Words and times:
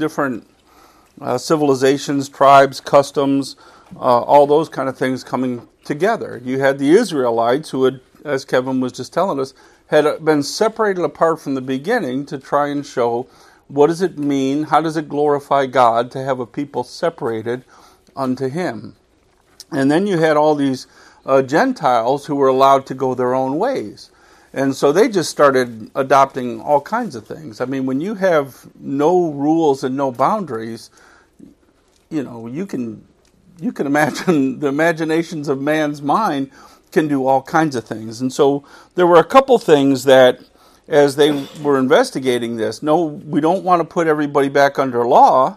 different 0.00 0.48
uh, 1.20 1.38
civilizations, 1.38 2.28
tribes, 2.28 2.80
customs, 2.80 3.56
uh, 3.96 3.98
all 3.98 4.46
those 4.46 4.68
kind 4.68 4.88
of 4.88 4.98
things 4.98 5.22
coming 5.22 5.68
together. 5.84 6.40
You 6.44 6.58
had 6.58 6.78
the 6.78 6.90
Israelites 6.90 7.70
who 7.70 7.84
had, 7.84 8.00
as 8.24 8.44
Kevin 8.44 8.80
was 8.80 8.92
just 8.92 9.12
telling 9.12 9.38
us, 9.38 9.54
had 9.86 10.24
been 10.24 10.42
separated 10.42 11.04
apart 11.04 11.40
from 11.40 11.54
the 11.54 11.60
beginning 11.60 12.26
to 12.26 12.38
try 12.38 12.68
and 12.68 12.84
show 12.84 13.28
what 13.68 13.86
does 13.86 14.02
it 14.02 14.18
mean, 14.18 14.64
how 14.64 14.80
does 14.80 14.96
it 14.96 15.08
glorify 15.08 15.66
God 15.66 16.10
to 16.12 16.24
have 16.24 16.40
a 16.40 16.46
people 16.46 16.82
separated 16.82 17.64
unto 18.16 18.48
Him. 18.48 18.96
And 19.70 19.90
then 19.90 20.06
you 20.06 20.18
had 20.18 20.36
all 20.36 20.54
these 20.54 20.86
uh, 21.24 21.42
Gentiles 21.42 22.26
who 22.26 22.34
were 22.34 22.48
allowed 22.48 22.86
to 22.86 22.94
go 22.94 23.14
their 23.14 23.34
own 23.34 23.58
ways. 23.58 24.10
And 24.52 24.74
so 24.74 24.90
they 24.90 25.08
just 25.08 25.30
started 25.30 25.90
adopting 25.94 26.60
all 26.60 26.80
kinds 26.80 27.14
of 27.14 27.26
things. 27.26 27.60
I 27.60 27.66
mean, 27.66 27.86
when 27.86 28.00
you 28.00 28.14
have 28.16 28.66
no 28.78 29.30
rules 29.30 29.84
and 29.84 29.96
no 29.96 30.10
boundaries, 30.10 30.90
you 32.08 32.22
know, 32.22 32.46
you 32.46 32.66
can 32.66 33.06
you 33.60 33.72
can 33.72 33.86
imagine 33.94 34.60
the 34.60 34.68
imaginations 34.68 35.48
of 35.48 35.60
man's 35.60 36.02
mind 36.02 36.50
can 36.90 37.06
do 37.06 37.26
all 37.26 37.42
kinds 37.42 37.76
of 37.76 37.84
things. 37.84 38.20
And 38.20 38.32
so 38.32 38.64
there 38.96 39.06
were 39.06 39.18
a 39.18 39.24
couple 39.24 39.58
things 39.58 40.04
that 40.04 40.40
as 40.88 41.14
they 41.14 41.46
were 41.62 41.78
investigating 41.78 42.56
this, 42.56 42.82
no, 42.82 43.04
we 43.04 43.40
don't 43.40 43.62
want 43.62 43.80
to 43.80 43.84
put 43.84 44.08
everybody 44.08 44.48
back 44.48 44.76
under 44.76 45.06
law 45.06 45.56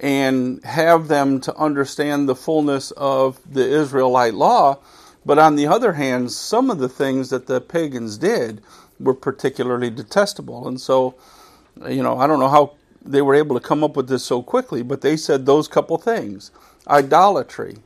and 0.00 0.62
have 0.64 1.06
them 1.06 1.40
to 1.40 1.54
understand 1.54 2.28
the 2.28 2.34
fullness 2.34 2.90
of 2.92 3.38
the 3.50 3.64
Israelite 3.64 4.34
law. 4.34 4.78
But 5.26 5.38
on 5.38 5.56
the 5.56 5.66
other 5.66 5.94
hand, 5.94 6.32
some 6.32 6.70
of 6.70 6.78
the 6.78 6.88
things 6.88 7.30
that 7.30 7.46
the 7.46 7.60
pagans 7.60 8.18
did 8.18 8.62
were 9.00 9.14
particularly 9.14 9.90
detestable. 9.90 10.68
And 10.68 10.80
so, 10.80 11.14
you 11.88 12.02
know, 12.02 12.18
I 12.18 12.26
don't 12.26 12.40
know 12.40 12.48
how 12.48 12.74
they 13.04 13.22
were 13.22 13.34
able 13.34 13.58
to 13.58 13.66
come 13.66 13.84
up 13.84 13.96
with 13.96 14.08
this 14.08 14.24
so 14.24 14.42
quickly, 14.42 14.82
but 14.82 15.00
they 15.02 15.16
said 15.16 15.46
those 15.46 15.68
couple 15.68 15.98
things. 15.98 16.50
Idolatry. 16.88 17.78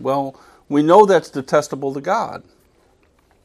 Well, 0.00 0.38
we 0.68 0.82
know 0.82 1.06
that's 1.06 1.30
detestable 1.30 1.94
to 1.94 2.00
God. 2.00 2.42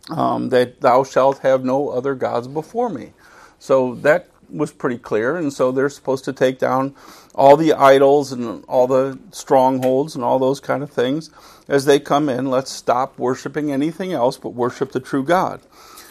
Um, 0.10 0.50
that 0.50 0.82
thou 0.82 1.04
shalt 1.04 1.40
have 1.40 1.64
no 1.66 1.90
other 1.90 2.16
gods 2.16 2.48
before 2.48 2.90
me. 2.90 3.14
So 3.60 3.96
that 3.96 4.28
was 4.52 4.72
pretty 4.72 4.98
clear, 4.98 5.36
and 5.36 5.52
so 5.54 5.72
they're 5.72 5.90
supposed 5.90 6.26
to 6.26 6.34
take 6.34 6.60
down 6.60 6.96
all 7.36 7.56
the 7.58 7.74
idols 7.74 8.32
and 8.32 8.64
all 8.66 8.88
the 8.88 9.18
strongholds 9.32 10.16
and 10.16 10.24
all 10.24 10.40
those 10.40 10.60
kind 10.60 10.84
of 10.84 10.90
things 10.92 11.30
as 11.68 11.86
they 11.86 12.00
come 12.00 12.30
in. 12.30 12.50
Let's 12.50 12.72
stop 12.72 13.18
worshiping 13.18 13.72
anything 13.72 14.14
else 14.14 14.38
but 14.38 14.50
worship 14.50 14.92
the 14.92 15.00
true 15.00 15.24
God. 15.24 15.62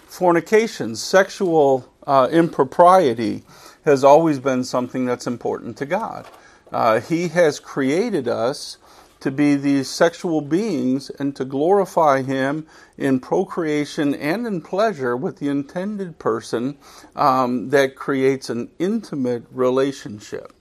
Fornication, 0.07 0.97
sexual 0.97 1.93
uh, 2.07 2.29
impropriety, 2.31 3.43
has 3.85 4.05
always 4.05 4.39
been 4.39 4.65
something 4.65 5.05
that's 5.05 5.27
important 5.27 5.77
to 5.79 5.87
God. 5.87 6.27
Uh, 6.73 7.01
he 7.01 7.29
has 7.29 7.59
created 7.59 8.29
us 8.29 8.79
to 9.21 9.31
be 9.31 9.57
these 9.57 9.89
sexual 9.89 10.41
beings 10.41 11.11
and 11.19 11.35
to 11.37 11.45
glorify 11.45 12.23
Him 12.23 12.67
in 12.97 13.21
procreation 13.21 14.15
and 14.15 14.47
in 14.47 14.61
pleasure 14.61 15.17
with 15.17 15.39
the 15.39 15.49
intended 15.49 16.19
person 16.19 16.77
um, 17.17 17.71
that 17.71 17.97
creates 17.97 18.49
an 18.49 18.71
intimate 18.79 19.45
relationship. 19.51 20.53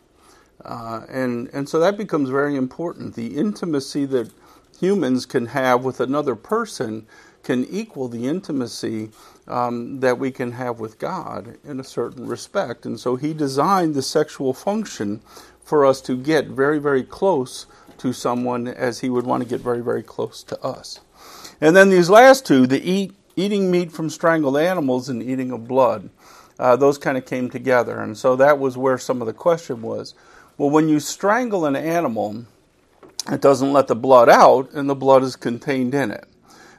Uh, 0.66 1.02
and, 1.08 1.50
and 1.54 1.70
so 1.70 1.80
that 1.80 1.98
becomes 1.98 2.30
very 2.30 2.56
important. 2.56 3.16
The 3.16 3.38
intimacy 3.38 4.06
that 4.06 4.32
humans 4.80 5.26
can 5.26 5.48
have 5.48 5.84
with 5.84 6.00
another 6.00 6.36
person 6.36 7.06
can 7.44 7.64
equal 7.66 8.10
the 8.10 8.28
intimacy 8.28 9.10
um, 9.48 10.02
that 10.02 10.20
we 10.20 10.32
can 10.32 10.52
have 10.52 10.80
with 10.80 11.00
God 11.00 11.58
in 11.64 11.80
a 11.80 11.84
certain 11.84 12.28
respect. 12.28 12.86
And 12.86 13.00
so 13.00 13.16
He 13.16 13.34
designed 13.34 13.96
the 13.96 14.02
sexual 14.02 14.54
function 14.54 15.22
for 15.64 15.86
us 15.86 16.02
to 16.02 16.18
get 16.18 16.48
very, 16.48 16.80
very 16.80 17.04
close 17.04 17.66
to 18.00 18.14
someone 18.14 18.68
as 18.68 19.00
he 19.00 19.10
would 19.10 19.26
want 19.26 19.44
to 19.44 19.50
get 19.50 19.62
very, 19.62 19.82
very 19.82 20.04
close 20.04 20.44
to 20.44 20.60
us. 20.62 21.00
And 21.60 21.76
then 21.76 21.90
these 21.90 22.10
last 22.10 22.46
two, 22.46 22.68
the 22.68 22.82
eat, 22.82 23.14
eating 23.36 23.72
meat 23.72 23.92
from 23.92 24.10
strangled 24.10 24.58
animals 24.58 25.10
and 25.10 25.24
eating 25.24 25.52
of 25.52 25.68
blood, 25.68 26.10
uh, 26.60 26.76
those 26.76 26.98
kind 26.98 27.18
of 27.18 27.26
came 27.26 27.50
together. 27.50 28.00
And 28.00 28.18
so 28.18 28.36
that 28.36 28.60
was 28.60 28.78
where 28.78 28.98
some 28.98 29.22
of 29.22 29.28
the 29.28 29.34
question 29.34 29.82
was. 29.82 30.14
Well, 30.58 30.70
when 30.70 30.90
you 30.90 31.00
strangle 31.00 31.66
an 31.66 31.76
animal, 31.76 32.46
it 33.32 33.42
doesn't 33.42 33.74
let 33.74 33.88
the 33.88 33.96
blood 33.96 34.30
out, 34.30 34.72
and 34.74 34.90
the 34.90 34.96
blood 34.96 35.24
is 35.24 35.36
contained 35.36 35.94
in 35.94 36.12
it. 36.12 36.26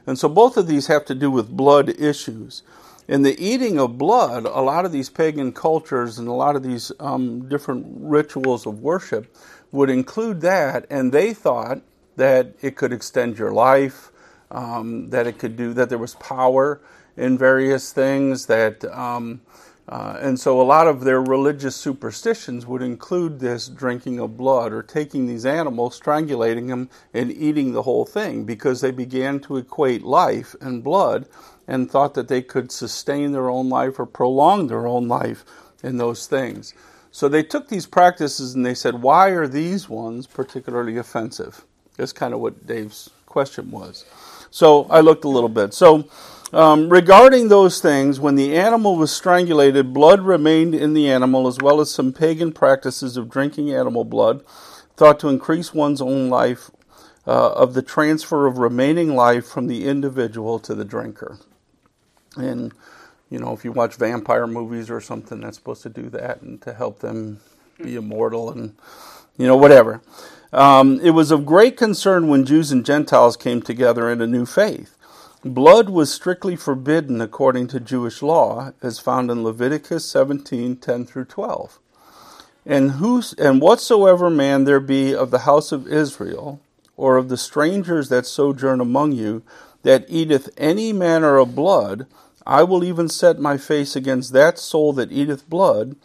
And 0.05 0.17
so 0.17 0.27
both 0.27 0.57
of 0.57 0.67
these 0.67 0.87
have 0.87 1.05
to 1.05 1.15
do 1.15 1.29
with 1.29 1.55
blood 1.55 1.89
issues. 1.89 2.63
In 3.07 3.23
the 3.23 3.39
eating 3.43 3.79
of 3.79 3.97
blood, 3.97 4.45
a 4.45 4.61
lot 4.61 4.85
of 4.85 4.91
these 4.91 5.09
pagan 5.09 5.51
cultures 5.51 6.19
and 6.19 6.27
a 6.27 6.33
lot 6.33 6.55
of 6.55 6.63
these 6.63 6.91
um, 6.99 7.47
different 7.49 7.85
rituals 7.89 8.65
of 8.65 8.81
worship 8.81 9.35
would 9.71 9.89
include 9.89 10.41
that, 10.41 10.85
and 10.89 11.11
they 11.11 11.33
thought 11.33 11.81
that 12.15 12.53
it 12.61 12.75
could 12.75 12.91
extend 12.91 13.37
your 13.37 13.51
life, 13.51 14.11
um, 14.51 15.09
that 15.09 15.27
it 15.27 15.37
could 15.39 15.55
do 15.55 15.73
that 15.73 15.89
there 15.89 15.97
was 15.97 16.15
power 16.15 16.81
in 17.15 17.37
various 17.37 17.91
things 17.91 18.45
that. 18.47 18.83
Um, 18.85 19.41
uh, 19.89 20.19
and 20.21 20.39
so 20.39 20.61
a 20.61 20.63
lot 20.63 20.85
of 20.85 21.03
their 21.03 21.19
religious 21.19 21.75
superstitions 21.75 22.63
would 22.63 22.83
include 22.83 23.39
this 23.39 23.67
drinking 23.67 24.19
of 24.19 24.37
blood 24.37 24.71
or 24.71 24.83
taking 24.83 25.25
these 25.25 25.47
animals, 25.47 25.99
strangulating 25.99 26.67
them, 26.67 26.91
and 27.11 27.31
eating 27.31 27.71
the 27.71 27.81
whole 27.81 28.05
thing 28.05 28.45
because 28.45 28.81
they 28.81 28.91
began 28.91 29.39
to 29.39 29.57
equate 29.57 30.03
life 30.03 30.55
and 30.61 30.83
blood 30.83 31.25
and 31.67 31.89
thought 31.89 32.13
that 32.13 32.27
they 32.27 32.43
could 32.43 32.71
sustain 32.71 33.31
their 33.31 33.49
own 33.49 33.67
life 33.67 33.99
or 33.99 34.05
prolong 34.05 34.67
their 34.67 34.85
own 34.85 35.07
life 35.07 35.43
in 35.81 35.97
those 35.97 36.27
things. 36.27 36.75
So 37.11 37.27
they 37.27 37.43
took 37.43 37.67
these 37.67 37.85
practices 37.85 38.55
and 38.55 38.65
they 38.65 38.75
said, 38.75 39.01
why 39.01 39.29
are 39.29 39.47
these 39.47 39.89
ones 39.89 40.27
particularly 40.27 40.97
offensive? 40.97 41.65
That's 41.97 42.13
kind 42.13 42.33
of 42.33 42.39
what 42.39 42.65
Dave's 42.65 43.09
question 43.25 43.71
was. 43.71 44.05
So 44.51 44.85
I 44.85 45.01
looked 45.01 45.25
a 45.25 45.29
little 45.29 45.49
bit. 45.49 45.73
So 45.73 46.07
um, 46.53 46.89
regarding 46.89 47.47
those 47.47 47.79
things, 47.79 48.19
when 48.19 48.35
the 48.35 48.57
animal 48.57 48.95
was 48.95 49.11
strangulated, 49.11 49.93
blood 49.93 50.21
remained 50.21 50.73
in 50.73 50.93
the 50.93 51.09
animal, 51.09 51.47
as 51.47 51.57
well 51.61 51.81
as 51.81 51.91
some 51.91 52.13
pagan 52.13 52.51
practices 52.51 53.17
of 53.17 53.29
drinking 53.29 53.71
animal 53.71 54.03
blood, 54.03 54.43
thought 54.95 55.19
to 55.19 55.29
increase 55.29 55.73
one's 55.73 56.01
own 56.01 56.29
life 56.29 56.71
uh, 57.27 57.51
of 57.53 57.73
the 57.73 57.81
transfer 57.81 58.47
of 58.47 58.57
remaining 58.57 59.15
life 59.15 59.45
from 59.47 59.67
the 59.67 59.87
individual 59.87 60.57
to 60.59 60.73
the 60.73 60.85
drinker. 60.85 61.37
And 62.35 62.73
you 63.29 63.39
know, 63.39 63.53
if 63.53 63.63
you 63.63 63.71
watch 63.71 63.95
vampire 63.95 64.47
movies 64.47 64.89
or 64.89 65.01
something, 65.01 65.41
that's 65.41 65.57
supposed 65.57 65.83
to 65.83 65.89
do 65.89 66.09
that 66.09 66.41
and 66.41 66.61
to 66.63 66.73
help 66.73 66.99
them 66.99 67.39
be 67.77 67.95
immortal 67.95 68.51
and, 68.51 68.75
you 69.37 69.45
know, 69.45 69.55
whatever. 69.55 70.01
Um, 70.51 70.99
it 71.01 71.11
was 71.11 71.29
of 71.29 71.45
great 71.45 71.77
concern 71.77 72.27
when 72.27 72.45
Jews 72.45 72.71
and 72.71 72.85
Gentiles 72.85 73.37
came 73.37 73.61
together 73.61 74.09
in 74.09 74.21
a 74.21 74.27
new 74.27 74.45
faith. 74.45 74.95
Blood 75.45 75.89
was 75.89 76.11
strictly 76.11 76.55
forbidden 76.55 77.21
according 77.21 77.67
to 77.67 77.79
Jewish 77.79 78.21
law, 78.21 78.73
as 78.81 78.99
found 78.99 79.31
in 79.31 79.43
Leviticus 79.43 80.05
17 80.05 80.75
10 80.77 81.05
through 81.05 81.25
12. 81.25 81.79
And, 82.65 82.91
whos, 82.91 83.33
and 83.33 83.61
whatsoever 83.61 84.29
man 84.29 84.65
there 84.65 84.81
be 84.81 85.15
of 85.15 85.31
the 85.31 85.39
house 85.39 85.71
of 85.71 85.87
Israel, 85.87 86.59
or 86.97 87.15
of 87.15 87.29
the 87.29 87.37
strangers 87.37 88.09
that 88.09 88.25
sojourn 88.25 88.81
among 88.81 89.13
you, 89.13 89.43
that 89.83 90.05
eateth 90.09 90.49
any 90.57 90.91
manner 90.91 91.37
of 91.37 91.55
blood, 91.55 92.05
I 92.49 92.63
will 92.63 92.83
even 92.83 93.09
set 93.09 93.37
my 93.37 93.57
face 93.57 93.95
against 93.95 94.33
that 94.33 94.57
soul 94.57 94.91
that 94.93 95.11
eateth 95.11 95.47
blood, 95.47 95.95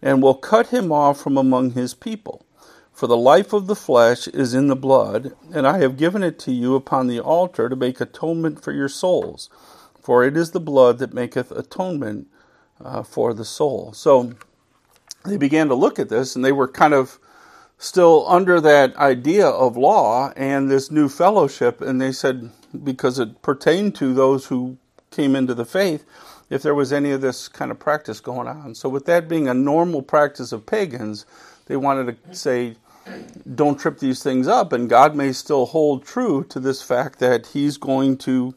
and 0.00 0.22
will 0.22 0.34
cut 0.34 0.68
him 0.68 0.90
off 0.90 1.20
from 1.20 1.36
among 1.36 1.72
his 1.72 1.92
people. 1.92 2.46
For 2.90 3.06
the 3.06 3.18
life 3.18 3.52
of 3.52 3.66
the 3.66 3.76
flesh 3.76 4.26
is 4.26 4.54
in 4.54 4.68
the 4.68 4.76
blood, 4.76 5.32
and 5.52 5.66
I 5.66 5.76
have 5.80 5.98
given 5.98 6.22
it 6.22 6.38
to 6.38 6.52
you 6.52 6.74
upon 6.74 7.06
the 7.06 7.20
altar 7.20 7.68
to 7.68 7.76
make 7.76 8.00
atonement 8.00 8.64
for 8.64 8.72
your 8.72 8.88
souls. 8.88 9.50
For 10.00 10.24
it 10.24 10.38
is 10.38 10.52
the 10.52 10.58
blood 10.58 11.00
that 11.00 11.12
maketh 11.12 11.50
atonement 11.50 12.28
uh, 12.82 13.02
for 13.02 13.34
the 13.34 13.44
soul. 13.44 13.92
So 13.92 14.32
they 15.26 15.36
began 15.36 15.68
to 15.68 15.74
look 15.74 15.98
at 15.98 16.08
this, 16.08 16.34
and 16.34 16.42
they 16.42 16.52
were 16.52 16.66
kind 16.66 16.94
of 16.94 17.18
still 17.76 18.24
under 18.26 18.58
that 18.58 18.96
idea 18.96 19.46
of 19.46 19.76
law 19.76 20.32
and 20.34 20.70
this 20.70 20.90
new 20.90 21.10
fellowship, 21.10 21.82
and 21.82 22.00
they 22.00 22.12
said, 22.12 22.50
because 22.82 23.18
it 23.18 23.42
pertained 23.42 23.94
to 23.96 24.14
those 24.14 24.46
who 24.46 24.78
came 25.10 25.36
into 25.36 25.54
the 25.54 25.64
faith 25.64 26.04
if 26.50 26.62
there 26.62 26.74
was 26.74 26.92
any 26.92 27.10
of 27.12 27.20
this 27.20 27.48
kind 27.48 27.70
of 27.70 27.78
practice 27.78 28.20
going 28.20 28.48
on. 28.48 28.74
So, 28.74 28.88
with 28.88 29.06
that 29.06 29.28
being 29.28 29.48
a 29.48 29.54
normal 29.54 30.02
practice 30.02 30.52
of 30.52 30.66
pagans, 30.66 31.26
they 31.66 31.76
wanted 31.76 32.16
to 32.24 32.34
say, 32.34 32.76
don't 33.54 33.78
trip 33.78 33.98
these 33.98 34.22
things 34.22 34.46
up, 34.46 34.72
and 34.72 34.88
God 34.88 35.16
may 35.16 35.32
still 35.32 35.66
hold 35.66 36.04
true 36.04 36.44
to 36.44 36.60
this 36.60 36.82
fact 36.82 37.18
that 37.20 37.48
He's 37.48 37.76
going 37.76 38.18
to, 38.18 38.54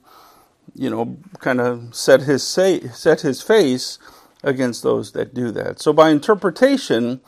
you 0.75 0.89
know, 0.89 1.17
kind 1.39 1.61
of 1.61 1.95
set 1.95 2.21
His 2.21 2.43
say, 2.43 2.81
set 2.89 3.21
His 3.21 3.41
face 3.41 3.99
against 4.43 4.83
those 4.83 5.13
that 5.13 5.33
do 5.33 5.51
that. 5.51 5.79
So, 5.81 5.93
by 5.93 6.09
interpretation, 6.09 7.21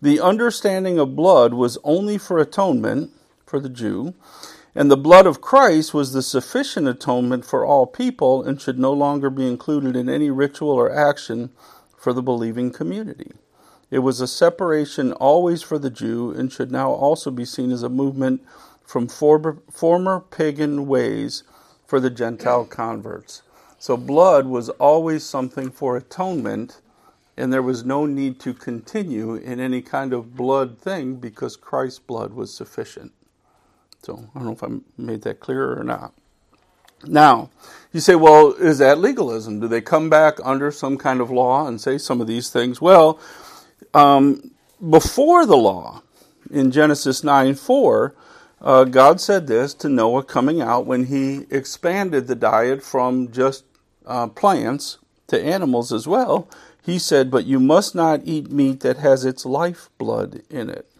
the 0.00 0.20
understanding 0.20 0.98
of 0.98 1.16
blood 1.16 1.54
was 1.54 1.78
only 1.84 2.18
for 2.18 2.38
atonement 2.38 3.10
for 3.44 3.60
the 3.60 3.68
Jew, 3.68 4.14
and 4.74 4.90
the 4.90 4.96
blood 4.96 5.26
of 5.26 5.40
Christ 5.40 5.92
was 5.92 6.12
the 6.12 6.22
sufficient 6.22 6.86
atonement 6.86 7.44
for 7.44 7.64
all 7.64 7.86
people 7.86 8.42
and 8.42 8.60
should 8.60 8.78
no 8.78 8.92
longer 8.92 9.28
be 9.28 9.46
included 9.46 9.96
in 9.96 10.08
any 10.08 10.30
ritual 10.30 10.70
or 10.70 10.90
action 10.92 11.50
for 11.96 12.12
the 12.12 12.22
believing 12.22 12.70
community. 12.70 13.32
It 13.90 14.00
was 14.00 14.20
a 14.20 14.28
separation 14.28 15.12
always 15.12 15.62
for 15.62 15.78
the 15.78 15.90
Jew 15.90 16.30
and 16.30 16.52
should 16.52 16.70
now 16.70 16.90
also 16.92 17.30
be 17.32 17.44
seen 17.44 17.72
as 17.72 17.82
a 17.82 17.88
movement 17.88 18.42
from 18.84 19.08
former, 19.08 19.58
former 19.70 20.20
pagan 20.20 20.86
ways 20.86 21.42
for 21.86 21.98
the 21.98 22.10
Gentile 22.10 22.64
converts. 22.64 23.42
So, 23.78 23.96
blood 23.96 24.46
was 24.46 24.68
always 24.68 25.24
something 25.24 25.70
for 25.70 25.96
atonement, 25.96 26.80
and 27.36 27.52
there 27.52 27.62
was 27.62 27.84
no 27.84 28.04
need 28.04 28.38
to 28.40 28.52
continue 28.52 29.34
in 29.34 29.58
any 29.58 29.80
kind 29.80 30.12
of 30.12 30.36
blood 30.36 30.78
thing 30.78 31.16
because 31.16 31.56
Christ's 31.56 31.98
blood 31.98 32.34
was 32.34 32.52
sufficient. 32.52 33.12
So, 34.02 34.28
I 34.34 34.38
don't 34.38 34.46
know 34.46 34.52
if 34.52 34.64
I 34.64 34.68
made 34.96 35.22
that 35.22 35.40
clear 35.40 35.78
or 35.78 35.84
not. 35.84 36.14
Now, 37.06 37.50
you 37.92 38.00
say, 38.00 38.14
well, 38.14 38.52
is 38.52 38.78
that 38.78 38.98
legalism? 38.98 39.60
Do 39.60 39.68
they 39.68 39.80
come 39.80 40.10
back 40.10 40.38
under 40.44 40.70
some 40.70 40.98
kind 40.98 41.20
of 41.20 41.30
law 41.30 41.66
and 41.66 41.80
say 41.80 41.98
some 41.98 42.20
of 42.20 42.26
these 42.26 42.50
things? 42.50 42.80
Well, 42.80 43.18
um, 43.94 44.52
before 44.88 45.46
the 45.46 45.56
law, 45.56 46.02
in 46.50 46.70
Genesis 46.70 47.22
9 47.22 47.54
4, 47.54 48.14
uh, 48.60 48.84
God 48.84 49.20
said 49.20 49.46
this 49.46 49.72
to 49.74 49.88
Noah 49.88 50.24
coming 50.24 50.60
out 50.60 50.86
when 50.86 51.06
he 51.06 51.46
expanded 51.50 52.26
the 52.26 52.34
diet 52.34 52.82
from 52.82 53.30
just 53.32 53.64
uh, 54.06 54.26
plants 54.28 54.98
to 55.28 55.42
animals 55.42 55.92
as 55.92 56.06
well. 56.06 56.48
He 56.82 56.98
said, 56.98 57.30
But 57.30 57.46
you 57.46 57.60
must 57.60 57.94
not 57.94 58.20
eat 58.24 58.50
meat 58.50 58.80
that 58.80 58.98
has 58.98 59.24
its 59.24 59.46
lifeblood 59.46 60.42
in 60.50 60.68
it. 60.68 60.90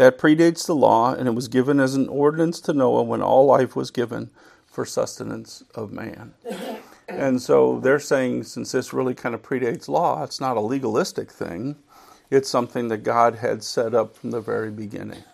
That 0.00 0.16
predates 0.16 0.64
the 0.64 0.74
law, 0.74 1.12
and 1.12 1.28
it 1.28 1.32
was 1.32 1.46
given 1.46 1.78
as 1.78 1.94
an 1.94 2.08
ordinance 2.08 2.58
to 2.62 2.72
Noah 2.72 3.02
when 3.02 3.20
all 3.20 3.44
life 3.44 3.76
was 3.76 3.90
given 3.90 4.30
for 4.64 4.86
sustenance 4.86 5.62
of 5.74 5.92
man. 5.92 6.32
And 7.06 7.42
so 7.42 7.78
they're 7.80 8.00
saying, 8.00 8.44
since 8.44 8.72
this 8.72 8.94
really 8.94 9.12
kind 9.14 9.34
of 9.34 9.42
predates 9.42 9.88
law, 9.88 10.22
it's 10.22 10.40
not 10.40 10.56
a 10.56 10.60
legalistic 10.60 11.30
thing, 11.30 11.76
it's 12.30 12.48
something 12.48 12.88
that 12.88 12.98
God 12.98 13.34
had 13.34 13.62
set 13.62 13.94
up 13.94 14.16
from 14.16 14.30
the 14.30 14.40
very 14.40 14.70
beginning. 14.70 15.24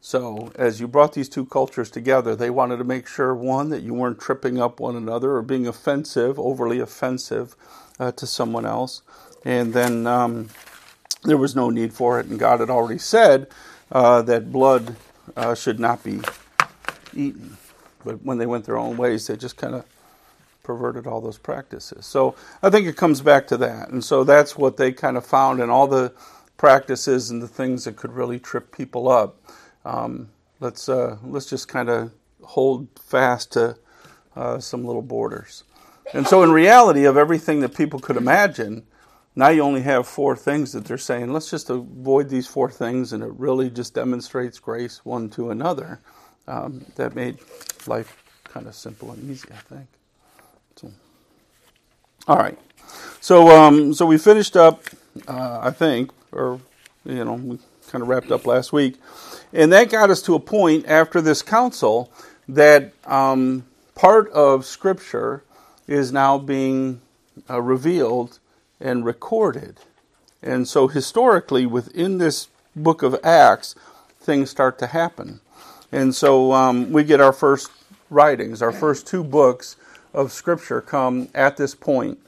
So, 0.00 0.50
as 0.56 0.80
you 0.80 0.88
brought 0.88 1.12
these 1.12 1.28
two 1.28 1.44
cultures 1.44 1.90
together, 1.90 2.34
they 2.34 2.50
wanted 2.50 2.78
to 2.78 2.84
make 2.84 3.06
sure 3.06 3.36
one, 3.36 3.68
that 3.68 3.82
you 3.82 3.94
weren't 3.94 4.18
tripping 4.18 4.60
up 4.60 4.80
one 4.80 4.96
another 4.96 5.32
or 5.32 5.42
being 5.42 5.68
offensive, 5.68 6.40
overly 6.40 6.80
offensive 6.80 7.54
uh, 8.00 8.10
to 8.12 8.26
someone 8.26 8.66
else. 8.66 9.02
And 9.44 9.74
then 9.74 10.08
um, 10.08 10.48
there 11.22 11.36
was 11.36 11.54
no 11.54 11.70
need 11.70 11.92
for 11.92 12.18
it, 12.18 12.26
and 12.26 12.38
God 12.38 12.58
had 12.58 12.70
already 12.70 12.98
said 12.98 13.48
uh, 13.90 14.22
that 14.22 14.52
blood 14.52 14.96
uh, 15.36 15.54
should 15.54 15.80
not 15.80 16.02
be 16.02 16.20
eaten. 17.14 17.56
But 18.04 18.22
when 18.24 18.38
they 18.38 18.46
went 18.46 18.64
their 18.64 18.78
own 18.78 18.96
ways, 18.96 19.26
they 19.26 19.36
just 19.36 19.56
kind 19.56 19.74
of 19.74 19.84
perverted 20.62 21.06
all 21.06 21.20
those 21.20 21.38
practices. 21.38 22.06
So 22.06 22.34
I 22.62 22.70
think 22.70 22.86
it 22.86 22.96
comes 22.96 23.20
back 23.20 23.46
to 23.48 23.56
that. 23.58 23.88
And 23.88 24.04
so 24.04 24.24
that's 24.24 24.56
what 24.56 24.76
they 24.76 24.92
kind 24.92 25.16
of 25.16 25.24
found 25.24 25.60
in 25.60 25.70
all 25.70 25.86
the 25.86 26.12
practices 26.56 27.30
and 27.30 27.42
the 27.42 27.48
things 27.48 27.84
that 27.84 27.96
could 27.96 28.12
really 28.12 28.38
trip 28.38 28.70
people 28.70 29.08
up. 29.08 29.40
Um, 29.84 30.28
let's 30.60 30.88
uh, 30.88 31.16
let's 31.24 31.46
just 31.46 31.68
kind 31.68 31.88
of 31.88 32.12
hold 32.42 32.88
fast 33.00 33.52
to 33.52 33.76
uh, 34.36 34.58
some 34.58 34.84
little 34.84 35.02
borders. 35.02 35.64
And 36.12 36.26
so, 36.26 36.42
in 36.42 36.50
reality, 36.50 37.04
of 37.04 37.16
everything 37.16 37.60
that 37.60 37.74
people 37.74 38.00
could 38.00 38.16
imagine, 38.16 38.84
now 39.38 39.50
you 39.50 39.62
only 39.62 39.82
have 39.82 40.08
four 40.08 40.34
things 40.34 40.72
that 40.72 40.84
they're 40.84 40.98
saying. 40.98 41.32
Let's 41.32 41.48
just 41.48 41.70
avoid 41.70 42.28
these 42.28 42.48
four 42.48 42.68
things, 42.68 43.12
and 43.12 43.22
it 43.22 43.30
really 43.36 43.70
just 43.70 43.94
demonstrates 43.94 44.58
grace 44.58 45.04
one 45.04 45.30
to 45.30 45.52
another. 45.52 46.00
Um, 46.48 46.84
that 46.96 47.14
made 47.14 47.38
life 47.86 48.20
kind 48.42 48.66
of 48.66 48.74
simple 48.74 49.12
and 49.12 49.30
easy, 49.30 49.48
I 49.52 49.74
think. 49.74 49.86
So, 50.74 50.90
all 52.26 52.36
right. 52.36 52.58
So, 53.20 53.50
um, 53.50 53.94
so 53.94 54.06
we 54.06 54.18
finished 54.18 54.56
up, 54.56 54.82
uh, 55.28 55.60
I 55.62 55.70
think, 55.70 56.10
or 56.32 56.60
you 57.04 57.24
know, 57.24 57.34
we 57.34 57.60
kind 57.90 58.02
of 58.02 58.08
wrapped 58.08 58.32
up 58.32 58.44
last 58.44 58.72
week, 58.72 58.96
and 59.52 59.72
that 59.72 59.88
got 59.88 60.10
us 60.10 60.20
to 60.22 60.34
a 60.34 60.40
point 60.40 60.86
after 60.88 61.20
this 61.20 61.42
council 61.42 62.12
that 62.48 62.92
um, 63.06 63.66
part 63.94 64.32
of 64.32 64.66
Scripture 64.66 65.44
is 65.86 66.10
now 66.10 66.38
being 66.38 67.00
uh, 67.48 67.62
revealed 67.62 68.40
and 68.80 69.04
recorded, 69.04 69.80
and 70.42 70.68
so 70.68 70.88
historically, 70.88 71.66
within 71.66 72.18
this 72.18 72.48
book 72.76 73.02
of 73.02 73.18
Acts, 73.24 73.74
things 74.20 74.50
start 74.50 74.78
to 74.78 74.86
happen. 74.86 75.40
And 75.90 76.14
so 76.14 76.52
um, 76.52 76.92
we 76.92 77.02
get 77.02 77.20
our 77.20 77.32
first 77.32 77.70
writings, 78.10 78.62
our 78.62 78.72
first 78.72 79.06
two 79.06 79.24
books 79.24 79.76
of 80.12 80.32
Scripture 80.32 80.80
come 80.80 81.28
at 81.34 81.56
this 81.56 81.74
point. 81.74 82.18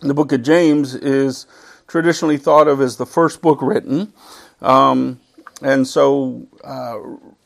The 0.00 0.14
book 0.14 0.32
of 0.32 0.42
James 0.42 0.94
is 0.94 1.46
traditionally 1.86 2.36
thought 2.36 2.68
of 2.68 2.80
as 2.80 2.96
the 2.96 3.06
first 3.06 3.40
book 3.40 3.62
written. 3.62 4.12
Um, 4.60 5.20
and 5.62 5.86
so 5.86 6.46
uh, 6.62 6.98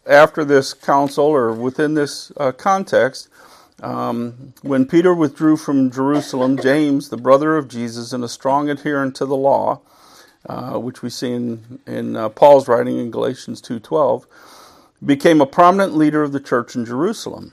after 0.06 0.44
this 0.44 0.74
council, 0.74 1.24
or 1.24 1.52
within 1.52 1.94
this 1.94 2.32
uh, 2.36 2.52
context, 2.52 3.28
um, 3.82 4.54
when 4.62 4.86
Peter 4.86 5.12
withdrew 5.12 5.56
from 5.56 5.90
Jerusalem, 5.90 6.56
James, 6.56 7.08
the 7.08 7.16
brother 7.16 7.56
of 7.56 7.68
Jesus 7.68 8.12
and 8.12 8.22
a 8.22 8.28
strong 8.28 8.70
adherent 8.70 9.16
to 9.16 9.26
the 9.26 9.36
law, 9.36 9.80
uh, 10.48 10.78
which 10.78 11.02
we 11.02 11.10
see 11.10 11.32
in, 11.32 11.80
in 11.86 12.16
uh, 12.16 12.28
Paul's 12.28 12.68
writing 12.68 12.98
in 12.98 13.10
Galatians 13.10 13.60
2.12, 13.60 14.24
became 15.04 15.40
a 15.40 15.46
prominent 15.46 15.96
leader 15.96 16.22
of 16.22 16.32
the 16.32 16.40
church 16.40 16.76
in 16.76 16.84
Jerusalem. 16.84 17.52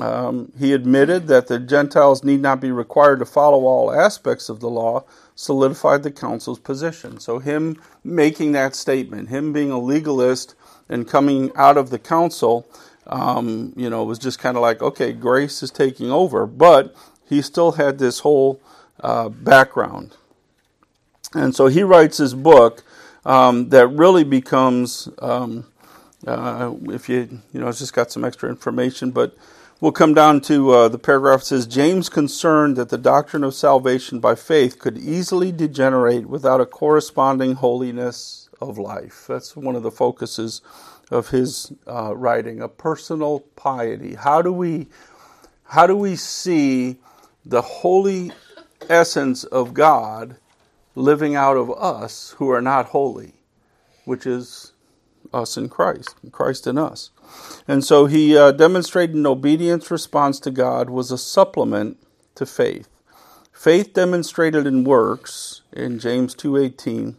Um, 0.00 0.52
he 0.58 0.72
admitted 0.72 1.26
that 1.28 1.48
the 1.48 1.58
Gentiles 1.58 2.24
need 2.24 2.40
not 2.40 2.60
be 2.60 2.70
required 2.70 3.18
to 3.18 3.26
follow 3.26 3.64
all 3.64 3.92
aspects 3.92 4.48
of 4.48 4.60
the 4.60 4.70
law, 4.70 5.04
solidified 5.34 6.02
the 6.02 6.10
council's 6.10 6.58
position. 6.58 7.20
So, 7.20 7.38
him 7.38 7.80
making 8.02 8.52
that 8.52 8.74
statement, 8.74 9.28
him 9.28 9.52
being 9.52 9.70
a 9.70 9.78
legalist 9.78 10.54
and 10.88 11.06
coming 11.06 11.50
out 11.56 11.76
of 11.76 11.90
the 11.90 11.98
council, 11.98 12.66
um, 13.06 13.72
you 13.76 13.90
know, 13.90 14.02
it 14.02 14.06
was 14.06 14.18
just 14.18 14.38
kind 14.38 14.56
of 14.56 14.62
like, 14.62 14.82
okay, 14.82 15.12
grace 15.12 15.62
is 15.62 15.70
taking 15.70 16.10
over. 16.10 16.46
But 16.46 16.94
he 17.28 17.42
still 17.42 17.72
had 17.72 17.98
this 17.98 18.20
whole 18.20 18.60
uh, 19.00 19.28
background. 19.28 20.16
And 21.34 21.54
so 21.54 21.66
he 21.66 21.82
writes 21.82 22.18
his 22.18 22.34
book 22.34 22.84
um, 23.24 23.70
that 23.70 23.88
really 23.88 24.24
becomes 24.24 25.08
um, 25.18 25.66
uh, 26.26 26.74
if 26.84 27.08
you, 27.08 27.40
you 27.52 27.60
know, 27.60 27.68
it's 27.68 27.78
just 27.80 27.94
got 27.94 28.12
some 28.12 28.24
extra 28.24 28.48
information, 28.48 29.10
but 29.10 29.36
we'll 29.80 29.92
come 29.92 30.14
down 30.14 30.40
to 30.42 30.70
uh, 30.70 30.88
the 30.88 30.98
paragraph 30.98 31.40
that 31.40 31.46
says 31.46 31.66
James 31.66 32.08
concerned 32.08 32.76
that 32.76 32.90
the 32.90 32.98
doctrine 32.98 33.44
of 33.44 33.54
salvation 33.54 34.20
by 34.20 34.34
faith 34.34 34.78
could 34.78 34.98
easily 34.98 35.50
degenerate 35.50 36.26
without 36.26 36.60
a 36.60 36.66
corresponding 36.66 37.54
holiness 37.54 38.48
of 38.60 38.78
life. 38.78 39.24
That's 39.26 39.56
one 39.56 39.74
of 39.74 39.82
the 39.82 39.90
focuses 39.90 40.60
of 41.12 41.28
his 41.28 41.72
uh, 41.86 42.14
writing, 42.16 42.60
a 42.60 42.68
personal 42.68 43.40
piety. 43.56 44.14
How 44.14 44.42
do 44.42 44.52
we, 44.52 44.88
how 45.64 45.86
do 45.86 45.96
we 45.96 46.16
see 46.16 46.96
the 47.44 47.62
holy 47.62 48.32
essence 48.88 49.44
of 49.44 49.74
God 49.74 50.36
living 50.94 51.34
out 51.34 51.56
of 51.56 51.70
us 51.70 52.34
who 52.38 52.50
are 52.50 52.62
not 52.62 52.86
holy, 52.86 53.34
which 54.04 54.26
is 54.26 54.72
us 55.32 55.56
in 55.56 55.68
Christ, 55.68 56.14
Christ 56.30 56.66
in 56.66 56.76
us. 56.76 57.10
And 57.66 57.84
so 57.84 58.06
he 58.06 58.36
uh, 58.36 58.52
demonstrated 58.52 59.16
an 59.16 59.26
obedience 59.26 59.90
response 59.90 60.38
to 60.40 60.50
God 60.50 60.90
was 60.90 61.10
a 61.10 61.18
supplement 61.18 61.98
to 62.34 62.44
faith. 62.44 62.88
Faith 63.52 63.92
demonstrated 63.94 64.66
in 64.66 64.84
works 64.84 65.62
in 65.72 65.98
James 65.98 66.34
2:18 66.34 67.16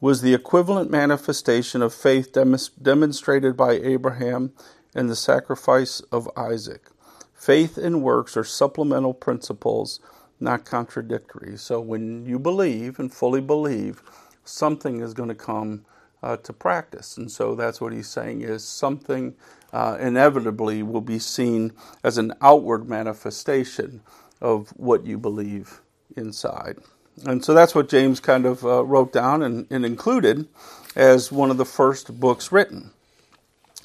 was 0.00 0.22
the 0.22 0.34
equivalent 0.34 0.90
manifestation 0.90 1.82
of 1.82 1.94
faith 1.94 2.32
dem- 2.32 2.56
demonstrated 2.80 3.56
by 3.56 3.72
Abraham 3.72 4.52
and 4.94 5.10
the 5.10 5.16
sacrifice 5.16 6.00
of 6.12 6.30
Isaac. 6.36 6.88
Faith 7.34 7.78
and 7.78 8.02
works 8.02 8.36
are 8.36 8.44
supplemental 8.44 9.14
principles, 9.14 10.00
not 10.40 10.64
contradictory. 10.64 11.56
So 11.56 11.80
when 11.80 12.26
you 12.26 12.38
believe 12.38 12.98
and 12.98 13.12
fully 13.12 13.40
believe, 13.40 14.02
something 14.44 15.00
is 15.00 15.14
going 15.14 15.28
to 15.30 15.34
come 15.34 15.84
uh, 16.22 16.36
to 16.38 16.52
practice. 16.52 17.16
And 17.16 17.30
so 17.30 17.54
that's 17.54 17.80
what 17.80 17.92
he's 17.92 18.08
saying 18.08 18.42
is 18.42 18.64
something 18.64 19.34
uh, 19.72 19.98
inevitably 20.00 20.82
will 20.82 21.00
be 21.00 21.18
seen 21.18 21.72
as 22.04 22.18
an 22.18 22.32
outward 22.40 22.88
manifestation 22.88 24.02
of 24.40 24.70
what 24.76 25.06
you 25.06 25.18
believe 25.18 25.80
inside. 26.16 26.78
And 27.26 27.44
so 27.44 27.54
that's 27.54 27.74
what 27.74 27.88
James 27.88 28.20
kind 28.20 28.46
of 28.46 28.64
uh, 28.64 28.84
wrote 28.84 29.12
down 29.12 29.42
and, 29.42 29.66
and, 29.70 29.84
included 29.84 30.46
as 30.94 31.32
one 31.32 31.50
of 31.50 31.56
the 31.56 31.64
first 31.64 32.18
books 32.20 32.52
written. 32.52 32.90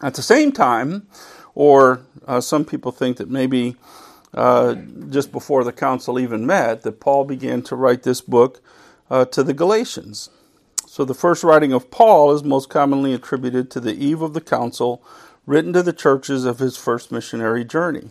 At 0.01 0.15
the 0.15 0.21
same 0.21 0.51
time, 0.51 1.07
or 1.55 2.01
uh, 2.27 2.41
some 2.41 2.65
people 2.65 2.91
think 2.91 3.17
that 3.17 3.29
maybe 3.29 3.75
uh, 4.33 4.75
just 5.09 5.31
before 5.31 5.63
the 5.63 5.71
council 5.71 6.19
even 6.19 6.45
met, 6.45 6.81
that 6.83 6.99
Paul 6.99 7.25
began 7.25 7.61
to 7.63 7.75
write 7.75 8.03
this 8.03 8.21
book 8.21 8.61
uh, 9.09 9.25
to 9.25 9.43
the 9.43 9.53
Galatians. 9.53 10.29
So 10.87 11.05
the 11.05 11.13
first 11.13 11.43
writing 11.43 11.73
of 11.73 11.91
Paul 11.91 12.31
is 12.33 12.43
most 12.43 12.69
commonly 12.69 13.13
attributed 13.13 13.71
to 13.71 13.79
the 13.79 13.93
eve 13.93 14.21
of 14.21 14.33
the 14.33 14.41
council, 14.41 15.03
written 15.45 15.73
to 15.73 15.83
the 15.83 15.93
churches 15.93 16.45
of 16.45 16.59
his 16.59 16.77
first 16.77 17.11
missionary 17.11 17.65
journey. 17.65 18.09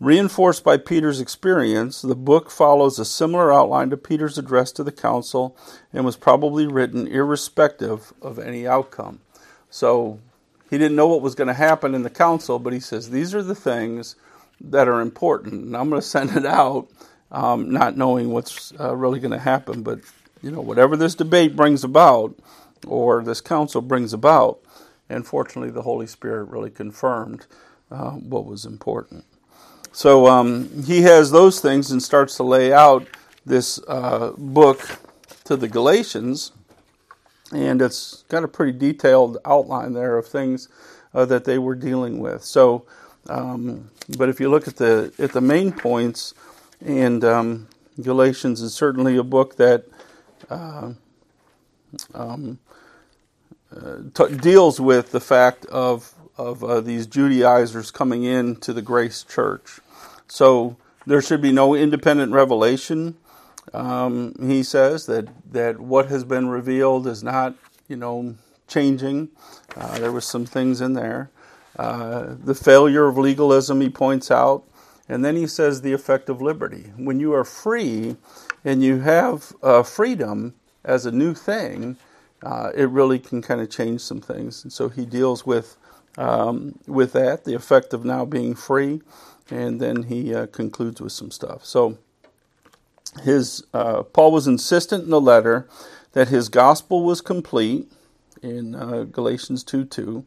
Reinforced 0.00 0.64
by 0.64 0.78
Peter's 0.78 1.20
experience, 1.20 2.00
the 2.00 2.14
book 2.14 2.50
follows 2.50 2.98
a 2.98 3.04
similar 3.04 3.52
outline 3.52 3.90
to 3.90 3.98
Peter's 3.98 4.38
address 4.38 4.72
to 4.72 4.82
the 4.82 4.92
council 4.92 5.54
and 5.92 6.06
was 6.06 6.16
probably 6.16 6.66
written 6.66 7.06
irrespective 7.06 8.14
of 8.22 8.38
any 8.38 8.66
outcome. 8.66 9.20
So 9.68 10.18
he 10.70 10.78
didn't 10.78 10.96
know 10.96 11.06
what 11.06 11.20
was 11.20 11.34
going 11.34 11.48
to 11.48 11.54
happen 11.54 11.94
in 11.94 12.02
the 12.02 12.08
council, 12.08 12.58
but 12.58 12.72
he 12.72 12.80
says, 12.80 13.10
These 13.10 13.34
are 13.34 13.42
the 13.42 13.54
things 13.54 14.16
that 14.58 14.88
are 14.88 15.02
important. 15.02 15.64
And 15.64 15.76
I'm 15.76 15.90
going 15.90 16.00
to 16.00 16.06
send 16.06 16.34
it 16.34 16.46
out, 16.46 16.88
um, 17.30 17.70
not 17.70 17.98
knowing 17.98 18.30
what's 18.30 18.72
uh, 18.80 18.96
really 18.96 19.20
going 19.20 19.32
to 19.32 19.38
happen. 19.38 19.82
But, 19.82 20.00
you 20.40 20.50
know, 20.50 20.62
whatever 20.62 20.96
this 20.96 21.14
debate 21.14 21.54
brings 21.54 21.84
about 21.84 22.34
or 22.86 23.22
this 23.22 23.42
council 23.42 23.82
brings 23.82 24.14
about, 24.14 24.60
and 25.10 25.26
fortunately, 25.26 25.70
the 25.70 25.82
Holy 25.82 26.06
Spirit 26.06 26.44
really 26.44 26.70
confirmed 26.70 27.46
uh, 27.90 28.12
what 28.12 28.46
was 28.46 28.64
important. 28.64 29.26
So 29.92 30.26
um, 30.26 30.84
he 30.84 31.02
has 31.02 31.30
those 31.30 31.60
things 31.60 31.90
and 31.90 32.02
starts 32.02 32.36
to 32.36 32.42
lay 32.42 32.72
out 32.72 33.06
this 33.44 33.80
uh, 33.88 34.32
book 34.38 34.98
to 35.44 35.56
the 35.56 35.68
Galatians, 35.68 36.52
and 37.52 37.82
it's 37.82 38.22
got 38.28 38.44
a 38.44 38.48
pretty 38.48 38.78
detailed 38.78 39.38
outline 39.44 39.92
there 39.92 40.16
of 40.16 40.26
things 40.26 40.68
uh, 41.12 41.24
that 41.24 41.44
they 41.44 41.58
were 41.58 41.74
dealing 41.74 42.20
with. 42.20 42.44
So, 42.44 42.86
um, 43.28 43.90
but 44.16 44.28
if 44.28 44.38
you 44.38 44.48
look 44.48 44.68
at 44.68 44.76
the 44.76 45.12
at 45.18 45.32
the 45.32 45.40
main 45.40 45.72
points, 45.72 46.34
and 46.80 47.24
um, 47.24 47.68
Galatians 48.00 48.62
is 48.62 48.72
certainly 48.72 49.16
a 49.16 49.24
book 49.24 49.56
that 49.56 49.86
uh, 50.48 50.92
um, 52.14 52.58
uh, 53.74 53.96
t- 54.14 54.36
deals 54.36 54.80
with 54.80 55.10
the 55.10 55.20
fact 55.20 55.66
of 55.66 56.14
of 56.40 56.64
uh, 56.64 56.80
these 56.80 57.06
Judaizers 57.06 57.90
coming 57.90 58.24
in 58.24 58.56
to 58.56 58.72
the 58.72 58.80
Grace 58.80 59.22
Church. 59.22 59.80
So 60.26 60.76
there 61.06 61.20
should 61.20 61.42
be 61.42 61.52
no 61.52 61.74
independent 61.74 62.32
revelation. 62.32 63.16
Um, 63.74 64.34
he 64.40 64.62
says 64.62 65.06
that 65.06 65.28
that 65.52 65.80
what 65.80 66.06
has 66.06 66.24
been 66.24 66.48
revealed 66.48 67.06
is 67.06 67.22
not, 67.22 67.54
you 67.88 67.96
know, 67.96 68.36
changing. 68.66 69.28
Uh, 69.76 69.98
there 69.98 70.12
was 70.12 70.24
some 70.24 70.46
things 70.46 70.80
in 70.80 70.94
there. 70.94 71.30
Uh, 71.78 72.34
the 72.42 72.54
failure 72.54 73.06
of 73.06 73.18
legalism, 73.18 73.80
he 73.80 73.90
points 73.90 74.30
out, 74.30 74.64
and 75.08 75.24
then 75.24 75.36
he 75.36 75.46
says 75.46 75.82
the 75.82 75.92
effect 75.92 76.28
of 76.30 76.40
liberty. 76.40 76.92
When 76.96 77.20
you 77.20 77.34
are 77.34 77.44
free 77.44 78.16
and 78.64 78.82
you 78.82 79.00
have 79.00 79.52
uh, 79.62 79.82
freedom 79.82 80.54
as 80.84 81.04
a 81.04 81.12
new 81.12 81.34
thing, 81.34 81.96
uh, 82.42 82.70
it 82.74 82.88
really 82.88 83.18
can 83.18 83.42
kind 83.42 83.60
of 83.60 83.68
change 83.68 84.00
some 84.00 84.20
things. 84.20 84.64
And 84.64 84.72
so 84.72 84.88
he 84.88 85.04
deals 85.04 85.44
with 85.44 85.76
um, 86.18 86.78
with 86.86 87.12
that, 87.12 87.44
the 87.44 87.54
effect 87.54 87.94
of 87.94 88.04
now 88.04 88.24
being 88.24 88.54
free, 88.54 89.00
and 89.50 89.80
then 89.80 90.04
he 90.04 90.34
uh, 90.34 90.46
concludes 90.46 91.00
with 91.00 91.12
some 91.12 91.30
stuff. 91.30 91.64
So 91.64 91.98
his 93.22 93.64
uh, 93.74 94.02
Paul 94.02 94.32
was 94.32 94.46
insistent 94.46 95.04
in 95.04 95.10
the 95.10 95.20
letter 95.20 95.68
that 96.12 96.28
his 96.28 96.48
gospel 96.48 97.02
was 97.04 97.20
complete 97.20 97.90
in 98.42 98.74
uh, 98.74 99.04
Galatians 99.04 99.64
2 99.64 99.84
2, 99.84 100.24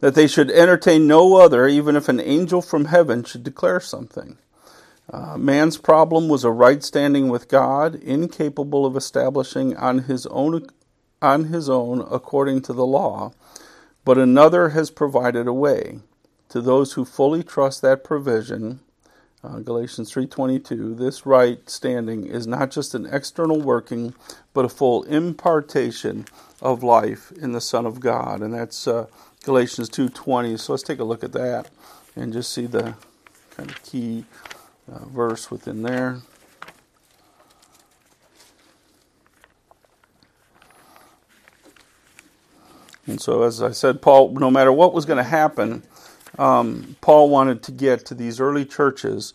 that 0.00 0.14
they 0.14 0.26
should 0.26 0.50
entertain 0.50 1.06
no 1.06 1.36
other, 1.36 1.66
even 1.66 1.96
if 1.96 2.08
an 2.08 2.20
angel 2.20 2.60
from 2.60 2.86
heaven 2.86 3.24
should 3.24 3.44
declare 3.44 3.80
something. 3.80 4.36
Uh, 5.10 5.36
man's 5.36 5.76
problem 5.76 6.28
was 6.28 6.44
a 6.44 6.50
right 6.50 6.82
standing 6.82 7.28
with 7.28 7.48
God, 7.48 7.96
incapable 7.96 8.86
of 8.86 8.96
establishing 8.96 9.76
on 9.76 10.00
his 10.00 10.26
own 10.26 10.66
on 11.20 11.44
his 11.44 11.68
own 11.68 12.00
according 12.10 12.62
to 12.62 12.72
the 12.72 12.86
law, 12.86 13.32
but 14.04 14.18
another 14.18 14.70
has 14.70 14.90
provided 14.90 15.46
a 15.46 15.52
way. 15.52 16.00
To 16.50 16.60
those 16.60 16.92
who 16.92 17.04
fully 17.04 17.42
trust 17.42 17.82
that 17.82 18.04
provision, 18.04 18.80
uh, 19.44 19.58
Galatians 19.60 20.10
3:22, 20.12 20.94
this 20.94 21.24
right 21.24 21.68
standing 21.68 22.26
is 22.26 22.46
not 22.46 22.70
just 22.70 22.94
an 22.94 23.06
external 23.06 23.60
working, 23.60 24.14
but 24.52 24.64
a 24.64 24.68
full 24.68 25.02
impartation 25.04 26.26
of 26.60 26.82
life 26.82 27.32
in 27.32 27.52
the 27.52 27.60
Son 27.60 27.86
of 27.86 28.00
God, 28.00 28.40
and 28.40 28.54
that's 28.54 28.86
uh, 28.86 29.06
Galatians 29.44 29.88
2:20. 29.88 30.56
So 30.58 30.72
let's 30.72 30.82
take 30.82 31.00
a 31.00 31.04
look 31.04 31.24
at 31.24 31.32
that 31.32 31.70
and 32.14 32.32
just 32.32 32.52
see 32.52 32.66
the 32.66 32.94
kind 33.56 33.70
of 33.70 33.82
key 33.82 34.26
uh, 34.90 35.06
verse 35.06 35.50
within 35.50 35.82
there. 35.82 36.18
And 43.06 43.20
so, 43.20 43.42
as 43.42 43.62
I 43.62 43.72
said, 43.72 44.00
Paul, 44.00 44.30
no 44.30 44.50
matter 44.50 44.72
what 44.72 44.94
was 44.94 45.04
going 45.04 45.18
to 45.18 45.24
happen, 45.24 45.82
um, 46.38 46.96
Paul 47.00 47.30
wanted 47.30 47.62
to 47.64 47.72
get 47.72 48.06
to 48.06 48.14
these 48.14 48.40
early 48.40 48.64
churches 48.64 49.34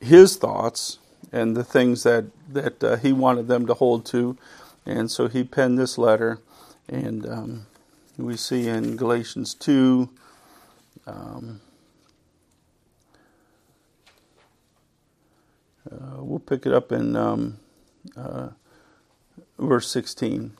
his 0.00 0.36
thoughts 0.36 0.98
and 1.32 1.56
the 1.56 1.64
things 1.64 2.02
that 2.04 2.26
that 2.48 2.84
uh, 2.84 2.96
he 2.96 3.12
wanted 3.12 3.48
them 3.48 3.66
to 3.66 3.74
hold 3.74 4.04
to, 4.06 4.36
and 4.86 5.10
so 5.10 5.28
he 5.28 5.44
penned 5.44 5.78
this 5.78 5.98
letter, 5.98 6.38
and 6.88 7.26
um, 7.28 7.66
we 8.16 8.36
see 8.36 8.68
in 8.68 8.96
Galatians 8.96 9.54
two. 9.54 10.10
Um, 11.06 11.60
uh, 15.90 16.16
we'll 16.22 16.38
pick 16.38 16.66
it 16.66 16.72
up 16.72 16.92
in 16.92 17.16
um, 17.16 17.58
uh, 18.16 18.50
verse 19.58 19.90
16 19.90 20.52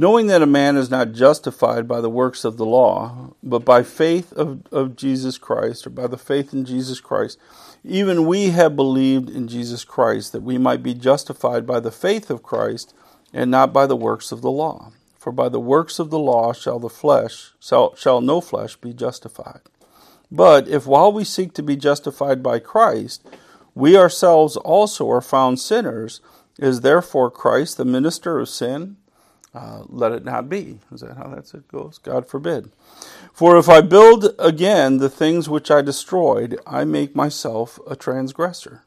knowing 0.00 0.28
that 0.28 0.40
a 0.40 0.46
man 0.46 0.78
is 0.78 0.88
not 0.88 1.12
justified 1.12 1.86
by 1.86 2.00
the 2.00 2.08
works 2.08 2.42
of 2.42 2.56
the 2.56 2.64
law, 2.64 3.34
but 3.42 3.66
by 3.66 3.82
faith 3.82 4.32
of, 4.32 4.62
of 4.72 4.96
Jesus 4.96 5.36
Christ, 5.36 5.86
or 5.86 5.90
by 5.90 6.06
the 6.06 6.16
faith 6.16 6.54
in 6.54 6.64
Jesus 6.64 7.00
Christ, 7.00 7.38
even 7.84 8.24
we 8.24 8.48
have 8.48 8.74
believed 8.74 9.28
in 9.28 9.46
Jesus 9.46 9.84
Christ, 9.84 10.32
that 10.32 10.42
we 10.42 10.56
might 10.56 10.82
be 10.82 10.94
justified 10.94 11.66
by 11.66 11.80
the 11.80 11.90
faith 11.90 12.30
of 12.30 12.42
Christ, 12.42 12.94
and 13.34 13.50
not 13.50 13.74
by 13.74 13.86
the 13.86 13.94
works 13.94 14.32
of 14.32 14.40
the 14.40 14.50
law. 14.50 14.90
For 15.18 15.32
by 15.32 15.50
the 15.50 15.60
works 15.60 15.98
of 15.98 16.08
the 16.08 16.18
law 16.18 16.54
shall 16.54 16.78
the 16.78 16.88
flesh 16.88 17.52
shall, 17.60 17.94
shall 17.94 18.22
no 18.22 18.40
flesh 18.40 18.76
be 18.76 18.94
justified. 18.94 19.60
But 20.32 20.66
if 20.66 20.86
while 20.86 21.12
we 21.12 21.24
seek 21.24 21.52
to 21.54 21.62
be 21.62 21.76
justified 21.76 22.42
by 22.42 22.58
Christ, 22.58 23.22
we 23.74 23.98
ourselves 23.98 24.56
also 24.56 25.10
are 25.10 25.20
found 25.20 25.60
sinners, 25.60 26.22
is 26.58 26.80
therefore 26.80 27.30
Christ 27.30 27.76
the 27.76 27.84
minister 27.84 28.38
of 28.38 28.48
sin? 28.48 28.96
Uh, 29.52 29.82
let 29.88 30.12
it 30.12 30.24
not 30.24 30.48
be. 30.48 30.78
Is 30.92 31.00
that 31.00 31.16
how 31.16 31.28
that 31.28 31.68
goes? 31.68 31.98
God 31.98 32.28
forbid. 32.28 32.70
For 33.32 33.56
if 33.56 33.68
I 33.68 33.80
build 33.80 34.34
again 34.38 34.98
the 34.98 35.10
things 35.10 35.48
which 35.48 35.70
I 35.70 35.82
destroyed, 35.82 36.58
I 36.66 36.84
make 36.84 37.16
myself 37.16 37.80
a 37.88 37.96
transgressor. 37.96 38.82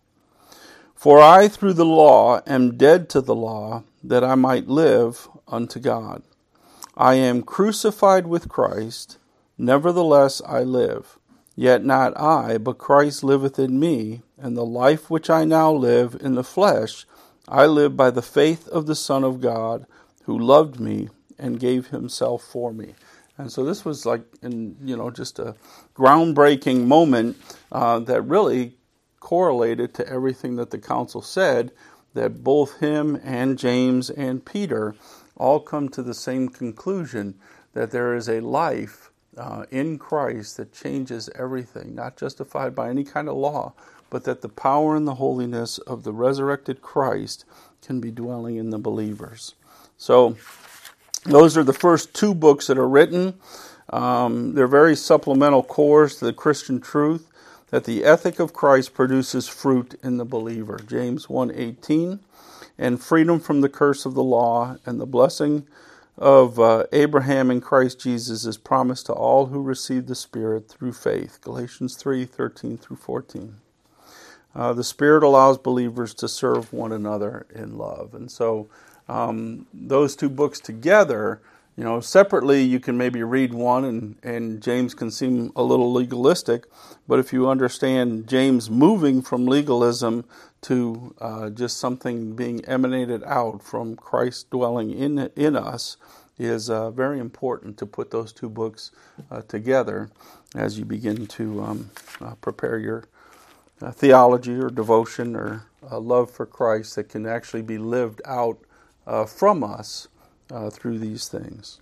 For 0.96 1.20
I, 1.20 1.50
through 1.50 1.74
the 1.74 1.86
law, 1.86 2.40
am 2.48 2.78
dead 2.78 3.10
to 3.10 3.20
the 3.20 3.36
law, 3.36 3.84
that 4.02 4.24
I 4.24 4.36
might 4.36 4.70
live 4.70 5.28
unto 5.50 5.80
God. 5.80 6.24
I 6.96 7.16
am 7.16 7.44
crucified 7.44 8.28
with 8.28 8.48
Christ, 8.48 9.18
nevertheless 9.58 10.42
I 10.48 10.62
live. 10.64 11.18
Yet 11.56 11.84
not 11.84 12.18
I, 12.18 12.58
but 12.58 12.78
Christ 12.78 13.22
liveth 13.22 13.60
in 13.60 13.80
me, 13.80 14.22
and 14.38 14.56
the 14.56 14.66
life 14.66 15.10
which 15.10 15.30
I 15.30 15.44
now 15.44 15.74
live 15.74 16.16
in 16.22 16.36
the 16.36 16.44
flesh, 16.44 17.06
I 17.50 17.66
live 17.66 17.98
by 17.98 18.10
the 18.10 18.22
faith 18.22 18.68
of 18.70 18.86
the 18.86 18.96
Son 18.96 19.26
of 19.26 19.42
God 19.42 19.86
who 20.24 20.38
loved 20.38 20.80
me 20.80 21.10
and 21.38 21.60
gave 21.60 21.88
himself 21.88 22.44
for 22.44 22.74
me. 22.74 22.94
And 23.38 23.52
so 23.52 23.64
this 23.64 23.84
was 23.84 24.06
like, 24.06 24.22
in, 24.42 24.78
you 24.84 24.96
know, 24.96 25.10
just 25.10 25.40
a 25.40 25.56
groundbreaking 25.96 26.86
moment 26.86 27.38
uh, 27.72 28.00
that 28.00 28.22
really 28.22 28.76
correlated 29.20 29.94
to 29.96 30.08
everything 30.08 30.56
that 30.58 30.72
the 30.72 30.78
council 30.78 31.22
said. 31.22 31.72
That 32.14 32.44
both 32.44 32.78
him 32.78 33.20
and 33.24 33.58
James 33.58 34.12
and 34.12 34.46
Peter 34.46 34.96
all 35.36 35.60
come 35.60 35.90
to 35.90 36.04
the 36.04 36.14
same 36.14 36.48
conclusion 36.48 37.40
that 37.74 37.90
there 37.90 38.14
is 38.14 38.30
a 38.30 38.40
life 38.40 39.10
uh, 39.36 39.66
in 39.72 39.98
Christ 39.98 40.58
that 40.58 40.72
changes 40.72 41.28
everything, 41.34 41.96
not 41.96 42.18
justified 42.18 42.76
by 42.76 42.90
any 42.90 43.04
kind 43.04 43.28
of 43.28 43.36
law, 43.36 43.74
but 44.12 44.26
that 44.26 44.42
the 44.42 44.50
power 44.50 44.96
and 44.96 45.08
the 45.08 45.16
holiness 45.16 45.80
of 45.80 46.04
the 46.04 46.14
resurrected 46.14 46.84
Christ 46.84 47.46
can 47.82 48.00
be 48.00 48.12
dwelling 48.12 48.58
in 48.58 48.70
the 48.70 48.78
believers. 48.78 49.56
So, 50.04 50.36
those 51.24 51.56
are 51.56 51.64
the 51.64 51.72
first 51.72 52.14
two 52.14 52.34
books 52.34 52.68
that 52.68 52.78
are 52.78 52.90
written. 52.90 53.36
Um, 53.90 54.54
they're 54.54 54.68
very 54.68 54.98
supplemental 54.98 55.64
cores 55.64 56.18
to 56.18 56.26
the 56.26 56.34
Christian 56.34 56.82
truth 56.82 57.32
that 57.70 57.86
the 57.86 58.04
ethic 58.04 58.38
of 58.38 58.52
Christ 58.52 58.94
produces 58.94 59.48
fruit 59.48 59.98
in 60.04 60.18
the 60.18 60.26
believer. 60.26 60.78
James 60.86 61.30
1:18 61.30 62.20
and 62.78 63.02
freedom 63.02 63.40
from 63.40 63.62
the 63.62 63.70
curse 63.70 64.06
of 64.06 64.14
the 64.14 64.22
law 64.22 64.76
and 64.86 65.00
the 65.00 65.06
blessing 65.06 65.66
of 66.18 66.60
uh, 66.60 66.84
Abraham 66.92 67.50
in 67.50 67.62
Christ 67.62 68.02
Jesus 68.02 68.44
is 68.44 68.58
promised 68.58 69.06
to 69.06 69.14
all 69.14 69.46
who 69.46 69.62
receive 69.62 70.08
the 70.08 70.16
Spirit 70.16 70.68
through 70.68 70.92
faith. 70.92 71.40
Galatians 71.40 71.96
3:13 71.96 72.78
through 72.78 72.98
14. 72.98 73.56
Uh, 74.54 74.74
the 74.74 74.84
Spirit 74.84 75.24
allows 75.24 75.58
believers 75.58 76.14
to 76.14 76.28
serve 76.28 76.74
one 76.74 76.92
another 76.92 77.46
in 77.56 77.78
love, 77.78 78.14
and 78.14 78.30
so 78.30 78.68
um, 79.08 79.68
those 79.74 80.16
two 80.16 80.30
books 80.30 80.60
together 80.60 81.42
you 81.76 81.84
know, 81.84 82.00
separately 82.02 82.62
you 82.62 82.80
can 82.80 82.98
maybe 82.98 83.24
read 83.24 83.54
one 83.54 83.84
and, 83.86 84.16
and 84.22 84.62
James 84.62 84.94
can 84.94 85.10
seem 85.10 85.52
a 85.56 85.64
little 85.64 85.92
legalistic, 85.92 86.66
but 87.08 87.18
if 87.18 87.34
you 87.34 87.50
understand 87.50 88.28
James 88.28 88.70
moving 88.70 89.24
from 89.24 89.48
legalism 89.48 90.24
to 90.62 91.16
uh, 91.20 91.50
just 91.50 91.78
something 91.78 92.36
being 92.36 92.64
emanated 92.66 93.24
out 93.24 93.64
from 93.64 93.96
Christ 93.96 94.52
dwelling 94.52 94.92
in 94.92 95.32
in 95.36 95.56
us, 95.56 95.98
is 96.38 96.70
uh, 96.70 96.92
very 96.92 97.20
important 97.20 97.78
to 97.78 97.86
put 97.86 98.12
those 98.12 98.32
two 98.34 98.50
books 98.50 98.92
uh, 99.32 99.42
together 99.44 100.10
as 100.56 100.78
you 100.78 100.86
begin 100.86 101.28
to 101.28 101.62
um, 101.62 101.92
uh, 102.22 102.36
prepare 102.36 102.78
your 102.78 103.04
uh, 103.82 103.92
theology 103.92 104.54
or 104.54 104.70
devotion 104.70 105.36
or 105.36 105.66
love 105.92 106.30
for 106.32 106.46
Christ 106.46 106.96
that 106.96 107.10
can 107.10 107.26
actually 107.26 107.62
be 107.62 107.78
lived 107.78 108.22
out 108.26 108.58
uh, 109.06 109.26
from 109.26 109.64
us 109.64 110.08
uh, 110.52 110.70
through 110.70 111.00
these 111.00 111.28
things. 111.28 111.80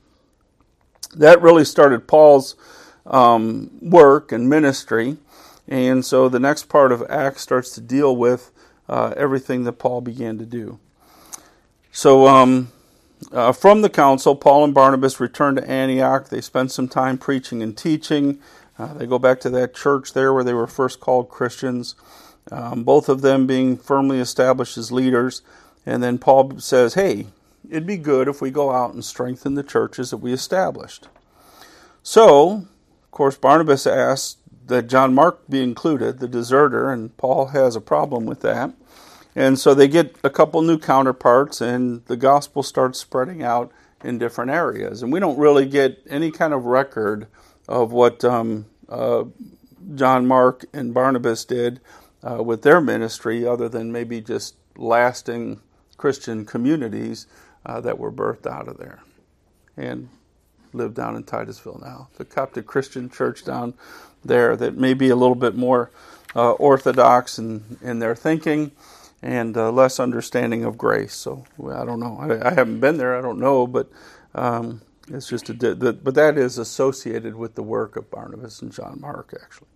That 1.16 1.42
really 1.42 1.66
started 1.66 2.08
Paul's 2.08 2.56
um, 3.06 3.72
work 3.82 4.32
and 4.32 4.50
ministry, 4.50 5.18
and 5.68 6.06
so 6.06 6.30
the 6.30 6.40
next 6.40 6.70
part 6.70 6.92
of 6.92 7.04
Acts 7.10 7.42
starts 7.42 7.74
to 7.75 7.82
deal 7.82 8.16
with 8.16 8.51
everything 8.90 9.63
that 9.63 9.74
Paul 9.74 10.01
began 10.01 10.38
to 10.38 10.46
do. 10.46 10.78
So, 11.94 12.28
um, 12.28 12.72
uh, 13.32 13.51
from 13.51 13.82
the 13.82 13.90
council, 13.90 14.36
Paul 14.36 14.63
and 14.63 14.74
Barnabas 14.74 15.20
returned 15.20 15.58
to 15.58 15.70
Antioch. 15.70 16.30
They 16.30 16.42
spent 16.42 16.72
some 16.72 16.88
time 16.88 17.18
preaching 17.18 17.62
and 17.62 17.78
teaching. 17.78 18.40
Uh, 18.80 18.94
they 18.94 19.06
go 19.06 19.20
back 19.20 19.40
to 19.42 19.50
that 19.51 19.75
church 19.75 20.13
there 20.13 20.34
where 20.34 20.44
they 20.44 20.54
were 20.54 20.68
first 20.68 21.00
called 21.00 21.30
Christians, 21.30 21.96
um, 22.51 22.84
both 22.84 23.10
of 23.10 23.22
them 23.22 23.46
being 23.46 23.78
firmly 23.78 24.20
established 24.20 24.78
as 24.78 24.92
leaders. 24.92 25.42
And 25.86 26.04
then 26.04 26.18
Paul 26.18 26.60
says, 26.60 26.94
Hey, 26.94 27.28
it'd 27.70 27.88
be 27.88 27.98
good 27.98 28.28
if 28.28 28.42
we 28.42 28.52
go 28.52 28.72
out 28.72 28.94
and 28.94 29.04
strengthen 29.04 29.56
the 29.56 29.64
churches 29.64 30.12
that 30.12 30.18
we 30.18 30.34
established. 30.34 31.08
So, 32.04 32.52
of 32.52 33.12
course, 33.12 33.38
Barnabas 33.38 33.86
asks 33.88 34.38
that 34.68 34.88
John 34.88 35.14
Mark 35.14 35.48
be 35.50 35.62
included, 35.62 36.20
the 36.20 36.28
deserter, 36.28 36.92
and 36.92 37.16
Paul 37.18 37.48
has 37.48 37.76
a 37.76 37.82
problem 37.82 38.26
with 38.26 38.42
that. 38.42 38.74
And 39.36 39.58
so 39.58 39.74
they 39.74 39.88
get 39.88 40.16
a 40.24 40.30
couple 40.30 40.62
new 40.62 40.78
counterparts, 40.78 41.62
and 41.62 42.06
the 42.06 42.18
gospel 42.18 42.64
starts 42.64 43.00
spreading 43.00 43.44
out 43.44 43.72
in 44.04 44.18
different 44.18 44.52
areas. 44.52 45.02
And 45.02 45.12
we 45.12 45.20
don't 45.20 45.38
really 45.38 45.66
get 45.66 46.02
any 46.10 46.32
kind 46.32 46.54
of 46.54 46.66
record 46.66 47.28
of 47.68 47.92
what 47.92 48.26
um, 48.26 48.66
uh, 48.90 49.26
John 49.96 50.28
Mark 50.28 50.66
and 50.74 50.94
Barnabas 50.94 51.46
did 51.46 51.80
uh, 52.24 52.44
with 52.44 52.62
their 52.64 52.82
ministry, 52.82 53.46
other 53.46 53.70
than 53.70 53.92
maybe 53.92 54.22
just 54.22 54.56
lasting 54.76 55.62
Christian 56.01 56.46
communities 56.46 57.27
uh, 57.63 57.79
that 57.81 58.00
were 58.00 58.12
birthed 58.12 58.48
out 58.48 58.67
of 58.67 58.77
there 58.77 59.03
and 59.77 60.10
live 60.74 60.96
down 60.96 61.15
in 61.15 61.24
Titusville 61.24 61.79
now. 61.79 62.10
The 62.17 62.25
Coptic 62.25 62.65
Christian 62.65 63.08
church 63.08 63.46
down 63.46 63.75
there 64.25 64.55
that 64.55 64.75
may 64.75 64.96
be 64.96 65.10
a 65.10 65.15
little 65.15 65.36
bit 65.36 65.55
more 65.55 65.91
uh, 66.36 66.53
orthodox 66.53 67.38
in, 67.38 67.77
in 67.84 68.00
their 68.00 68.15
thinking 68.15 68.72
and 69.22 69.55
uh, 69.55 69.72
less 69.72 70.00
understanding 70.00 70.65
of 70.65 70.75
grace. 70.75 71.13
So 71.13 71.46
I 71.72 71.86
don't 71.86 72.00
know. 72.00 72.17
I, 72.20 72.50
I 72.50 72.53
haven't 72.55 72.79
been 72.79 72.98
there. 72.98 73.15
I 73.15 73.22
don't 73.22 73.39
know, 73.39 73.67
but 73.67 73.88
um, 74.34 74.81
it's 75.08 75.29
just 75.29 75.51
a. 75.51 75.53
but 75.53 76.15
that 76.15 76.36
is 76.36 76.58
associated 76.58 77.36
with 77.36 77.53
the 77.53 77.62
work 77.63 77.96
of 77.96 78.10
Barnabas 78.10 78.63
and 78.63 78.72
John 78.72 78.98
Mark, 79.00 79.36
actually. 79.39 79.67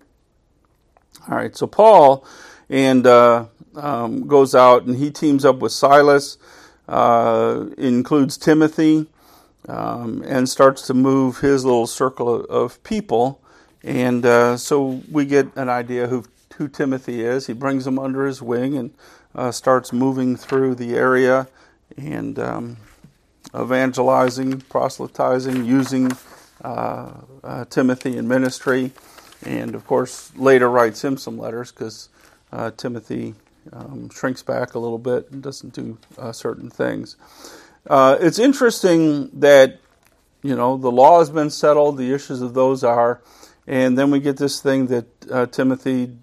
All 1.30 1.38
right. 1.38 1.56
So 1.56 1.68
Paul 1.68 2.26
and 2.68 3.06
uh, 3.06 3.46
um, 3.76 4.28
goes 4.28 4.56
out 4.56 4.86
and 4.86 4.96
he 4.96 5.12
teams 5.12 5.46
up 5.46 5.60
with 5.60 5.72
Silas, 5.72 6.38
uh, 6.88 7.66
includes 7.78 8.38
Timothy, 8.38 9.08
um, 9.68 10.24
and 10.26 10.48
starts 10.48 10.86
to 10.88 10.94
move 10.94 11.40
his 11.40 11.66
little 11.66 11.88
circle 11.88 12.46
of, 12.46 12.82
people. 12.84 13.42
And 13.84 14.26
uh, 14.26 14.58
so 14.58 15.02
we 15.12 15.26
get 15.26 15.56
an 15.56 15.70
idea 15.70 16.08
who 16.08 16.26
who 16.58 16.68
Timothy 16.68 17.22
is. 17.22 17.48
He 17.48 17.54
brings 17.54 17.86
him 17.86 18.00
under 18.00 18.26
his 18.26 18.42
wing 18.42 18.78
and 18.78 18.94
uh, 19.34 19.52
starts 19.52 19.92
moving 19.92 20.38
through 20.38 20.76
the 20.76 20.96
area 20.96 21.48
and 21.98 22.40
um, 22.40 22.78
evangelizing, 23.54 24.62
proselytizing, 24.62 25.66
using 25.66 26.12
uh, 26.64 27.12
uh, 27.44 27.66
Timothy 27.66 28.18
in 28.18 28.28
ministry, 28.28 28.92
and 29.44 29.76
of 29.76 29.86
course 29.86 30.32
later 30.36 30.70
writes 30.70 31.04
him 31.04 31.18
some 31.18 31.38
letters 31.38 31.72
because 31.72 32.10
uh, 32.52 32.72
Timothy 32.72 33.36
um, 33.74 34.10
shrinks 34.10 34.44
back 34.44 34.76
a 34.76 34.80
little 34.80 34.98
bit 34.98 35.32
and 35.32 35.42
doesn't 35.42 35.74
do 35.74 35.98
uh, 36.18 36.32
certain 36.32 36.70
things. 36.70 37.16
Uh, 37.88 38.18
it's 38.20 38.40
interesting 38.40 39.30
that 39.40 39.80
you 40.42 40.56
know 40.56 40.78
the 40.78 40.92
law 40.92 41.20
has 41.20 41.30
been 41.30 41.50
settled, 41.50 41.98
the 41.98 42.14
issues 42.14 42.42
of 42.42 42.54
those 42.54 42.84
are, 42.84 43.22
and 43.68 43.98
then 43.98 44.12
we 44.12 44.20
get 44.20 44.38
this 44.38 44.62
thing 44.62 44.88
that 44.88 45.52
Timothy 45.52 46.18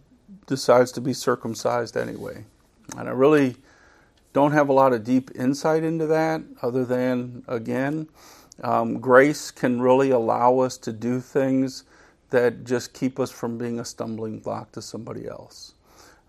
decides 0.47 0.93
to 0.93 1.01
be 1.01 1.13
circumcised 1.13 1.97
anyway. 1.97 2.45
And 2.97 3.09
I 3.09 3.13
really 3.13 3.57
don't 4.33 4.53
have 4.53 4.69
a 4.69 4.73
lot 4.73 4.93
of 4.93 5.05
deep 5.05 5.31
insight 5.35 5.83
into 5.83 6.07
that, 6.07 6.43
other 6.63 6.85
than, 6.85 7.43
again, 7.49 8.09
um, 8.63 8.99
grace 9.01 9.51
can 9.51 9.81
really 9.81 10.11
allow 10.11 10.59
us 10.59 10.77
to 10.79 10.93
do 10.93 11.21
things 11.21 11.85
that 12.31 12.65
just 12.65 12.93
keep 12.93 13.19
us 13.21 13.31
from 13.31 13.59
being 13.59 13.79
a 13.79 13.85
stumbling 13.85 14.39
block 14.39 14.73
to 14.73 14.83
somebody 14.83 15.27
else. 15.29 15.75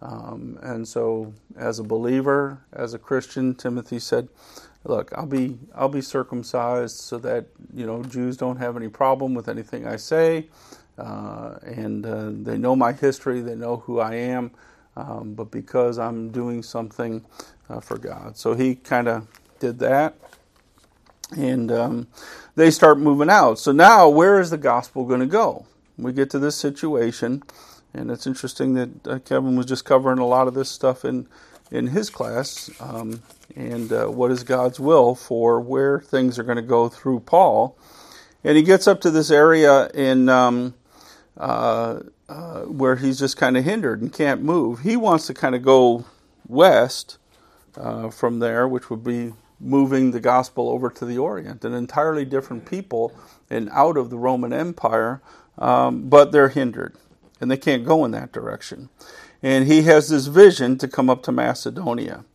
Um, 0.04 0.60
and 0.62 0.88
so, 0.88 1.34
as 1.58 1.80
a 1.80 1.84
believer, 1.84 2.60
as 2.74 2.94
a 2.94 3.00
Christian, 3.00 3.56
Timothy 3.56 4.00
said, 4.00 4.30
"Look, 4.86 5.14
I'll 5.16 5.28
be 5.28 5.58
I'll 5.76 5.90
be 5.90 6.02
circumcised 6.02 6.98
so 6.98 7.18
that 7.20 7.48
you 7.74 7.88
know 7.88 8.04
Jews 8.04 8.38
don't 8.38 8.58
have 8.58 8.78
any 8.78 8.90
problem 8.90 9.34
with 9.34 9.50
anything 9.50 9.88
I 9.88 9.98
say, 9.98 10.50
uh, 11.00 11.56
and 11.64 12.06
uh, 12.06 12.32
they 12.34 12.60
know 12.60 12.76
my 12.76 12.94
history, 12.94 13.42
they 13.42 13.56
know 13.56 13.78
who 13.78 14.02
I 14.02 14.16
am." 14.16 14.52
um, 14.98 15.34
but 15.34 15.52
because 15.52 15.98
I'm 16.00 16.32
doing 16.32 16.64
something 16.64 17.26
uh, 17.70 17.80
for 17.80 17.98
God. 17.98 18.38
So 18.38 18.54
he 18.54 18.76
kind 18.76 19.08
of 19.08 19.28
did 19.60 19.80
that. 19.80 20.16
And 21.36 21.72
um, 21.72 22.08
they 22.56 22.70
start 22.70 23.00
moving 23.00 23.30
out. 23.30 23.58
So 23.58 23.72
now, 23.72 24.10
where 24.10 24.40
is 24.40 24.52
the 24.52 24.58
gospel 24.58 25.06
going 25.06 25.22
to 25.22 25.26
go? 25.26 25.66
We 25.98 26.14
get 26.14 26.30
to 26.32 26.40
this 26.40 26.56
situation, 26.56 27.44
and 27.94 28.10
it's 28.10 28.26
interesting 28.26 28.74
that 28.74 29.08
uh, 29.08 29.20
Kevin 29.20 29.56
was 29.56 29.66
just 29.66 29.86
covering 29.86 30.20
a 30.20 30.26
lot 30.26 30.48
of 30.48 30.54
this 30.54 30.70
stuff 30.70 31.06
in 31.06 31.28
in 31.72 31.88
his 31.88 32.10
class. 32.10 32.70
Um, 32.80 33.22
and 33.56 33.92
uh, 33.92 34.08
what 34.08 34.32
is 34.32 34.44
God's 34.44 34.80
will 34.80 35.16
for 35.16 35.60
where 35.60 36.00
things 36.00 36.38
are 36.38 36.44
going 36.44 36.58
to 36.58 36.62
go 36.62 36.90
through 36.90 37.22
Paul? 37.22 37.78
And 38.44 38.58
he 38.58 38.64
gets 38.64 38.88
up 38.88 39.02
to 39.02 39.12
this 39.12 39.32
area 39.32 39.90
in 39.90 40.30
um, 40.30 40.76
uh, 41.38 42.00
uh, 42.30 42.62
where 42.62 42.96
he's 42.96 43.20
just 43.20 43.38
kind 43.38 43.58
of 43.58 43.64
hindered 43.64 44.02
and 44.02 44.12
can't 44.12 44.44
move. 44.44 44.82
He 44.82 44.96
wants 44.96 45.28
to 45.28 45.34
kind 45.34 45.56
of 45.56 45.64
go 45.64 46.06
west 46.48 47.18
uh, 47.76 48.10
from 48.10 48.40
there, 48.40 48.68
which 48.68 48.90
would 48.90 49.04
be 49.04 49.34
moving 49.60 50.12
the 50.12 50.20
gospel 50.20 50.70
over 50.70 50.90
to 50.90 51.06
the 51.06 51.18
Orient, 51.18 51.64
an 51.64 51.74
entirely 51.74 52.26
different 52.26 52.66
people 52.66 53.14
and 53.50 53.70
out 53.70 53.98
of 53.98 54.10
the 54.10 54.18
Roman 54.18 54.52
Empire, 54.52 55.22
um, 55.58 56.10
but 56.10 56.32
they're 56.32 56.50
hindered 56.50 56.96
and 57.44 57.52
they 57.52 57.58
can't 57.58 57.86
go 57.86 58.06
in 58.06 58.12
that 58.12 58.32
direction. 58.32 58.90
And 59.44 59.68
he 59.68 59.84
has 59.84 60.10
this 60.10 60.28
vision 60.28 60.80
to 60.80 60.88
come 60.88 61.10
up 61.10 61.22
to 61.24 61.32
Macedonia. 61.32 62.26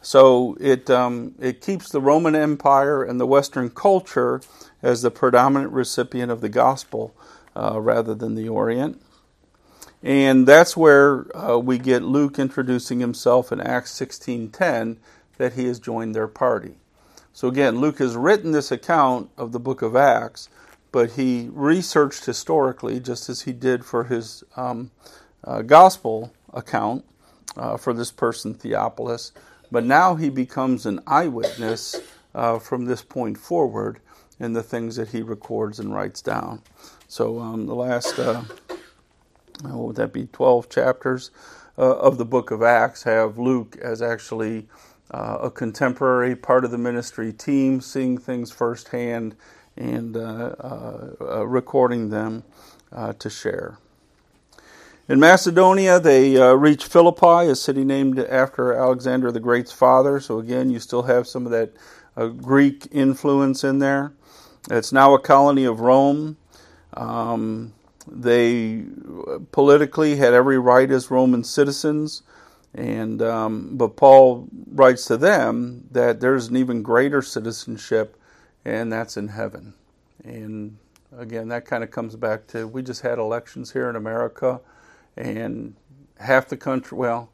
So 0.00 0.56
it 0.60 0.88
um, 0.90 1.34
it 1.40 1.60
keeps 1.60 1.90
the 1.90 2.00
Roman 2.00 2.36
Empire 2.36 3.02
and 3.02 3.20
the 3.20 3.26
Western 3.26 3.70
culture 3.70 4.40
as 4.82 5.02
the 5.02 5.10
predominant 5.10 5.72
recipient 5.72 6.30
of 6.30 6.40
the 6.40 6.48
gospel 6.48 7.14
uh, 7.56 7.80
rather 7.80 8.14
than 8.14 8.34
the 8.34 8.48
Orient. 8.48 9.02
And 10.02 10.46
that's 10.46 10.76
where 10.76 11.34
uh, 11.36 11.58
we 11.58 11.78
get 11.78 12.02
Luke 12.02 12.38
introducing 12.38 13.00
himself 13.00 13.50
in 13.50 13.60
Acts 13.60 13.98
16:10 13.98 14.98
that 15.38 15.54
he 15.54 15.66
has 15.66 15.80
joined 15.80 16.14
their 16.14 16.28
party. 16.28 16.76
So 17.32 17.48
again, 17.48 17.80
Luke 17.80 17.98
has 17.98 18.14
written 18.14 18.52
this 18.52 18.70
account 18.70 19.30
of 19.36 19.52
the 19.52 19.58
book 19.58 19.82
of 19.82 19.96
Acts, 19.96 20.48
but 20.94 21.10
he 21.14 21.48
researched 21.50 22.24
historically, 22.24 23.00
just 23.00 23.28
as 23.28 23.40
he 23.42 23.52
did 23.52 23.84
for 23.84 24.04
his 24.04 24.44
um, 24.54 24.92
uh, 25.42 25.60
gospel 25.60 26.32
account 26.52 27.04
uh, 27.56 27.76
for 27.76 27.92
this 27.92 28.12
person 28.12 28.54
Theophilus. 28.54 29.32
But 29.72 29.82
now 29.82 30.14
he 30.14 30.30
becomes 30.30 30.86
an 30.86 31.00
eyewitness 31.04 32.00
uh, 32.32 32.60
from 32.60 32.84
this 32.84 33.02
point 33.02 33.38
forward 33.38 33.98
in 34.38 34.52
the 34.52 34.62
things 34.62 34.94
that 34.94 35.08
he 35.08 35.20
records 35.20 35.80
and 35.80 35.92
writes 35.92 36.22
down. 36.22 36.62
So 37.08 37.40
um, 37.40 37.66
the 37.66 37.74
last 37.74 38.16
uh, 38.20 38.44
what 39.62 39.78
would 39.78 39.96
that 39.96 40.12
be, 40.12 40.26
12 40.26 40.68
chapters 40.68 41.32
uh, 41.76 41.96
of 41.96 42.18
the 42.18 42.24
book 42.24 42.52
of 42.52 42.62
Acts 42.62 43.02
have 43.02 43.36
Luke 43.36 43.76
as 43.82 44.00
actually 44.00 44.68
uh, 45.10 45.38
a 45.42 45.50
contemporary 45.50 46.36
part 46.36 46.64
of 46.64 46.70
the 46.70 46.78
ministry 46.78 47.32
team, 47.32 47.80
seeing 47.80 48.16
things 48.16 48.52
firsthand 48.52 49.34
and 49.76 50.16
uh, 50.16 50.20
uh, 50.20 51.08
uh 51.20 51.46
recording 51.46 52.10
them 52.10 52.44
uh, 52.92 53.12
to 53.14 53.28
share. 53.28 53.78
In 55.08 55.20
Macedonia, 55.20 56.00
they 56.00 56.40
reach 56.54 56.86
Philippi, 56.86 57.50
a 57.50 57.54
city 57.54 57.84
named 57.84 58.18
after 58.18 58.72
Alexander 58.72 59.30
the 59.30 59.40
Great's 59.40 59.72
father. 59.72 60.18
So, 60.18 60.38
again, 60.38 60.70
you 60.70 60.80
still 60.80 61.02
have 61.02 61.26
some 61.26 61.44
of 61.44 61.52
that 61.52 61.72
Greek 62.38 62.88
influence 62.90 63.64
in 63.64 63.80
there. 63.80 64.14
It's 64.70 64.92
now 64.92 65.12
a 65.12 65.18
colony 65.18 65.66
of 65.66 65.80
Rome. 65.80 66.38
Um, 66.94 67.74
they 68.06 68.84
politically 69.52 70.16
had 70.16 70.34
every 70.34 70.58
right 70.58 70.90
as 70.90 71.10
Roman 71.10 71.44
citizens, 71.44 72.22
and 72.74 73.22
um, 73.22 73.76
but 73.76 73.96
Paul 73.96 74.48
writes 74.72 75.06
to 75.06 75.16
them 75.16 75.84
that 75.90 76.20
there's 76.20 76.48
an 76.48 76.56
even 76.56 76.82
greater 76.82 77.22
citizenship, 77.22 78.16
and 78.64 78.92
that's 78.92 79.16
in 79.16 79.28
heaven. 79.28 79.74
And 80.24 80.78
again, 81.16 81.48
that 81.48 81.64
kind 81.64 81.84
of 81.84 81.90
comes 81.90 82.16
back 82.16 82.46
to 82.48 82.66
we 82.66 82.82
just 82.82 83.02
had 83.02 83.18
elections 83.18 83.72
here 83.72 83.88
in 83.90 83.96
America, 83.96 84.60
and 85.16 85.74
half 86.18 86.48
the 86.48 86.56
country, 86.56 86.96
well, 86.96 87.30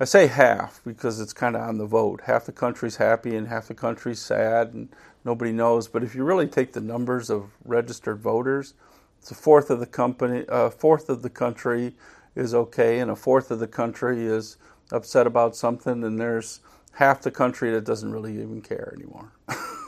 I 0.00 0.04
say 0.04 0.26
half 0.26 0.80
because 0.84 1.20
it's 1.20 1.32
kind 1.32 1.54
of 1.54 1.62
on 1.62 1.78
the 1.78 1.86
vote. 1.86 2.22
Half 2.24 2.46
the 2.46 2.52
country's 2.52 2.96
happy 2.96 3.36
and 3.36 3.46
half 3.48 3.68
the 3.68 3.74
country's 3.74 4.20
sad, 4.20 4.74
and 4.74 4.88
nobody 5.24 5.52
knows. 5.52 5.86
But 5.86 6.02
if 6.02 6.14
you 6.14 6.24
really 6.24 6.48
take 6.48 6.72
the 6.72 6.80
numbers 6.80 7.30
of 7.30 7.52
registered 7.64 8.20
voters, 8.20 8.74
it's 9.20 9.30
a 9.30 9.36
fourth 9.36 9.70
of 9.70 9.78
the 9.78 9.86
company, 9.86 10.44
a 10.48 10.70
fourth 10.70 11.08
of 11.08 11.22
the 11.22 11.30
country 11.30 11.94
is 12.34 12.54
okay, 12.54 12.98
and 12.98 13.10
a 13.10 13.16
fourth 13.16 13.50
of 13.52 13.60
the 13.60 13.68
country 13.68 14.24
is 14.24 14.56
upset 14.90 15.26
about 15.26 15.54
something, 15.54 16.02
and 16.02 16.18
there's 16.18 16.60
half 16.94 17.22
the 17.22 17.30
country 17.30 17.70
that 17.70 17.84
doesn't 17.84 18.10
really 18.10 18.42
even 18.42 18.60
care 18.60 18.92
anymore. 18.96 19.32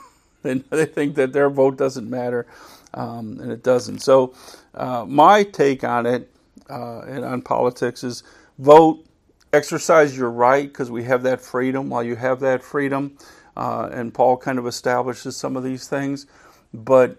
they, 0.69 0.77
they 0.77 0.85
think 0.85 1.15
that 1.15 1.33
their 1.33 1.49
vote 1.49 1.77
doesn't 1.77 2.09
matter, 2.09 2.47
um, 2.93 3.39
and 3.41 3.51
it 3.51 3.63
doesn't. 3.63 3.99
So, 3.99 4.33
uh, 4.75 5.05
my 5.07 5.43
take 5.43 5.83
on 5.83 6.05
it 6.05 6.31
uh, 6.69 7.01
and 7.01 7.25
on 7.25 7.41
politics 7.41 8.03
is 8.03 8.23
vote, 8.59 9.05
exercise 9.53 10.17
your 10.17 10.31
right 10.31 10.67
because 10.67 10.91
we 10.91 11.03
have 11.05 11.23
that 11.23 11.41
freedom. 11.41 11.89
While 11.89 12.03
you 12.03 12.15
have 12.15 12.39
that 12.41 12.63
freedom, 12.63 13.17
uh, 13.57 13.89
and 13.91 14.13
Paul 14.13 14.37
kind 14.37 14.59
of 14.59 14.67
establishes 14.67 15.37
some 15.37 15.57
of 15.57 15.63
these 15.63 15.87
things, 15.87 16.27
but 16.73 17.17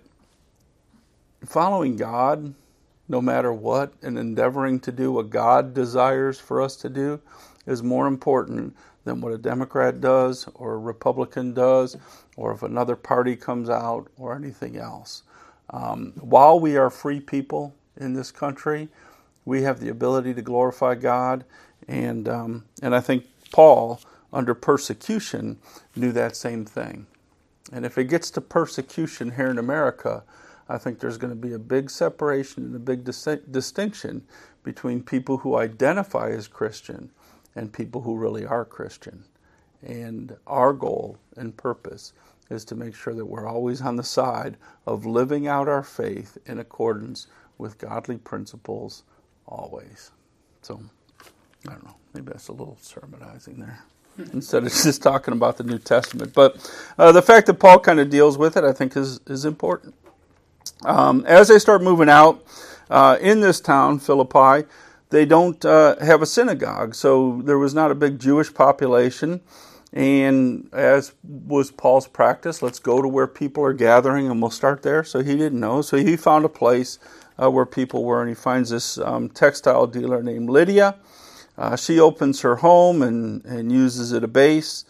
following 1.47 1.97
God, 1.97 2.55
no 3.09 3.21
matter 3.21 3.53
what, 3.53 3.93
and 4.03 4.19
endeavoring 4.19 4.81
to 4.81 4.93
do 4.93 5.13
what 5.13 5.31
God 5.31 5.75
desires 5.75 6.41
for 6.41 6.63
us 6.63 6.77
to 6.77 6.89
do, 6.89 7.21
is 7.67 7.83
more 7.83 8.07
important 8.07 8.77
than 9.07 9.23
what 9.23 9.33
a 9.33 9.39
Democrat 9.39 10.03
does 10.03 10.49
or 10.57 10.75
a 10.75 10.79
Republican 10.79 11.55
does, 11.55 11.97
or 12.37 12.53
if 12.53 12.63
another 12.63 12.97
party 12.97 13.37
comes 13.37 13.71
out 13.71 14.09
or 14.19 14.37
anything 14.37 14.77
else. 14.77 15.25
Um, 15.71 16.13
while 16.21 16.61
we 16.61 16.77
are 16.77 16.91
free 16.91 17.21
people 17.21 17.75
in 17.97 18.15
this 18.15 18.33
country, 18.33 18.91
we 19.47 19.63
have 19.63 19.81
the 19.81 19.91
ability 19.91 20.35
to 20.35 20.43
glorify 20.43 20.97
God, 20.97 21.47
and 21.89 22.29
um, 22.29 22.67
and 22.83 22.95
I 22.95 23.01
think 23.01 23.27
Paul, 23.53 24.01
under 24.33 24.55
persecution, 24.55 25.59
knew 25.97 26.13
that 26.13 26.37
same 26.37 26.67
thing. 26.67 27.07
And 27.73 27.87
if 27.87 27.99
it 27.99 28.05
gets 28.07 28.31
to 28.33 28.43
persecution 28.43 29.33
here 29.33 29.51
in 29.51 29.59
America, 29.59 30.25
I 30.69 30.79
think 30.79 31.01
there's 31.01 31.19
going 31.19 31.33
to 31.33 31.49
be 31.49 31.55
a 31.55 31.61
big 31.61 31.91
separation 31.91 32.65
and 32.65 32.77
a 32.77 32.81
big 32.81 33.05
dis- 33.05 33.41
distinction 33.51 34.25
between 34.65 35.03
people 35.03 35.39
who 35.39 35.57
identify 35.57 36.31
as 36.31 36.49
Christian 36.49 37.11
and 37.57 37.73
people 37.73 38.03
who 38.03 38.17
really 38.17 38.47
are 38.47 38.65
Christian. 38.65 39.25
And 39.83 40.37
our 40.47 40.73
goal 40.73 41.19
and 41.37 41.57
purpose 41.57 42.13
is 42.51 42.65
to 42.67 42.77
make 42.77 42.95
sure 42.95 43.15
that 43.15 43.25
we're 43.27 43.49
always 43.49 43.81
on 43.81 43.97
the 43.97 44.05
side 44.05 44.57
of 44.87 45.05
living 45.05 45.49
out 45.49 45.69
our 45.69 45.83
faith 45.83 46.39
in 46.47 46.61
accordance 46.61 47.27
with 47.59 47.79
godly 47.79 48.19
principles 48.19 49.03
always. 49.47 50.13
So, 50.63 50.81
I 51.67 51.73
don't 51.73 51.85
know, 51.85 51.97
maybe 52.15 52.29
that's 52.31 52.49
a 52.49 52.53
little 52.53 52.79
sermonizing 52.81 53.59
there 53.59 53.81
instead 54.33 54.65
of 54.65 54.73
just 54.73 55.03
talking 55.03 55.33
about 55.33 55.57
the 55.57 55.65
New 55.65 55.79
Testament. 55.79 56.33
But 56.35 56.71
uh, 56.99 57.13
the 57.13 57.23
fact 57.23 57.47
that 57.47 57.55
Paul 57.55 57.81
kind 57.81 58.01
of 58.01 58.11
deals 58.11 58.39
with 58.39 58.57
it, 58.57 58.65
I 58.65 58.73
think, 58.73 58.97
is, 58.97 59.21
is 59.27 59.45
important. 59.45 59.95
Um, 60.85 61.25
as 61.27 61.49
they 61.49 61.59
start 61.59 61.83
moving 61.83 62.09
out 62.09 62.45
uh, 62.91 63.19
in 63.21 63.41
this 63.41 63.61
town, 63.61 63.99
Philippi, 63.99 64.67
they 65.11 65.25
don't 65.25 65.65
uh, 65.65 65.97
have 66.05 66.23
a 66.23 66.27
synagogue, 66.27 66.95
so 66.95 67.41
there 67.45 67.59
was 67.59 67.75
not 67.75 67.91
a 67.91 67.95
big 67.95 68.19
Jewish 68.19 68.53
population. 68.53 69.41
And 69.93 70.69
as 70.73 71.15
was 71.23 71.71
Paul's 71.71 72.07
practice, 72.07 72.61
let's 72.61 72.79
go 72.79 73.01
to 73.01 73.09
where 73.09 73.27
people 73.27 73.65
are 73.65 73.73
gathering 73.73 74.27
and 74.31 74.43
we'll 74.43 74.51
start 74.51 74.83
there. 74.83 75.05
So 75.05 75.23
he 75.23 75.37
didn't 75.37 75.61
know. 75.61 75.81
So 75.81 75.97
he 75.97 76.17
found 76.17 76.45
a 76.45 76.51
place 76.51 76.99
uh, 77.43 77.51
where 77.51 77.65
people 77.65 78.05
were, 78.05 78.21
and 78.21 78.29
he 78.29 78.35
finds 78.35 78.71
this 78.71 78.99
um, 78.99 79.31
textile 79.31 79.87
dealer 79.87 80.23
named 80.23 80.51
Lydia. 80.51 80.97
Uh, 81.57 81.77
she 81.77 81.99
opens 81.99 82.43
her 82.43 82.57
home 82.57 83.01
and, 83.01 83.45
and 83.45 83.73
uses 83.73 84.13
it 84.13 84.23
a 84.23 84.29
base. 84.29 84.85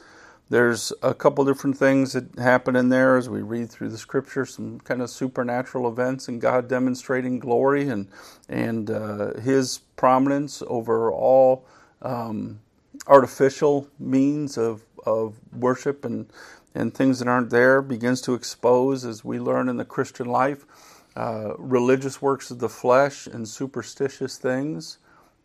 There's 0.49 0.93
a 1.03 1.13
couple 1.13 1.45
different 1.45 1.77
things 1.77 2.13
that 2.13 2.39
happen 2.39 2.77
in 2.77 2.89
there 2.89 3.17
as 3.17 3.29
we 3.29 3.43
read 3.43 3.69
through 3.69 3.89
the 3.89 3.99
scripture, 3.99 4.47
some 4.47 4.79
kind 4.81 5.03
of 5.03 5.11
supernatural 5.11 5.89
events 5.89 6.29
and 6.29 6.41
God 6.41 6.69
demonstrating 6.69 7.41
glory 7.41 7.89
and 7.89 8.09
and 8.49 8.91
uh, 8.91 9.35
His 9.41 9.79
prominence 9.97 10.63
over 10.69 11.11
all 11.11 11.67
um, 12.03 12.61
artificial 13.09 13.89
means 13.99 14.57
of 14.57 14.85
of 15.05 15.35
worship 15.53 16.05
and 16.05 16.27
and 16.75 16.95
things 16.95 17.19
that 17.19 17.29
aren't 17.29 17.51
there 17.51 17.83
begins 17.83 18.21
to 18.23 18.35
expose 18.35 19.05
as 19.05 19.25
we 19.25 19.41
learn 19.41 19.69
in 19.69 19.79
the 19.79 19.85
Christian 19.85 20.27
life 20.27 20.65
uh, 21.17 21.55
religious 21.59 22.21
works 22.21 22.51
of 22.51 22.59
the 22.59 22.69
flesh 22.69 23.27
and 23.27 23.49
superstitious 23.49 24.37
things 24.37 24.99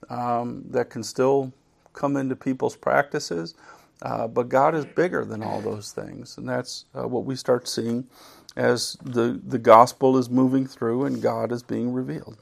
um, 0.09 0.63
that 0.69 0.89
can 0.89 1.03
still 1.03 1.53
come 1.93 2.17
into 2.17 2.35
people's 2.35 2.75
practices. 2.75 3.55
Uh, 4.01 4.27
but 4.27 4.49
God 4.49 4.73
is 4.73 4.85
bigger 4.85 5.23
than 5.23 5.43
all 5.43 5.61
those 5.61 5.91
things, 5.91 6.37
and 6.37 6.49
that's 6.49 6.85
uh, 6.95 7.07
what 7.07 7.25
we 7.25 7.35
start 7.35 7.67
seeing 7.67 8.07
as 8.55 8.97
the 9.03 9.39
the 9.45 9.59
gospel 9.59 10.17
is 10.17 10.29
moving 10.29 10.67
through 10.67 11.05
and 11.05 11.21
God 11.21 11.51
is 11.51 11.63
being 11.63 11.93
revealed. 11.93 12.37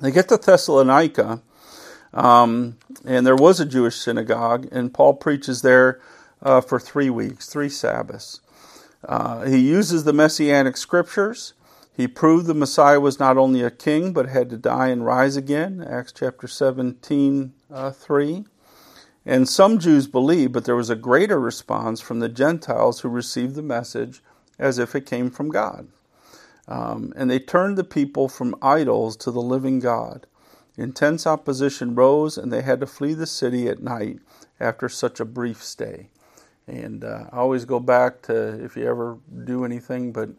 They 0.00 0.10
get 0.10 0.28
to 0.28 0.36
Thessalonica, 0.36 1.42
um, 2.14 2.78
and 3.04 3.26
there 3.26 3.36
was 3.36 3.60
a 3.60 3.66
Jewish 3.66 3.96
synagogue, 3.96 4.68
and 4.72 4.94
Paul 4.94 5.14
preaches 5.14 5.62
there 5.62 6.00
uh, 6.42 6.60
for 6.60 6.80
three 6.80 7.10
weeks, 7.10 7.48
three 7.48 7.68
Sabbaths. 7.68 8.40
Uh, 9.04 9.44
he 9.44 9.58
uses 9.58 10.04
the 10.04 10.12
messianic 10.12 10.76
scriptures. 10.76 11.52
He 11.96 12.06
proved 12.06 12.46
the 12.46 12.54
Messiah 12.54 13.00
was 13.00 13.18
not 13.18 13.36
only 13.36 13.62
a 13.62 13.70
king, 13.70 14.12
but 14.12 14.28
had 14.28 14.50
to 14.50 14.56
die 14.56 14.88
and 14.88 15.04
rise 15.04 15.36
again. 15.36 15.84
Acts 15.88 16.12
chapter 16.12 16.46
17, 16.46 17.52
uh, 17.72 17.90
3. 17.90 18.44
And 19.28 19.46
some 19.46 19.78
Jews 19.78 20.06
believed, 20.06 20.54
but 20.54 20.64
there 20.64 20.74
was 20.74 20.88
a 20.88 20.96
greater 20.96 21.38
response 21.38 22.00
from 22.00 22.20
the 22.20 22.30
Gentiles 22.30 23.00
who 23.00 23.10
received 23.10 23.56
the 23.56 23.62
message 23.62 24.22
as 24.58 24.78
if 24.78 24.94
it 24.94 25.04
came 25.04 25.30
from 25.30 25.50
God. 25.50 25.88
Um, 26.66 27.12
and 27.14 27.30
they 27.30 27.38
turned 27.38 27.76
the 27.76 27.84
people 27.84 28.30
from 28.30 28.54
idols 28.62 29.18
to 29.18 29.30
the 29.30 29.42
living 29.42 29.80
God. 29.80 30.26
Intense 30.78 31.26
opposition 31.26 31.94
rose, 31.94 32.38
and 32.38 32.50
they 32.50 32.62
had 32.62 32.80
to 32.80 32.86
flee 32.86 33.12
the 33.12 33.26
city 33.26 33.68
at 33.68 33.82
night 33.82 34.18
after 34.58 34.88
such 34.88 35.20
a 35.20 35.26
brief 35.26 35.62
stay. 35.62 36.08
And 36.66 37.04
uh, 37.04 37.24
I 37.30 37.36
always 37.36 37.66
go 37.66 37.80
back 37.80 38.22
to 38.22 38.64
if 38.64 38.78
you 38.78 38.88
ever 38.88 39.18
do 39.44 39.62
anything, 39.62 40.10
but 40.10 40.30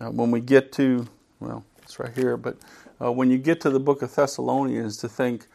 uh, 0.00 0.12
when 0.12 0.30
we 0.30 0.40
get 0.40 0.70
to, 0.74 1.08
well, 1.40 1.64
it's 1.82 1.98
right 1.98 2.14
here, 2.14 2.36
but 2.36 2.58
uh, 3.02 3.10
when 3.10 3.28
you 3.28 3.38
get 3.38 3.60
to 3.62 3.70
the 3.70 3.80
book 3.80 4.02
of 4.02 4.14
Thessalonians, 4.14 4.98
to 4.98 5.08
think, 5.08 5.48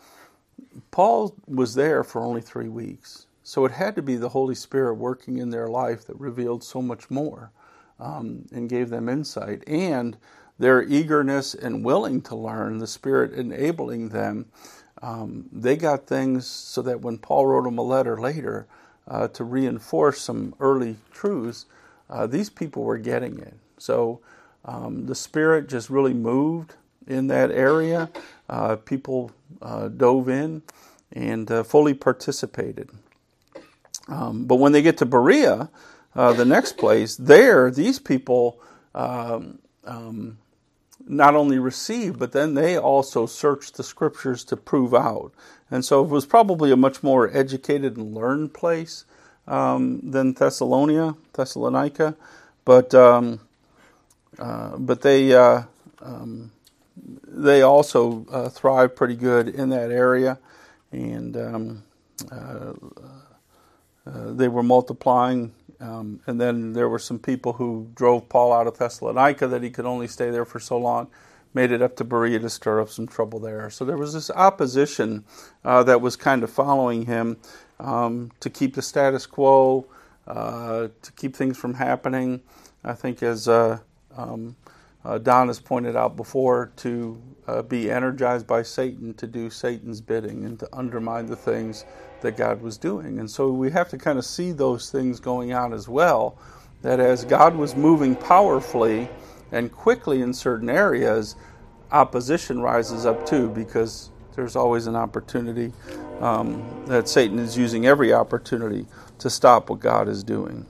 Paul 0.92 1.36
was 1.48 1.76
there 1.76 2.04
for 2.04 2.22
only 2.22 2.42
three 2.42 2.70
weeks. 2.70 3.26
So 3.44 3.66
it 3.66 3.72
had 3.72 3.96
to 3.96 4.02
be 4.02 4.16
the 4.16 4.30
Holy 4.30 4.56
Spirit 4.56 4.96
working 4.96 5.38
in 5.38 5.50
their 5.50 5.68
life 5.68 6.06
that 6.06 6.20
revealed 6.20 6.64
so 6.64 6.82
much 6.82 7.10
more 7.10 7.52
um, 8.00 8.46
and 8.52 8.70
gave 8.70 8.90
them 8.90 9.10
insight. 9.10 9.64
And 9.68 10.18
their 10.60 10.84
eagerness 10.84 11.54
and 11.54 11.84
willing 11.84 12.22
to 12.24 12.36
learn, 12.36 12.78
the 12.78 12.88
Spirit 12.88 13.34
enabling 13.34 14.10
them, 14.10 14.46
um, 15.02 15.50
they 15.52 15.76
got 15.76 16.06
things 16.06 16.46
so 16.46 16.82
that 16.84 17.02
when 17.02 17.18
Paul 17.18 17.48
wrote 17.48 17.64
them 17.64 17.80
a 17.80 17.84
letter 17.84 18.20
later 18.20 18.68
uh, 19.08 19.28
to 19.30 19.44
reinforce 19.44 20.22
some 20.22 20.54
early 20.60 20.98
truths, 21.12 21.66
uh, 22.10 22.28
these 22.28 22.50
people 22.50 22.84
were 22.84 23.00
getting 23.00 23.40
it. 23.40 23.56
So 23.78 24.20
um, 24.64 25.08
the 25.08 25.16
Spirit 25.16 25.68
just 25.68 25.90
really 25.90 26.14
moved 26.14 26.76
in 27.08 27.28
that 27.28 27.52
area. 27.52 28.10
Uh, 28.50 28.76
people 28.76 29.32
uh, 29.62 29.88
dove 29.88 30.30
in 30.30 30.62
and 31.12 31.50
uh, 31.52 31.64
fully 31.64 31.94
participated. 31.94 32.90
Um, 34.08 34.46
but 34.46 34.56
when 34.56 34.72
they 34.72 34.82
get 34.82 34.98
to 34.98 35.06
Berea, 35.06 35.70
uh, 36.16 36.34
the 36.34 36.46
next 36.46 36.78
place, 36.78 37.16
there, 37.16 37.72
these 37.72 38.00
people 38.00 38.60
um, 38.94 39.60
um, 39.86 40.38
not 41.08 41.36
only 41.36 41.60
received, 41.60 42.20
but 42.20 42.32
then 42.32 42.54
they 42.54 42.78
also 42.78 43.26
searched 43.26 43.78
the 43.78 43.84
scriptures 43.84 44.44
to 44.46 44.58
prove 44.58 44.94
out. 44.94 45.32
And 45.70 45.86
so 45.86 46.04
it 46.04 46.10
was 46.10 46.26
probably 46.26 46.72
a 46.72 46.78
much 46.78 47.02
more 47.02 47.36
educated 47.36 47.96
and 47.96 48.14
learned 48.14 48.54
place 48.54 49.06
um, 49.48 50.02
than 50.04 50.34
Thessalonica, 50.34 51.16
Thessalonica. 51.34 52.16
But 52.66 52.94
um, 52.94 53.40
uh, 54.38 54.78
but 54.78 55.02
they 55.02 55.34
um, 56.02 56.52
they 57.28 57.62
also 57.62 58.26
uh, 58.32 58.50
thrive 58.50 58.96
pretty 58.96 59.16
good 59.16 59.48
in 59.48 59.70
that 59.70 59.92
area, 59.92 60.38
and 60.92 61.36
um, 61.38 61.84
uh, 62.32 62.74
uh, 64.06 64.34
they 64.34 64.48
were 64.48 64.64
multiplying 64.64 65.54
Um, 65.82 66.20
and 66.28 66.40
then 66.40 66.74
there 66.74 66.88
were 66.88 67.00
some 67.00 67.20
people 67.20 67.54
who 67.54 67.90
drove 67.96 68.30
Paul 68.30 68.54
out 68.54 68.68
of 68.68 68.78
Thessalonica 68.78 69.48
that 69.48 69.64
he 69.64 69.72
could 69.72 69.86
only 69.86 70.08
stay 70.08 70.30
there 70.30 70.46
for 70.46 70.60
so 70.60 70.78
long, 70.78 71.08
made 71.54 71.72
it 71.72 71.82
up 71.82 71.96
to 71.98 72.04
Berea 72.04 72.40
to 72.40 72.50
stir 72.50 72.80
up 72.80 72.90
some 72.90 73.08
trouble 73.08 73.40
there. 73.40 73.70
So 73.72 73.84
there 73.84 73.98
was 73.98 74.14
this 74.14 74.30
opposition 74.30 75.26
uh, 75.66 75.84
that 75.84 76.00
was 76.00 76.16
kind 76.16 76.44
of 76.44 76.52
following 76.52 77.08
him 77.08 77.38
um, 77.80 78.32
to 78.40 78.50
keep 78.50 78.76
the 78.76 78.82
status 78.82 79.26
quo, 79.26 79.88
uh, 80.28 80.90
to 81.02 81.12
keep 81.16 81.36
things 81.36 81.58
from 81.58 81.74
happening. 81.74 82.42
I 82.84 82.94
think, 82.94 83.24
as 83.24 83.48
uh, 83.48 83.80
um, 84.16 84.56
uh, 85.06 85.18
Don 85.18 85.48
has 85.48 85.60
pointed 85.60 85.96
out 85.96 86.16
before, 86.16 86.72
to 86.78 87.22
uh, 87.48 87.62
be 87.64 87.90
energized 87.92 88.48
by 88.48 88.64
Satan 88.64 89.14
to 89.16 89.28
do 89.28 89.50
Satan's 89.50 90.02
bidding 90.02 90.46
and 90.46 90.60
to 90.60 90.70
undermine 90.74 91.26
the 91.26 91.36
things 91.36 91.86
that 92.22 92.38
God 92.38 92.62
was 92.62 92.78
doing. 92.78 93.20
And 93.20 93.30
so 93.30 93.50
we 93.52 93.72
have 93.72 93.90
to 93.90 93.98
kind 93.98 94.20
of 94.20 94.26
see 94.26 94.52
those 94.52 94.92
things 94.92 95.20
going 95.20 95.54
on 95.54 95.74
as 95.74 95.90
well. 95.90 96.38
That 96.84 97.00
as 97.00 97.26
God 97.26 97.56
was 97.56 97.76
moving 97.76 98.16
powerfully 98.16 99.10
and 99.52 99.72
quickly 99.72 100.22
in 100.22 100.34
certain 100.34 100.70
areas, 100.70 101.36
opposition 101.92 102.62
rises 102.62 103.06
up 103.06 103.26
too 103.26 103.50
because 103.50 104.12
there's 104.36 104.56
always 104.56 104.88
an 104.88 104.96
opportunity 104.96 105.74
um, 106.22 106.84
that 106.88 107.10
Satan 107.10 107.40
is 107.40 107.58
using 107.58 107.86
every 107.86 108.14
opportunity 108.14 108.86
to 109.20 109.30
stop 109.30 109.70
what 109.70 109.80
God 109.80 110.08
is 110.08 110.24
doing. 110.24 110.66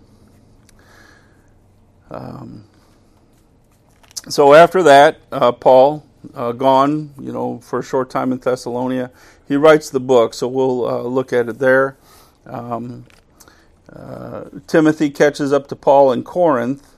Um, 2.09 2.65
so 4.29 4.53
after 4.53 4.83
that, 4.83 5.19
uh, 5.31 5.51
Paul, 5.51 6.05
uh, 6.35 6.51
gone, 6.51 7.13
you 7.19 7.31
know, 7.31 7.59
for 7.59 7.79
a 7.79 7.83
short 7.83 8.09
time 8.09 8.31
in 8.31 8.37
Thessalonica, 8.37 9.11
he 9.47 9.55
writes 9.55 9.89
the 9.89 9.99
book. 9.99 10.33
So 10.33 10.47
we'll 10.47 10.87
uh, 10.87 11.01
look 11.01 11.33
at 11.33 11.49
it 11.49 11.59
there. 11.59 11.97
Um, 12.45 13.05
uh, 13.91 14.45
Timothy 14.67 15.09
catches 15.09 15.51
up 15.51 15.67
to 15.67 15.75
Paul 15.75 16.11
in 16.11 16.23
Corinth 16.23 16.95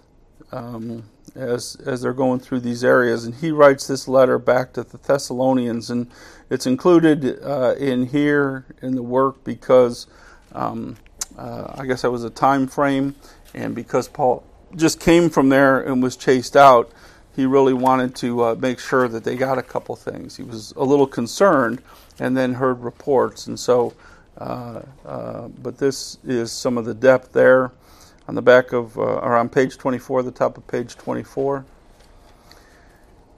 um, 0.52 1.10
as 1.36 1.76
as 1.86 2.02
they're 2.02 2.14
going 2.14 2.40
through 2.40 2.60
these 2.60 2.84
areas, 2.84 3.26
and 3.26 3.34
he 3.36 3.52
writes 3.52 3.88
this 3.88 4.08
letter 4.08 4.38
back 4.38 4.74
to 4.74 4.84
the 4.84 4.98
Thessalonians, 4.98 5.90
and 5.90 6.08
it's 6.50 6.68
included 6.68 7.40
uh, 7.44 7.74
in 7.80 8.08
here 8.08 8.66
in 8.82 8.94
the 8.94 9.02
work 9.02 9.44
because 9.44 10.06
um, 10.52 10.98
uh, 11.38 11.74
I 11.76 11.86
guess 11.88 12.04
that 12.04 12.12
was 12.12 12.24
a 12.24 12.30
time 12.30 12.68
frame, 12.68 13.16
and 13.56 13.74
because 13.74 14.08
Paul 14.08 14.44
just 14.76 15.00
came 15.00 15.30
from 15.30 15.50
there 15.50 15.82
and 15.82 16.04
was 16.04 16.16
chased 16.16 16.56
out, 16.56 16.92
he 17.36 17.46
really 17.46 17.74
wanted 17.74 18.16
to 18.16 18.44
uh, 18.44 18.56
make 18.56 18.80
sure 18.80 19.08
that 19.08 19.24
they 19.24 19.36
got 19.36 19.58
a 19.58 19.64
couple 19.64 19.96
things. 19.96 20.38
He 20.38 20.44
was 20.44 20.74
a 20.78 20.84
little 20.84 21.08
concerned, 21.08 21.82
and 22.20 22.38
then 22.38 22.54
heard 22.54 22.82
reports, 22.82 23.48
and 23.48 23.60
so. 23.60 23.94
Uh, 24.38 24.82
uh, 25.06 25.48
but 25.62 25.78
this 25.78 26.18
is 26.24 26.52
some 26.52 26.78
of 26.78 26.86
the 26.86 26.94
depth 26.94 27.34
there 27.34 27.72
on 28.28 28.36
the 28.36 28.42
back 28.42 28.74
of, 28.74 28.98
uh, 28.98 29.02
or 29.02 29.36
on 29.36 29.48
page 29.48 29.78
24, 29.78 30.24
the 30.24 30.32
top 30.32 30.58
of 30.58 30.66
page 30.68 30.96
24. 30.96 31.66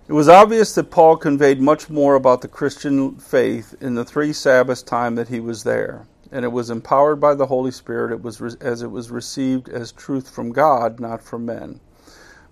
It 0.08 0.14
was 0.14 0.30
obvious 0.30 0.76
that 0.76 0.92
Paul 0.92 1.18
conveyed 1.18 1.60
much 1.60 1.90
more 1.90 2.16
about 2.16 2.42
the 2.42 2.48
Christian 2.48 3.18
faith 3.18 3.76
in 3.82 3.96
the 3.96 4.06
three 4.06 4.34
Sabbaths 4.34 4.84
time 4.84 5.16
that 5.16 5.30
he 5.30 5.40
was 5.40 5.64
there, 5.64 6.06
and 6.32 6.46
it 6.46 6.52
was 6.52 6.70
empowered 6.70 7.20
by 7.20 7.34
the 7.34 7.48
Holy 7.48 7.72
Spirit 7.72 8.12
it 8.12 8.22
was 8.22 8.40
re- 8.40 8.52
as 8.62 8.84
it 8.84 8.92
was 8.92 9.10
received 9.10 9.68
as 9.68 9.92
truth 9.92 10.30
from 10.30 10.52
God, 10.52 11.00
not 11.00 11.24
from 11.24 11.46
men. 11.46 11.80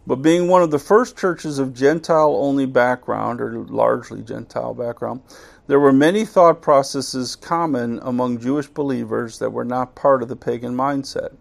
But 0.06 0.22
being 0.22 0.50
one 0.50 0.62
of 0.62 0.72
the 0.72 0.80
first 0.80 1.16
churches 1.16 1.60
of 1.60 1.74
Gentile 1.74 2.36
only 2.36 2.66
background, 2.66 3.40
or 3.40 3.60
largely 3.60 4.22
Gentile 4.22 4.74
background, 4.74 5.22
there 5.68 5.80
were 5.80 5.94
many 5.94 6.26
thought 6.26 6.62
processes 6.62 7.38
common 7.38 8.00
among 8.02 8.40
Jewish 8.40 8.68
believers 8.68 9.40
that 9.40 9.54
were 9.54 9.64
not 9.64 9.96
part 9.96 10.22
of 10.22 10.28
the 10.28 10.36
pagan 10.36 10.76
mindset. 10.76 11.36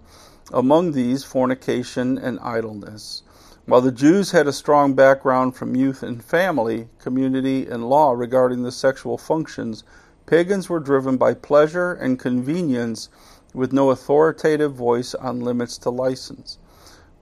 Among 0.53 0.92
these, 0.92 1.25
fornication 1.25 2.16
and 2.18 2.38
idleness. 2.40 3.22
While 3.66 3.81
the 3.81 3.90
Jews 3.90 4.31
had 4.31 4.46
a 4.46 4.53
strong 4.53 4.94
background 4.94 5.57
from 5.57 5.75
youth 5.75 6.05
and 6.05 6.22
family, 6.22 6.88
community, 7.01 7.66
and 7.66 7.88
law 7.88 8.12
regarding 8.12 8.62
the 8.62 8.70
sexual 8.70 9.18
functions, 9.18 9.83
pagans 10.27 10.68
were 10.68 10.81
driven 10.81 11.16
by 11.16 11.35
pleasure 11.35 11.94
and 11.94 12.16
convenience 12.16 13.09
with 13.55 13.72
no 13.72 13.90
authoritative 13.90 14.72
voice 14.72 15.14
on 15.14 15.40
limits 15.40 15.79
to 15.79 15.90
license. 15.90 16.59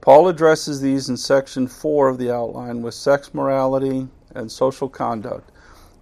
Paul 0.01 0.27
addresses 0.27 0.81
these 0.81 1.09
in 1.09 1.17
section 1.17 1.67
4 1.67 2.09
of 2.09 2.17
the 2.17 2.31
outline 2.31 2.81
with 2.81 2.95
sex 2.95 3.33
morality 3.33 4.07
and 4.33 4.51
social 4.51 4.89
conduct. 4.89 5.51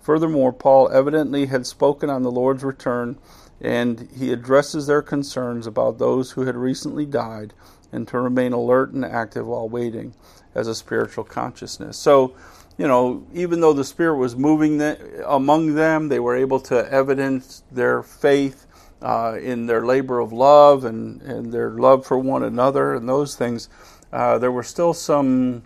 Furthermore, 0.02 0.54
Paul 0.54 0.90
evidently 0.90 1.48
had 1.48 1.68
spoken 1.68 2.10
on 2.10 2.24
the 2.24 2.32
Lord's 2.32 2.64
return 2.64 3.18
and 3.62 4.10
he 4.16 4.32
addresses 4.32 4.88
their 4.88 5.02
concerns 5.02 5.68
about 5.68 5.98
those 6.00 6.32
who 6.32 6.46
had 6.46 6.56
recently 6.56 7.06
died 7.06 7.54
and 7.92 8.08
to 8.08 8.20
remain 8.20 8.54
alert 8.54 8.94
and 8.94 9.04
active 9.04 9.46
while 9.46 9.68
waiting 9.68 10.14
as 10.56 10.68
a 10.68 10.76
spiritual 10.76 11.26
consciousness. 11.26 11.98
So, 11.98 12.34
you 12.78 12.88
know, 12.88 13.26
even 13.34 13.60
though 13.60 13.74
the 13.74 13.84
Spirit 13.84 14.16
was 14.16 14.38
moving 14.38 14.82
among 15.26 15.76
them, 15.76 16.08
they 16.08 16.20
were 16.20 16.38
able 16.38 16.62
to 16.62 16.90
evidence 16.90 17.64
their 17.70 18.02
faith 18.02 18.66
uh, 19.02 19.38
in 19.42 19.66
their 19.66 19.86
labor 19.86 20.20
of 20.20 20.34
love 20.34 20.86
and, 20.86 21.22
and 21.22 21.54
their 21.54 21.72
love 21.72 22.06
for 22.06 22.18
one 22.18 22.44
another 22.44 22.96
and 22.96 23.08
those 23.08 23.36
things. 23.36 23.70
Uh, 24.12 24.38
there 24.38 24.52
were 24.52 24.64
still 24.64 24.94
some 24.94 25.64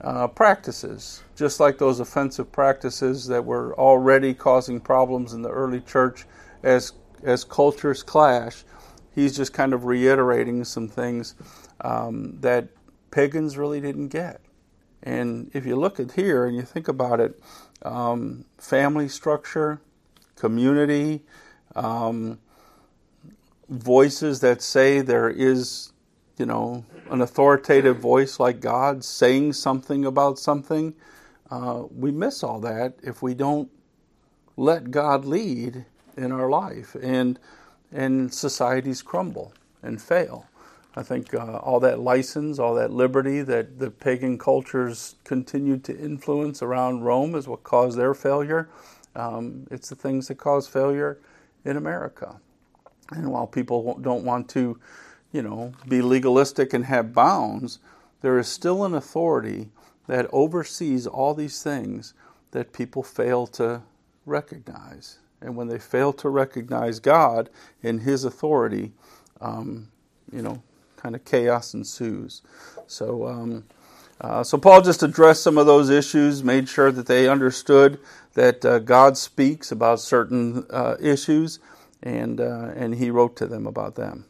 uh, 0.00 0.26
practices, 0.28 1.22
just 1.36 1.60
like 1.60 1.78
those 1.78 2.00
offensive 2.00 2.50
practices 2.50 3.26
that 3.26 3.44
were 3.44 3.74
already 3.78 4.34
causing 4.34 4.80
problems 4.80 5.32
in 5.32 5.42
the 5.42 5.50
early 5.50 5.80
church 5.80 6.26
as 6.62 6.92
as 7.22 7.42
cultures 7.44 8.02
clash. 8.02 8.64
He's 9.14 9.36
just 9.36 9.52
kind 9.52 9.72
of 9.72 9.84
reiterating 9.84 10.64
some 10.64 10.88
things 10.88 11.34
um, 11.80 12.38
that 12.40 12.68
pagans 13.10 13.56
really 13.56 13.80
didn't 13.80 14.08
get. 14.08 14.40
And 15.02 15.50
if 15.54 15.64
you 15.64 15.76
look 15.76 16.00
at 16.00 16.12
here 16.12 16.46
and 16.46 16.56
you 16.56 16.62
think 16.62 16.88
about 16.88 17.20
it, 17.20 17.40
um, 17.82 18.44
family 18.58 19.08
structure, 19.08 19.80
community, 20.36 21.22
um, 21.76 22.38
voices 23.68 24.40
that 24.40 24.62
say 24.62 25.00
there 25.00 25.30
is, 25.30 25.92
you 26.38 26.46
know, 26.46 26.84
an 27.10 27.20
authoritative 27.20 27.98
voice 27.98 28.40
like 28.40 28.60
God 28.60 29.04
saying 29.04 29.54
something 29.54 30.04
about 30.04 30.38
something, 30.38 30.94
uh, 31.50 31.84
we 31.94 32.10
miss 32.10 32.42
all 32.42 32.60
that 32.60 32.94
if 33.02 33.22
we 33.22 33.34
don't 33.34 33.70
let 34.56 34.90
God 34.90 35.24
lead 35.24 35.84
in 36.16 36.32
our 36.32 36.48
life, 36.48 36.96
and 37.00 37.38
and 37.92 38.32
societies 38.32 39.02
crumble 39.02 39.52
and 39.82 40.00
fail. 40.00 40.46
I 40.96 41.02
think 41.02 41.34
uh, 41.34 41.56
all 41.56 41.80
that 41.80 41.98
license, 42.00 42.58
all 42.58 42.74
that 42.74 42.92
liberty 42.92 43.42
that 43.42 43.78
the 43.78 43.90
pagan 43.90 44.38
cultures 44.38 45.16
continued 45.24 45.84
to 45.84 45.98
influence 45.98 46.62
around 46.62 47.02
Rome 47.02 47.34
is 47.34 47.48
what 47.48 47.64
caused 47.64 47.98
their 47.98 48.14
failure. 48.14 48.68
Um, 49.16 49.66
it's 49.70 49.88
the 49.88 49.96
things 49.96 50.28
that 50.28 50.36
cause 50.36 50.68
failure 50.68 51.18
in 51.64 51.76
America. 51.76 52.40
And 53.10 53.30
while 53.30 53.46
people 53.46 53.98
don't 54.00 54.24
want 54.24 54.48
to, 54.50 54.78
you 55.32 55.42
know, 55.42 55.72
be 55.88 56.02
legalistic 56.02 56.72
and 56.72 56.84
have 56.86 57.12
bounds, 57.12 57.78
there 58.22 58.38
is 58.38 58.48
still 58.48 58.84
an 58.84 58.94
authority 58.94 59.68
that 60.06 60.28
oversees 60.32 61.06
all 61.06 61.34
these 61.34 61.62
things 61.62 62.14
that 62.52 62.72
people 62.72 63.02
fail 63.02 63.46
to 63.48 63.82
recognize. 64.26 65.18
And 65.40 65.56
when 65.56 65.68
they 65.68 65.78
fail 65.78 66.12
to 66.14 66.28
recognize 66.28 67.00
God 67.00 67.50
and 67.82 68.00
His 68.00 68.24
authority, 68.24 68.92
um, 69.40 69.88
you 70.32 70.40
know, 70.40 70.62
kind 70.96 71.14
of 71.14 71.24
chaos 71.24 71.74
ensues. 71.74 72.40
So, 72.86 73.26
um, 73.26 73.64
uh, 74.20 74.42
so 74.42 74.56
Paul 74.56 74.80
just 74.80 75.02
addressed 75.02 75.42
some 75.42 75.58
of 75.58 75.66
those 75.66 75.90
issues, 75.90 76.42
made 76.42 76.68
sure 76.68 76.90
that 76.90 77.06
they 77.06 77.28
understood 77.28 77.98
that 78.34 78.64
uh, 78.64 78.78
God 78.78 79.18
speaks 79.18 79.70
about 79.70 80.00
certain 80.00 80.64
uh, 80.70 80.96
issues, 80.98 81.58
and 82.04 82.40
uh, 82.40 82.70
and 82.76 82.94
he 82.94 83.10
wrote 83.10 83.34
to 83.36 83.46
them 83.46 83.66
about 83.66 83.96
them. 83.96 84.26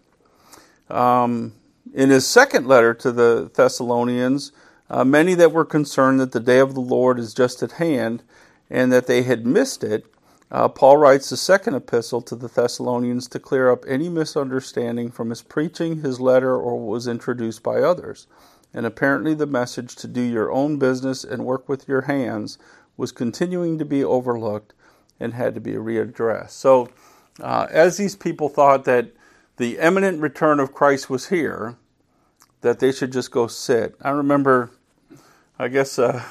Um, 0.89 1.55
in 1.93 2.09
his 2.09 2.27
second 2.27 2.67
letter 2.67 2.95
to 2.95 3.13
the 3.13 3.51
Thessalonians, 3.55 4.53
uh, 4.89 5.05
many 5.05 5.35
that 5.35 5.53
were 5.53 5.65
concerned 5.65 6.21
that 6.21 6.33
the 6.33 6.41
day 6.41 6.61
of 6.61 6.75
the 6.75 6.81
Lord 6.81 7.19
is 7.19 7.35
just 7.35 7.63
at 7.63 7.73
hand, 7.73 8.23
and 8.71 8.93
that 8.93 9.07
they 9.07 9.23
had 9.23 9.45
missed 9.45 9.85
it, 9.85 10.07
uh, 10.51 10.69
Paul 10.69 10.99
writes 10.99 11.31
the 11.31 11.37
second 11.37 11.75
epistle 11.75 12.23
to 12.23 12.37
the 12.37 12.49
Thessalonians 12.49 13.27
to 13.29 13.41
clear 13.41 13.71
up 13.71 13.85
any 13.89 14.09
misunderstanding 14.09 15.11
from 15.11 15.31
his 15.31 15.43
preaching, 15.43 16.03
his 16.03 16.21
letter, 16.21 16.57
or 16.57 16.79
what 16.79 16.93
was 16.93 17.09
introduced 17.09 17.63
by 17.63 17.81
others. 17.81 18.27
And 18.73 18.87
apparently, 18.87 19.35
the 19.35 19.47
message 19.47 19.97
to 19.97 20.09
do 20.09 20.21
your 20.21 20.53
own 20.53 20.79
business 20.79 21.25
and 21.25 21.45
work 21.45 21.69
with 21.69 21.89
your 21.89 22.03
hands 22.03 22.59
was 22.97 23.13
continuing 23.13 23.79
to 23.79 23.85
be 23.85 24.05
overlooked 24.05 24.75
and 25.19 25.35
had 25.35 25.55
to 25.55 25.61
be 25.61 25.73
readdressed. 25.73 26.51
So, 26.51 26.89
uh, 27.41 27.67
as 27.71 27.97
these 27.97 28.17
people 28.17 28.49
thought 28.49 28.85
that 28.85 29.09
the 29.57 29.79
imminent 29.79 30.21
return 30.21 30.61
of 30.61 30.73
Christ 30.73 31.11
was 31.11 31.29
here, 31.29 31.77
that 32.61 32.79
they 32.81 32.93
should 32.93 33.13
just 33.13 33.31
go 33.31 33.47
sit. 33.47 33.95
I 34.01 34.11
remember, 34.11 34.71
I 35.59 35.69
guess, 35.69 35.99
uh, 35.99 36.23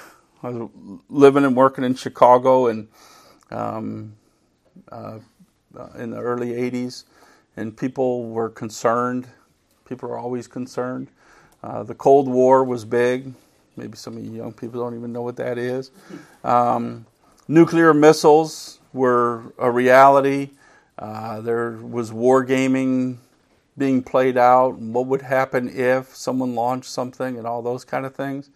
I 0.42 0.50
was 0.50 0.70
living 1.10 1.46
and 1.46 1.56
working 1.56 1.84
in 1.84 1.96
Chicago 1.96 2.68
and 2.68 2.88
um, 3.52 4.16
uh, 4.92 5.20
in 5.98 6.12
the 6.12 6.20
early 6.20 6.52
80s, 6.52 7.06
and 7.56 7.76
people 7.78 8.30
were 8.30 8.50
concerned 8.50 9.28
People 9.86 10.10
are 10.10 10.18
always 10.18 10.48
concerned. 10.48 11.10
Uh, 11.64 11.84
the 11.84 11.96
Cold 11.96 12.28
War 12.28 12.64
was 12.64 12.86
big. 12.86 13.34
Maybe 13.78 13.98
some 13.98 14.18
of 14.18 14.24
you 14.24 14.32
young 14.32 14.54
people 14.54 14.82
don't 14.82 14.98
even 14.98 15.14
know 15.14 15.22
what 15.22 15.36
that 15.38 15.58
is. 15.58 15.92
Um, 16.44 17.06
nuclear 17.48 17.94
missiles 17.94 18.80
were 18.92 19.54
a 19.58 19.72
reality. 19.72 20.50
Uh, 20.98 21.42
there 21.42 21.72
was 21.72 22.12
wargaming 22.12 23.18
being 23.78 24.04
played 24.04 24.38
out, 24.38 24.76
and 24.76 24.94
what 24.94 25.08
would 25.08 25.22
happen 25.22 25.68
if 25.70 26.16
someone 26.16 26.54
launched 26.54 26.90
something, 26.90 27.38
and 27.38 27.48
all 27.48 27.62
those 27.62 27.84
kind 27.84 28.06
of 28.06 28.16
things. 28.16 28.50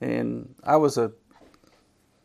And 0.00 0.54
I 0.64 0.76
was 0.76 0.98
a, 0.98 1.12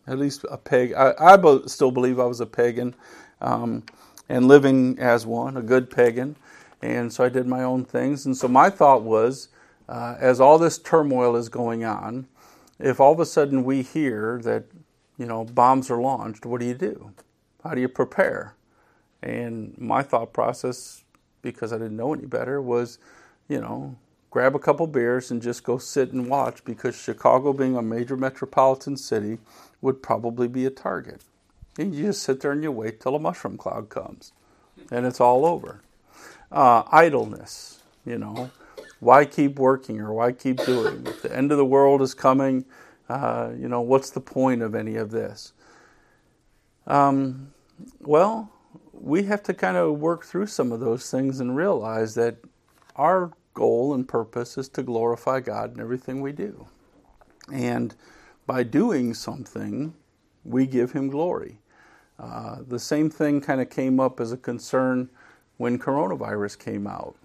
at 0.07 0.19
least 0.19 0.45
a 0.51 0.57
pig. 0.57 0.93
I, 0.93 1.13
I 1.19 1.59
still 1.67 1.91
believe 1.91 2.19
I 2.19 2.25
was 2.25 2.41
a 2.41 2.45
pagan, 2.45 2.95
um, 3.41 3.83
and 4.27 4.47
living 4.47 4.99
as 4.99 5.25
one, 5.25 5.55
a 5.55 5.61
good 5.61 5.89
pagan. 5.89 6.35
And 6.81 7.11
so 7.11 7.23
I 7.23 7.29
did 7.29 7.47
my 7.47 7.63
own 7.63 7.85
things. 7.85 8.25
And 8.25 8.35
so 8.35 8.47
my 8.47 8.69
thought 8.69 9.01
was, 9.01 9.47
uh, 9.87 10.15
as 10.19 10.39
all 10.39 10.57
this 10.57 10.77
turmoil 10.77 11.35
is 11.35 11.49
going 11.49 11.83
on, 11.85 12.27
if 12.79 12.99
all 12.99 13.13
of 13.13 13.19
a 13.19 13.25
sudden 13.25 13.63
we 13.63 13.81
hear 13.81 14.41
that, 14.43 14.65
you 15.17 15.25
know, 15.25 15.45
bombs 15.45 15.89
are 15.89 16.01
launched, 16.01 16.45
what 16.45 16.59
do 16.59 16.67
you 16.67 16.73
do? 16.73 17.11
How 17.63 17.73
do 17.73 17.81
you 17.81 17.87
prepare? 17.87 18.55
And 19.25 19.75
my 19.79 20.03
thought 20.03 20.33
process, 20.33 21.03
because 21.41 21.73
I 21.73 21.77
didn't 21.77 21.97
know 21.97 22.13
any 22.13 22.27
better, 22.27 22.61
was, 22.61 22.99
you 23.49 23.59
know, 23.59 23.97
grab 24.29 24.55
a 24.55 24.59
couple 24.59 24.85
beers 24.85 25.31
and 25.31 25.41
just 25.41 25.63
go 25.63 25.79
sit 25.79 26.11
and 26.11 26.29
watch 26.29 26.63
because 26.63 26.95
Chicago, 26.95 27.51
being 27.51 27.75
a 27.75 27.81
major 27.81 28.15
metropolitan 28.15 28.95
city, 28.95 29.39
would 29.81 30.03
probably 30.03 30.47
be 30.47 30.65
a 30.65 30.69
target. 30.69 31.23
And 31.79 31.93
you 31.95 32.05
just 32.05 32.21
sit 32.23 32.41
there 32.41 32.51
and 32.51 32.61
you 32.61 32.71
wait 32.71 33.01
till 33.01 33.15
a 33.15 33.19
mushroom 33.19 33.57
cloud 33.57 33.89
comes 33.89 34.31
and 34.91 35.05
it's 35.05 35.19
all 35.19 35.45
over. 35.45 35.81
Uh, 36.51 36.83
idleness, 36.91 37.81
you 38.05 38.19
know, 38.19 38.51
why 38.99 39.25
keep 39.25 39.57
working 39.57 39.99
or 39.99 40.13
why 40.13 40.31
keep 40.31 40.63
doing? 40.65 41.05
If 41.07 41.23
the 41.23 41.35
end 41.35 41.51
of 41.51 41.57
the 41.57 41.65
world 41.65 42.01
is 42.01 42.13
coming, 42.13 42.65
uh, 43.09 43.51
you 43.57 43.67
know, 43.67 43.81
what's 43.81 44.11
the 44.11 44.21
point 44.21 44.61
of 44.61 44.75
any 44.75 44.95
of 44.95 45.09
this? 45.09 45.53
Um, 46.85 47.51
well, 47.99 48.51
we 49.05 49.21
have 49.21 49.43
to 49.43 49.53
kind 49.53 49.77
of 49.77 49.99
work 49.99 50.25
through 50.25 50.47
some 50.47 50.71
of 50.71 50.79
those 50.79 51.11
things 51.11 51.39
and 51.39 51.55
realize 51.55 52.15
that 52.15 52.37
our 52.95 53.31
goal 53.53 53.93
and 53.93 54.07
purpose 54.07 54.57
is 54.57 54.67
to 54.67 54.81
glorify 54.81 55.39
God 55.39 55.75
in 55.75 55.79
everything 55.79 56.21
we 56.21 56.31
do. 56.31 56.65
And 57.53 57.93
by 58.47 58.63
doing 58.63 59.13
something, 59.13 59.93
we 60.43 60.65
give 60.65 60.93
Him 60.93 61.09
glory. 61.09 61.59
Uh, 62.17 62.57
the 62.67 62.79
same 62.79 63.11
thing 63.11 63.41
kind 63.41 63.61
of 63.61 63.69
came 63.69 63.99
up 63.99 64.19
as 64.19 64.31
a 64.31 64.37
concern 64.37 65.07
when 65.57 65.77
coronavirus 65.77 66.57
came 66.57 66.87
out 66.87 67.15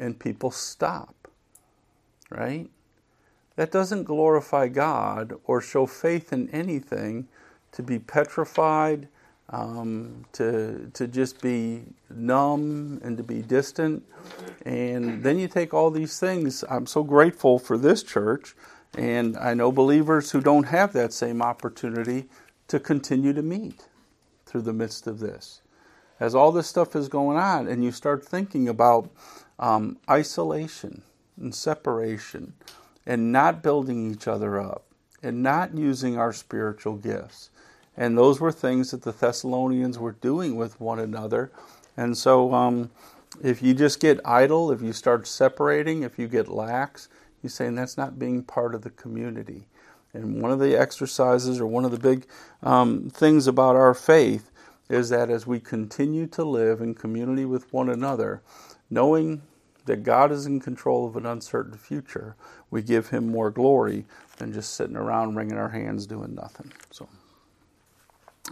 and 0.00 0.18
people 0.18 0.50
stop, 0.50 1.28
right? 2.30 2.68
That 3.54 3.70
doesn't 3.70 4.04
glorify 4.04 4.66
God 4.66 5.34
or 5.44 5.60
show 5.60 5.86
faith 5.86 6.32
in 6.32 6.48
anything 6.50 7.28
to 7.70 7.82
be 7.84 8.00
petrified 8.00 9.06
um, 9.52 10.24
to 10.32 10.90
to 10.94 11.06
just 11.06 11.40
be 11.40 11.82
numb 12.10 13.00
and 13.04 13.16
to 13.18 13.22
be 13.22 13.42
distant. 13.42 14.02
And 14.64 15.22
then 15.22 15.38
you 15.38 15.46
take 15.46 15.74
all 15.74 15.90
these 15.90 16.18
things. 16.18 16.64
I'm 16.68 16.86
so 16.86 17.02
grateful 17.04 17.58
for 17.58 17.76
this 17.76 18.02
church, 18.02 18.54
and 18.96 19.36
I 19.36 19.54
know 19.54 19.70
believers 19.70 20.30
who 20.30 20.40
don't 20.40 20.64
have 20.64 20.92
that 20.94 21.12
same 21.12 21.42
opportunity 21.42 22.24
to 22.68 22.80
continue 22.80 23.32
to 23.34 23.42
meet 23.42 23.86
through 24.46 24.62
the 24.62 24.72
midst 24.72 25.06
of 25.06 25.20
this. 25.20 25.60
As 26.18 26.34
all 26.34 26.52
this 26.52 26.66
stuff 26.68 26.96
is 26.96 27.08
going 27.08 27.36
on, 27.36 27.68
and 27.68 27.84
you 27.84 27.92
start 27.92 28.24
thinking 28.24 28.68
about 28.68 29.10
um, 29.58 29.98
isolation 30.08 31.02
and 31.36 31.54
separation, 31.54 32.54
and 33.04 33.32
not 33.32 33.62
building 33.62 34.10
each 34.10 34.28
other 34.28 34.60
up, 34.60 34.84
and 35.22 35.42
not 35.42 35.76
using 35.76 36.16
our 36.16 36.32
spiritual 36.32 36.94
gifts 36.96 37.50
and 37.96 38.16
those 38.16 38.40
were 38.40 38.52
things 38.52 38.90
that 38.90 39.02
the 39.02 39.12
Thessalonians 39.12 39.98
were 39.98 40.12
doing 40.12 40.56
with 40.56 40.80
one 40.80 40.98
another. 40.98 41.52
And 41.96 42.16
so, 42.16 42.52
um, 42.54 42.90
if 43.42 43.62
you 43.62 43.74
just 43.74 44.00
get 44.00 44.20
idle, 44.24 44.70
if 44.70 44.82
you 44.82 44.92
start 44.92 45.26
separating, 45.26 46.02
if 46.02 46.18
you 46.18 46.28
get 46.28 46.48
lax, 46.48 47.08
you're 47.42 47.50
saying 47.50 47.74
that's 47.74 47.96
not 47.96 48.18
being 48.18 48.42
part 48.42 48.74
of 48.74 48.82
the 48.82 48.90
community. 48.90 49.66
And 50.14 50.42
one 50.42 50.50
of 50.50 50.58
the 50.58 50.78
exercises, 50.78 51.58
or 51.58 51.66
one 51.66 51.84
of 51.84 51.90
the 51.90 51.98
big 51.98 52.26
um, 52.62 53.10
things 53.10 53.46
about 53.46 53.76
our 53.76 53.94
faith, 53.94 54.50
is 54.88 55.08
that 55.08 55.30
as 55.30 55.46
we 55.46 55.58
continue 55.58 56.26
to 56.28 56.44
live 56.44 56.80
in 56.80 56.94
community 56.94 57.46
with 57.46 57.72
one 57.72 57.88
another, 57.88 58.42
knowing 58.90 59.42
that 59.86 60.02
God 60.02 60.30
is 60.30 60.46
in 60.46 60.60
control 60.60 61.06
of 61.06 61.16
an 61.16 61.24
uncertain 61.26 61.76
future, 61.78 62.36
we 62.70 62.82
give 62.82 63.08
Him 63.08 63.28
more 63.28 63.50
glory 63.50 64.04
than 64.36 64.52
just 64.52 64.74
sitting 64.74 64.96
around 64.96 65.34
wringing 65.34 65.56
our 65.56 65.70
hands 65.70 66.06
doing 66.06 66.34
nothing. 66.34 66.70
So. 66.90 67.08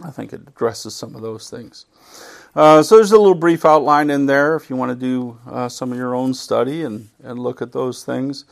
I 0.03 0.11
think 0.11 0.33
it 0.33 0.41
addresses 0.47 0.95
some 0.95 1.15
of 1.15 1.21
those 1.21 1.49
things. 1.49 1.85
Uh, 2.55 2.83
so 2.83 2.95
there's 2.95 3.11
a 3.11 3.17
little 3.17 3.35
brief 3.35 3.65
outline 3.65 4.09
in 4.09 4.25
there 4.25 4.55
if 4.55 4.69
you 4.69 4.75
want 4.75 4.89
to 4.91 4.95
do 4.95 5.39
uh, 5.49 5.69
some 5.69 5.91
of 5.91 5.97
your 5.97 6.13
own 6.15 6.33
study 6.33 6.83
and, 6.83 7.09
and 7.23 7.39
look 7.39 7.61
at 7.61 7.71
those 7.71 8.03
things. 8.03 8.45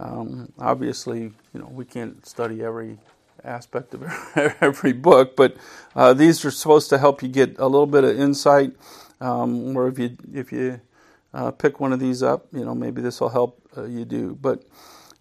Um, 0.00 0.52
obviously, 0.58 1.20
you 1.52 1.60
know 1.60 1.68
we 1.70 1.84
can't 1.84 2.26
study 2.26 2.64
every 2.64 2.98
aspect 3.44 3.94
of 3.94 4.04
every 4.60 4.92
book, 4.92 5.36
but 5.36 5.56
uh, 5.94 6.14
these 6.14 6.44
are 6.44 6.50
supposed 6.50 6.90
to 6.90 6.98
help 6.98 7.22
you 7.22 7.28
get 7.28 7.58
a 7.58 7.66
little 7.66 7.86
bit 7.86 8.02
of 8.02 8.18
insight. 8.18 8.72
Um, 9.20 9.76
or 9.76 9.86
if 9.86 9.98
you 9.98 10.16
if 10.32 10.50
you 10.52 10.80
uh, 11.32 11.52
pick 11.52 11.78
one 11.78 11.92
of 11.92 12.00
these 12.00 12.22
up, 12.22 12.46
you 12.52 12.64
know 12.64 12.74
maybe 12.74 13.00
this 13.00 13.20
will 13.20 13.28
help 13.28 13.60
uh, 13.76 13.84
you 13.84 14.04
do. 14.04 14.36
But 14.40 14.64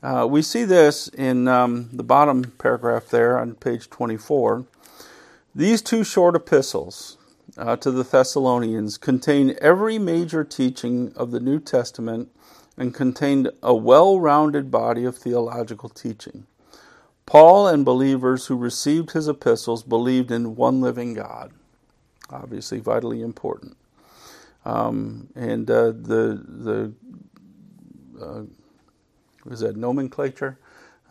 uh, 0.02 0.28
we 0.30 0.42
see 0.42 0.64
this 0.66 1.08
in 1.08 1.48
um, 1.48 1.90
the 1.94 2.04
bottom 2.04 2.44
paragraph 2.58 3.08
there 3.10 3.38
on 3.38 3.54
page 3.56 3.90
24. 3.90 4.66
These 5.56 5.84
two 5.84 6.04
short 6.04 6.36
epistles 6.36 7.18
uh, 7.58 7.76
to 7.78 7.92
the 7.92 8.04
Thessalonians 8.04 8.98
contain 8.98 9.56
every 9.62 10.00
major 10.00 10.44
teaching 10.44 11.14
of 11.16 11.30
the 11.30 11.40
New 11.40 11.60
Testament 11.60 12.30
and 12.76 12.94
contained 12.94 13.52
a 13.62 13.76
well 13.76 14.20
rounded 14.20 14.72
body 14.72 15.06
of 15.06 15.16
theological 15.16 15.90
teaching. 15.90 16.48
Paul 17.28 17.68
and 17.68 17.86
believers 17.86 18.48
who 18.48 18.58
received 18.58 19.12
his 19.12 19.28
epistles 19.28 19.84
believed 19.84 20.32
in 20.32 20.56
one 20.56 20.82
living 20.82 21.14
God. 21.14 21.52
Obviously, 22.32 22.80
vitally 22.80 23.22
important. 23.22 23.78
Um, 24.66 25.30
and 25.36 25.70
uh, 25.70 25.88
the 25.88 26.44
the 26.48 26.94
uh, 28.20 28.44
was 29.46 29.60
that 29.60 29.78
nomenclature? 29.78 30.58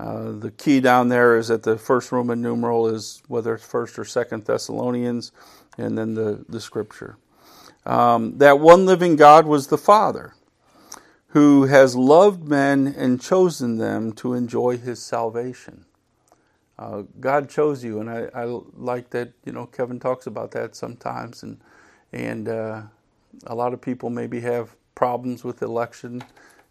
Uh, 0.02 0.32
the 0.32 0.50
key 0.50 0.80
down 0.80 1.08
there 1.08 1.38
is 1.38 1.46
that 1.46 1.62
the 1.62 1.78
first 1.78 2.10
Roman 2.10 2.42
numeral 2.42 2.88
is 2.88 3.22
whether 3.28 3.54
it's 3.54 3.64
first 3.64 3.96
or 4.00 4.04
second 4.04 4.44
Thessalonians, 4.44 5.30
and 5.78 5.96
then 5.96 6.14
the, 6.14 6.44
the 6.48 6.60
scripture. 6.60 7.18
Um, 7.86 8.38
that 8.38 8.58
one 8.58 8.84
living 8.84 9.14
God 9.14 9.46
was 9.46 9.68
the 9.68 9.78
Father, 9.78 10.34
who 11.28 11.66
has 11.66 11.94
loved 11.94 12.48
men 12.48 12.92
and 12.98 13.20
chosen 13.20 13.78
them 13.78 14.12
to 14.14 14.34
enjoy 14.34 14.76
his 14.76 15.00
salvation. 15.00 15.84
Uh, 16.76 17.02
God 17.20 17.48
chose 17.48 17.84
you, 17.84 18.00
and 18.00 18.10
I, 18.10 18.28
I, 18.34 18.44
like 18.76 19.10
that. 19.10 19.32
You 19.44 19.52
know, 19.52 19.66
Kevin 19.66 20.00
talks 20.00 20.26
about 20.26 20.50
that 20.50 20.74
sometimes, 20.74 21.44
and 21.44 21.60
and 22.12 22.48
uh, 22.48 22.82
a 23.46 23.54
lot 23.54 23.72
of 23.72 23.80
people 23.80 24.10
maybe 24.10 24.40
have 24.40 24.74
problems 24.96 25.44
with 25.44 25.62
election 25.62 26.24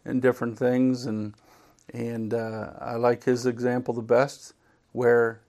and 0.03 0.21
different 0.21 0.59
things, 0.59 1.05
and 1.05 1.33
and 1.93 2.33
uh, 2.33 2.71
I 2.79 2.95
like 2.95 3.23
his 3.23 3.45
example 3.45 3.93
the 3.93 4.01
best, 4.01 4.53
where 4.93 5.41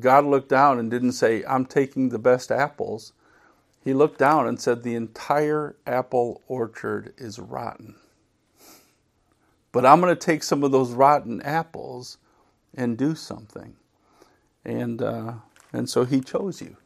God 0.00 0.24
looked 0.24 0.48
down 0.48 0.78
and 0.78 0.90
didn't 0.90 1.12
say, 1.12 1.44
I'm 1.44 1.66
taking 1.66 2.08
the 2.08 2.18
best 2.18 2.50
apples. 2.50 3.12
He 3.82 3.94
looked 3.94 4.18
down 4.18 4.48
and 4.48 4.60
said, 4.60 4.82
The 4.82 4.94
entire 4.94 5.76
apple 5.86 6.42
orchard 6.48 7.14
is 7.16 7.38
rotten. 7.38 7.94
But 9.72 9.86
I'm 9.86 10.00
going 10.00 10.14
to 10.14 10.20
take 10.20 10.42
some 10.42 10.64
of 10.64 10.72
those 10.72 10.92
rotten 10.92 11.42
apples 11.42 12.18
and 12.74 12.96
do 12.96 13.14
something. 13.14 13.74
And, 14.64 15.02
uh, 15.02 15.34
and 15.72 15.88
so 15.88 16.04
he 16.04 16.20
chose 16.20 16.60
you. 16.60 16.76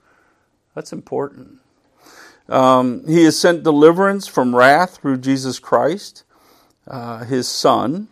That's 0.74 0.92
important. 0.92 1.60
Um, 2.48 3.06
he 3.06 3.24
has 3.24 3.38
sent 3.38 3.62
deliverance 3.62 4.26
from 4.26 4.56
wrath 4.56 4.98
through 4.98 5.18
Jesus 5.18 5.58
Christ, 5.58 6.24
uh, 6.86 7.24
his 7.24 7.46
Son 7.46 8.08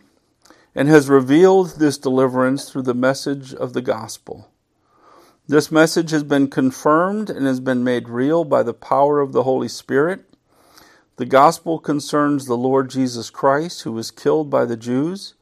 and 0.77 0.89
has 0.89 1.09
revealed 1.09 1.79
this 1.79 1.97
deliverance 1.97 2.71
through 2.71 2.83
the 2.83 2.95
message 2.95 3.55
of 3.55 3.73
the 3.73 3.81
gospel. 3.81 4.51
This 5.49 5.73
message 5.73 6.11
has 6.11 6.23
been 6.23 6.49
confirmed 6.49 7.31
and 7.31 7.47
has 7.47 7.61
been 7.61 7.83
made 7.83 8.11
real 8.11 8.45
by 8.45 8.63
the 8.63 8.75
power 8.75 9.21
of 9.21 9.33
the 9.33 9.45
Holy 9.45 9.69
Spirit. 9.69 10.27
The 11.17 11.25
gospel 11.25 11.79
concerns 11.79 12.45
the 12.45 12.59
Lord 12.59 12.91
Jesus 12.91 13.31
Christ, 13.31 13.83
who 13.83 13.93
was 13.93 14.11
killed 14.11 14.51
by 14.51 14.67
the 14.67 14.77
Jews. 14.77 15.33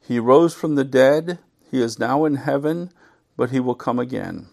He 0.00 0.18
rose 0.18 0.54
from 0.54 0.74
the 0.74 0.84
dead. 0.84 1.38
He 1.70 1.82
is 1.82 1.98
now 1.98 2.24
in 2.24 2.36
heaven, 2.36 2.90
but 3.36 3.50
he 3.50 3.60
will 3.60 3.74
come 3.74 3.98
again. 3.98 4.46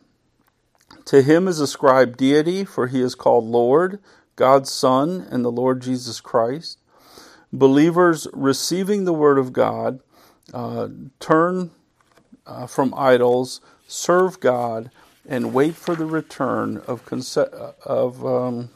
To 1.05 1.21
him 1.21 1.47
is 1.47 1.61
ascribed 1.61 2.17
deity, 2.17 2.65
for 2.65 2.87
he 2.87 2.99
is 3.01 3.15
called 3.15 3.45
Lord, 3.45 3.99
God's 4.35 4.69
Son, 4.69 5.25
and 5.31 5.45
the 5.45 5.51
Lord 5.51 5.81
Jesus 5.81 6.19
Christ. 6.19 6.79
believers 7.53 8.27
receiving 8.33 9.05
the 9.05 9.13
Word 9.13 9.37
of 9.37 9.53
God 9.53 10.01
uh, 10.55 10.87
turn 11.19 11.69
uh, 12.47 12.65
from 12.65 12.93
idols, 12.95 13.59
serve 13.87 14.39
God, 14.39 14.89
and 15.27 15.53
wait 15.53 15.75
for 15.75 15.95
the 15.95 16.05
return 16.05 16.77
of 16.87 17.05
conce- 17.05 17.37
of 17.85 18.25
um, 18.25 18.69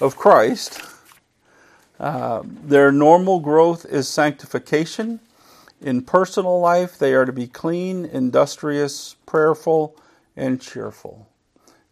of 0.00 0.16
Christ. 0.16 0.82
Uh, 1.98 2.42
their 2.44 2.92
normal 2.92 3.40
growth 3.40 3.86
is 3.86 4.06
sanctification. 4.06 5.20
In 5.80 6.02
personal 6.02 6.60
life, 6.60 6.98
they 6.98 7.14
are 7.14 7.24
to 7.24 7.32
be 7.32 7.46
clean, 7.46 8.04
industrious, 8.04 9.16
prayerful, 9.24 9.96
and 10.36 10.60
cheerful. 10.60 11.28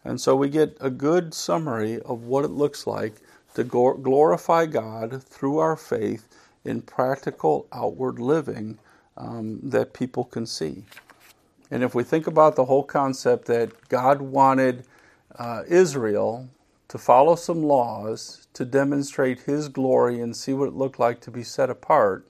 And 0.05 0.21
so 0.21 0.35
we 0.35 0.49
get 0.49 0.77
a 0.79 0.91
good 0.91 1.33
summary 1.33 1.99
of 2.01 2.23
what 2.23 2.45
it 2.45 2.51
looks 2.51 2.85
like 2.85 3.15
to 3.55 3.63
glorify 3.63 4.67
God 4.67 5.23
through 5.23 5.57
our 5.57 5.75
faith 5.75 6.27
in 6.65 6.81
practical 6.81 7.67
outward 7.71 8.19
living 8.19 8.79
um, 9.17 9.59
that 9.63 9.93
people 9.93 10.23
can 10.23 10.45
see. 10.45 10.83
And 11.69 11.83
if 11.83 11.95
we 11.95 12.03
think 12.03 12.27
about 12.27 12.55
the 12.55 12.65
whole 12.65 12.83
concept 12.83 13.45
that 13.45 13.87
God 13.89 14.21
wanted 14.21 14.85
uh, 15.37 15.63
Israel 15.67 16.49
to 16.89 16.97
follow 16.97 17.35
some 17.35 17.63
laws 17.63 18.47
to 18.53 18.65
demonstrate 18.65 19.41
His 19.41 19.69
glory 19.69 20.19
and 20.19 20.35
see 20.35 20.53
what 20.53 20.67
it 20.67 20.75
looked 20.75 20.99
like 20.99 21.21
to 21.21 21.31
be 21.31 21.43
set 21.43 21.69
apart, 21.69 22.27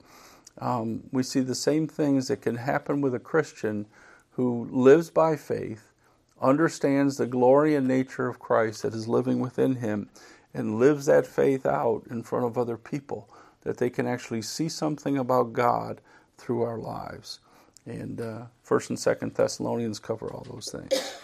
um, 0.59 1.03
we 1.11 1.23
see 1.23 1.39
the 1.39 1.55
same 1.55 1.87
things 1.87 2.27
that 2.27 2.41
can 2.41 2.55
happen 2.55 3.01
with 3.01 3.15
a 3.15 3.19
Christian 3.19 3.87
who 4.31 4.67
lives 4.71 5.09
by 5.09 5.35
faith, 5.35 5.91
understands 6.39 7.17
the 7.17 7.25
glory 7.25 7.75
and 7.75 7.87
nature 7.87 8.27
of 8.27 8.39
Christ 8.39 8.83
that 8.83 8.93
is 8.93 9.07
living 9.07 9.39
within 9.39 9.75
him, 9.75 10.09
and 10.53 10.79
lives 10.79 11.07
that 11.07 11.25
faith 11.25 11.65
out 11.65 12.03
in 12.09 12.23
front 12.23 12.45
of 12.45 12.57
other 12.57 12.77
people, 12.77 13.27
that 13.61 13.77
they 13.77 13.89
can 13.89 14.07
actually 14.07 14.41
see 14.41 14.69
something 14.69 15.17
about 15.17 15.53
God 15.53 16.01
through 16.37 16.63
our 16.63 16.77
lives. 16.77 17.39
And 17.85 18.21
uh, 18.21 18.45
First 18.63 18.89
and 18.89 18.99
Second 18.99 19.33
Thessalonians 19.33 19.99
cover 19.99 20.27
all 20.27 20.45
those 20.49 20.71
things. 20.71 21.19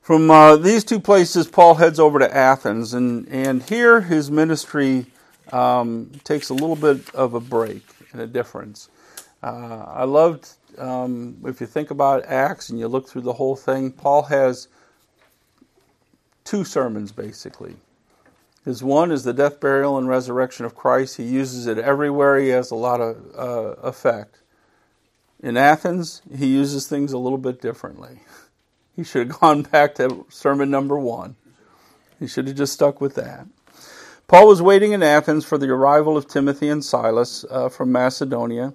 From 0.00 0.30
uh, 0.30 0.56
these 0.56 0.82
two 0.82 0.98
places, 0.98 1.46
Paul 1.46 1.76
heads 1.76 2.00
over 2.00 2.18
to 2.18 2.36
Athens, 2.36 2.94
and, 2.94 3.28
and 3.28 3.62
here 3.62 4.00
his 4.00 4.30
ministry 4.30 5.06
um, 5.52 6.10
takes 6.24 6.48
a 6.48 6.54
little 6.54 6.76
bit 6.76 7.14
of 7.14 7.34
a 7.34 7.40
break 7.40 7.84
and 8.12 8.20
a 8.20 8.26
difference. 8.26 8.88
Uh, 9.42 9.84
I 9.86 10.04
loved, 10.04 10.48
um, 10.78 11.36
if 11.44 11.60
you 11.60 11.66
think 11.66 11.90
about 11.90 12.24
Acts 12.24 12.70
and 12.70 12.78
you 12.78 12.88
look 12.88 13.08
through 13.08 13.22
the 13.22 13.32
whole 13.32 13.56
thing, 13.56 13.92
Paul 13.92 14.22
has 14.22 14.68
two 16.44 16.64
sermons 16.64 17.12
basically. 17.12 17.76
His 18.64 18.82
one 18.82 19.10
is 19.10 19.24
the 19.24 19.32
death, 19.32 19.58
burial, 19.58 19.96
and 19.96 20.08
resurrection 20.08 20.66
of 20.66 20.74
Christ. 20.74 21.16
He 21.16 21.24
uses 21.24 21.66
it 21.66 21.78
everywhere. 21.78 22.38
He 22.38 22.48
has 22.48 22.70
a 22.70 22.74
lot 22.74 23.00
of 23.00 23.16
uh, 23.34 23.80
effect. 23.82 24.42
In 25.42 25.56
Athens, 25.56 26.20
he 26.36 26.46
uses 26.46 26.86
things 26.86 27.12
a 27.12 27.18
little 27.18 27.38
bit 27.38 27.60
differently. 27.60 28.20
He 28.96 29.04
should 29.04 29.28
have 29.28 29.40
gone 29.40 29.62
back 29.72 29.94
to 29.94 30.26
sermon 30.28 30.70
number 30.70 30.98
one. 30.98 31.36
He 32.18 32.26
should 32.26 32.48
have 32.48 32.56
just 32.56 32.74
stuck 32.74 33.00
with 33.00 33.14
that. 33.14 33.46
Paul 34.28 34.46
was 34.46 34.60
waiting 34.60 34.92
in 34.92 35.02
Athens 35.02 35.46
for 35.46 35.56
the 35.56 35.70
arrival 35.70 36.18
of 36.18 36.28
Timothy 36.28 36.68
and 36.68 36.84
Silas 36.84 37.46
uh, 37.50 37.70
from 37.70 37.90
Macedonia. 37.92 38.74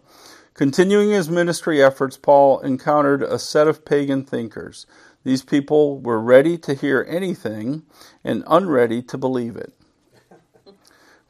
Continuing 0.56 1.12
his 1.12 1.30
ministry 1.30 1.84
efforts, 1.84 2.18
Paul 2.18 2.60
encountered 2.62 3.22
a 3.22 3.38
set 3.38 3.68
of 3.68 3.86
pagan 3.86 4.24
thinkers. 4.24 4.88
These 5.24 5.44
people 5.44 6.00
were 6.00 6.20
ready 6.20 6.58
to 6.58 6.74
hear 6.74 7.06
anything 7.08 7.84
and 8.24 8.44
unready 8.48 9.04
to 9.04 9.18
believe 9.18 9.56
it. 9.56 9.74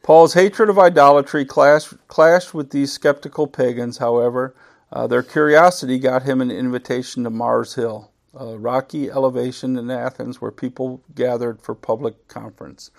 Paul's 0.06 0.36
hatred 0.36 0.70
of 0.70 0.78
idolatry 0.78 1.46
clashed, 1.46 1.96
clashed 2.08 2.54
with 2.54 2.70
these 2.70 2.94
skeptical 2.94 3.48
pagans, 3.48 3.98
however. 3.98 4.56
Uh, 4.94 5.08
their 5.08 5.24
curiosity 5.24 5.98
got 5.98 6.22
him 6.22 6.42
an 6.42 6.52
invitation 6.52 7.24
to 7.24 7.32
Mars 7.32 7.74
Hill, 7.74 8.12
a 8.36 8.56
rocky 8.56 9.10
elevation 9.10 9.80
in 9.80 9.90
Athens 9.90 10.40
where 10.40 10.52
people 10.52 11.02
gathered 11.16 11.60
for 11.60 11.74
public 11.74 12.28
conference. 12.28 12.92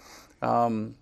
Um, 0.43 0.97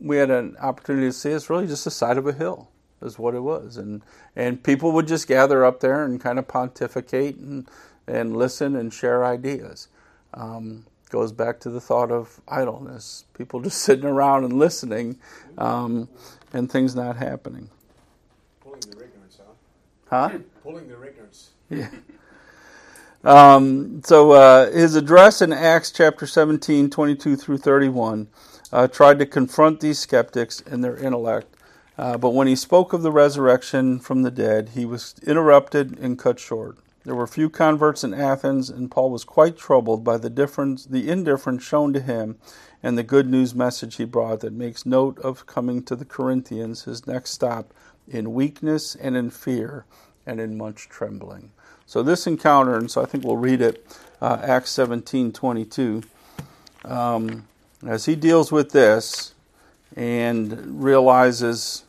we 0.00 0.16
had 0.16 0.30
an 0.30 0.56
opportunity 0.62 1.08
to 1.08 1.12
see 1.12 1.28
it's 1.28 1.50
really 1.50 1.66
just 1.66 1.84
the 1.84 1.90
side 1.90 2.16
of 2.16 2.26
a 2.26 2.32
hill 2.32 2.70
is 3.02 3.18
what 3.18 3.34
it 3.34 3.40
was 3.40 3.76
and 3.76 4.02
and 4.34 4.62
people 4.62 4.92
would 4.92 5.06
just 5.06 5.28
gather 5.28 5.64
up 5.64 5.80
there 5.80 6.04
and 6.04 6.20
kind 6.20 6.38
of 6.38 6.48
pontificate 6.48 7.36
and 7.36 7.68
and 8.06 8.34
listen 8.34 8.74
and 8.74 8.94
share 8.94 9.26
ideas. 9.26 9.88
Um, 10.32 10.86
goes 11.10 11.32
back 11.32 11.60
to 11.60 11.70
the 11.70 11.80
thought 11.80 12.10
of 12.10 12.40
idleness, 12.48 13.24
people 13.34 13.60
just 13.60 13.82
sitting 13.82 14.06
around 14.06 14.44
and 14.44 14.54
listening, 14.54 15.18
um, 15.58 16.08
and 16.52 16.70
things 16.70 16.94
not 16.94 17.16
happening. 17.16 17.68
Pulling 18.60 18.80
their 18.80 19.04
ignorance, 19.04 19.38
huh? 20.08 20.28
Huh? 20.28 20.38
Pulling 20.62 20.88
their 20.88 21.04
ignorance. 21.04 21.50
Yeah. 21.68 21.90
Um, 23.22 24.00
so 24.04 24.32
uh, 24.32 24.70
his 24.70 24.94
address 24.94 25.42
in 25.42 25.52
Acts 25.52 25.90
chapter 25.90 26.26
17, 26.26 26.88
22 26.88 27.36
through 27.36 27.58
31, 27.58 28.28
uh, 28.72 28.88
tried 28.88 29.18
to 29.18 29.26
confront 29.26 29.80
these 29.80 29.98
skeptics 29.98 30.60
in 30.60 30.80
their 30.80 30.96
intellect. 30.96 31.54
Uh, 31.98 32.16
but 32.16 32.30
when 32.30 32.46
he 32.46 32.56
spoke 32.56 32.94
of 32.94 33.02
the 33.02 33.12
resurrection 33.12 33.98
from 33.98 34.22
the 34.22 34.30
dead, 34.30 34.70
he 34.70 34.86
was 34.86 35.14
interrupted 35.26 35.98
and 35.98 36.18
cut 36.18 36.40
short. 36.40 36.78
There 37.04 37.14
were 37.14 37.26
few 37.26 37.48
converts 37.48 38.04
in 38.04 38.12
Athens, 38.12 38.68
and 38.68 38.90
Paul 38.90 39.10
was 39.10 39.24
quite 39.24 39.56
troubled 39.56 40.04
by 40.04 40.18
the 40.18 40.28
difference, 40.28 40.84
the 40.84 41.08
indifference 41.08 41.64
shown 41.64 41.92
to 41.94 42.00
him, 42.00 42.36
and 42.82 42.96
the 42.96 43.02
good 43.02 43.28
news 43.28 43.54
message 43.54 43.96
he 43.96 44.04
brought 44.04 44.40
that 44.40 44.52
makes 44.52 44.84
note 44.84 45.18
of 45.20 45.46
coming 45.46 45.82
to 45.84 45.96
the 45.96 46.04
Corinthians, 46.04 46.84
his 46.84 47.06
next 47.06 47.30
stop, 47.30 47.72
in 48.06 48.34
weakness 48.34 48.94
and 48.94 49.16
in 49.16 49.30
fear 49.30 49.84
and 50.26 50.40
in 50.40 50.58
much 50.58 50.88
trembling. 50.88 51.52
So 51.86 52.02
this 52.02 52.26
encounter, 52.26 52.76
and 52.76 52.90
so 52.90 53.02
I 53.02 53.06
think 53.06 53.24
we'll 53.24 53.36
read 53.36 53.62
it, 53.62 53.86
uh, 54.20 54.38
Acts 54.42 54.70
seventeen 54.70 55.32
twenty 55.32 55.64
two. 55.64 56.02
Um, 56.84 57.46
as 57.86 58.04
he 58.04 58.14
deals 58.14 58.52
with 58.52 58.72
this 58.72 59.34
and 59.96 60.82
realizes, 60.82 61.84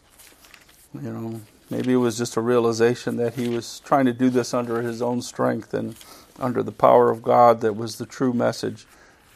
you 0.94 1.12
know, 1.12 1.42
Maybe 1.72 1.94
it 1.94 1.98
was 1.98 2.18
just 2.18 2.36
a 2.36 2.42
realization 2.42 3.16
that 3.16 3.36
he 3.36 3.48
was 3.48 3.80
trying 3.86 4.04
to 4.04 4.12
do 4.12 4.30
this 4.30 4.54
under 4.54 4.82
his 4.82 5.02
own 5.02 5.22
strength 5.22 5.74
and 5.74 5.96
under 6.38 6.62
the 6.62 6.74
power 6.74 7.10
of 7.10 7.24
God 7.24 7.62
that 7.62 7.78
was 7.78 7.98
the 7.98 8.06
true 8.06 8.34
message. 8.34 8.86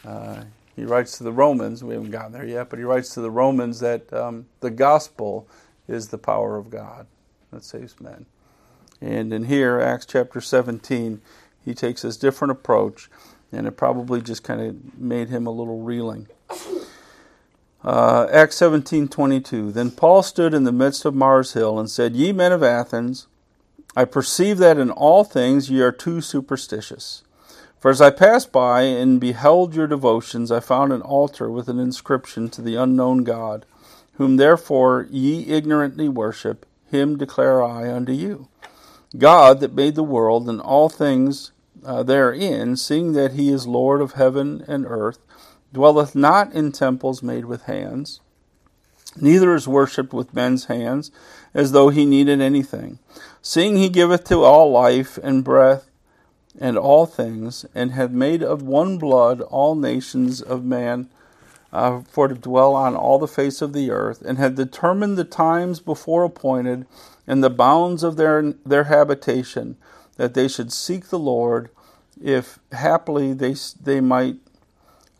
Uh, 0.03 0.43
he 0.75 0.83
writes 0.83 1.17
to 1.17 1.23
the 1.23 1.31
Romans, 1.31 1.81
we 1.81 1.93
haven't 1.93 2.11
gotten 2.11 2.33
there 2.33 2.45
yet, 2.45 2.69
but 2.69 2.77
he 2.77 2.83
writes 2.83 3.13
to 3.13 3.21
the 3.21 3.31
Romans 3.31 3.79
that 3.79 4.11
um, 4.11 4.47
the 4.59 4.69
gospel 4.69 5.47
is 5.88 6.09
the 6.09 6.17
power 6.17 6.57
of 6.57 6.69
God 6.69 7.07
that 7.51 7.63
saves 7.63 8.01
men. 8.01 8.25
And 8.99 9.31
in 9.31 9.45
here, 9.45 9.79
Acts 9.79 10.05
chapter 10.05 10.41
17, 10.41 11.21
he 11.63 11.73
takes 11.73 12.01
this 12.01 12.17
different 12.17 12.51
approach, 12.51 13.09
and 13.53 13.65
it 13.65 13.77
probably 13.77 14.21
just 14.21 14.43
kind 14.43 14.59
of 14.59 14.99
made 14.99 15.29
him 15.29 15.47
a 15.47 15.51
little 15.51 15.79
reeling. 15.79 16.27
Uh, 17.86 18.25
Acts 18.31 18.55
17:22. 18.55 19.71
Then 19.71 19.91
Paul 19.91 20.23
stood 20.23 20.55
in 20.55 20.63
the 20.63 20.71
midst 20.71 21.05
of 21.05 21.13
Mars 21.13 21.53
Hill 21.53 21.77
and 21.77 21.88
said, 21.88 22.15
"Ye 22.15 22.31
men 22.31 22.51
of 22.51 22.63
Athens, 22.63 23.27
I 23.95 24.05
perceive 24.05 24.57
that 24.57 24.79
in 24.79 24.89
all 24.89 25.23
things 25.23 25.69
ye 25.69 25.81
are 25.81 25.91
too 25.91 26.19
superstitious. 26.19 27.21
For 27.79 27.91
as 27.91 28.01
I 28.01 28.09
passed 28.09 28.51
by 28.51 28.81
and 28.81 29.21
beheld 29.21 29.75
your 29.75 29.86
devotions, 29.86 30.51
I 30.51 30.59
found 30.61 30.91
an 30.91 31.03
altar 31.03 31.51
with 31.51 31.69
an 31.69 31.77
inscription 31.77 32.49
to 32.49 32.61
the 32.63 32.75
unknown 32.75 33.23
God, 33.23 33.67
whom 34.13 34.38
therefore 34.38 35.07
ye 35.11 35.45
ignorantly 35.45 36.09
worship, 36.09 36.65
him 36.89 37.17
declare 37.17 37.63
I 37.63 37.93
unto 37.93 38.11
you. 38.11 38.47
God 39.15 39.59
that 39.59 39.75
made 39.75 39.93
the 39.93 40.03
world 40.03 40.49
and 40.49 40.59
all 40.59 40.89
things 40.89 41.51
uh, 41.86 42.01
therein, 42.01 42.75
seeing 42.77 43.13
that 43.13 43.33
he 43.33 43.49
is 43.49 43.67
Lord 43.67 44.01
of 44.01 44.13
heaven 44.13 44.65
and 44.67 44.88
earth, 44.88 45.19
dwelleth 45.76 46.15
not 46.15 46.53
in 46.53 46.71
temples 46.71 47.21
made 47.21 47.43
with 47.43 47.63
hands, 47.63 48.21
neither 49.19 49.53
is 49.53 49.67
worshipped 49.67 50.13
with 50.13 50.34
men's 50.34 50.65
hands, 50.65 51.11
as 51.53 51.73
though 51.73 51.89
he 51.89 52.05
needed 52.05 52.39
anything. 52.39 52.97
Seeing 53.41 53.76
he 53.76 53.89
giveth 53.89 54.23
to 54.26 54.43
all 54.43 54.71
life 54.71 55.19
and 55.21 55.43
breath 55.43 55.89
and 56.57 56.78
all 56.78 57.05
things, 57.05 57.65
and 57.76 57.91
hath 57.91 58.11
made 58.11 58.41
of 58.41 58.61
one 58.61 58.97
blood 58.97 59.41
all 59.41 59.76
nations 59.76 60.41
of 60.41 60.63
man 60.63 61.09
uh, 61.73 62.01
for 62.09 62.30
to 62.30 62.36
dwell 62.36 62.73
on 62.73 62.95
all 62.95 63.19
the 63.19 63.28
face 63.28 63.61
of 63.61 63.73
the 63.73 63.91
earth, 63.91 64.21
and 64.21 64.38
had 64.38 64.55
determined 64.55 65.17
the 65.17 65.26
times 65.26 65.82
before 65.82 66.23
appointed 66.23 66.86
and 67.28 67.43
the 67.43 67.49
bounds 67.49 68.01
of 68.01 68.15
their 68.15 68.53
their 68.65 68.86
habitation, 68.86 69.76
that 70.15 70.36
they 70.36 70.47
should 70.47 70.71
seek 70.71 71.09
the 71.09 71.19
Lord, 71.19 71.69
if 72.23 72.59
haply 72.71 73.34
they 73.34 73.55
they 73.84 73.99
might 73.99 74.38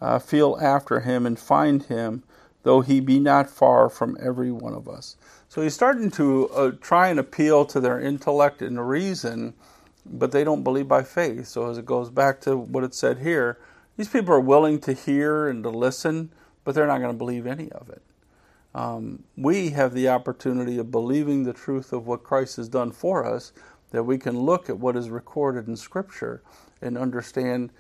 uh, 0.02 0.20
feel 0.20 0.58
after 0.62 1.02
him 1.02 1.26
and 1.26 1.40
find 1.40 1.84
him, 1.84 2.24
though 2.64 2.82
he 2.82 3.00
be 3.00 3.20
not 3.20 3.50
far 3.50 3.90
from 3.90 4.18
every 4.22 4.52
one 4.52 4.74
of 4.74 4.88
us. 4.90 5.18
So 5.50 5.62
he's 5.62 5.74
starting 5.74 6.12
to 6.12 6.50
uh, 6.50 6.72
try 6.82 7.10
and 7.10 7.20
appeal 7.20 7.66
to 7.66 7.80
their 7.80 8.00
intellect 8.00 8.62
and 8.62 8.90
reason, 8.90 9.54
but 10.06 10.32
they 10.32 10.44
don't 10.44 10.64
believe 10.64 10.88
by 10.88 11.04
faith. 11.04 11.48
So 11.48 11.70
as 11.70 11.78
it 11.78 11.86
goes 11.86 12.10
back 12.10 12.42
to 12.42 12.58
what 12.58 12.84
it 12.84 12.94
said 12.94 13.20
here, 13.20 13.58
these 13.98 14.10
people 14.10 14.34
are 14.34 14.42
willing 14.42 14.80
to 14.82 14.94
hear 14.94 15.48
and 15.48 15.64
to 15.64 15.70
listen, 15.70 16.32
but 16.64 16.76
they're 16.76 16.88
not 16.88 17.00
going 17.00 17.14
to 17.14 17.18
believe 17.18 17.48
any 17.48 17.72
of 17.72 17.90
it. 17.90 18.02
um, 18.76 19.24
we 19.38 19.70
have 19.70 19.94
the 19.94 20.10
opportunity 20.10 20.78
of 20.78 20.92
believing 20.92 21.44
the 21.44 21.54
truth 21.54 21.94
of 21.94 22.08
what 22.08 22.24
Christ 22.24 22.58
has 22.58 22.68
done 22.70 22.92
for 22.92 23.26
us, 23.26 23.54
that 23.92 24.04
we 24.04 24.18
can 24.18 24.38
look 24.40 24.70
at 24.70 24.80
what 24.80 24.98
is 24.98 25.10
recorded 25.10 25.68
in 25.68 25.78
Scripture 25.78 26.44
and 26.82 26.98
understand 26.98 27.72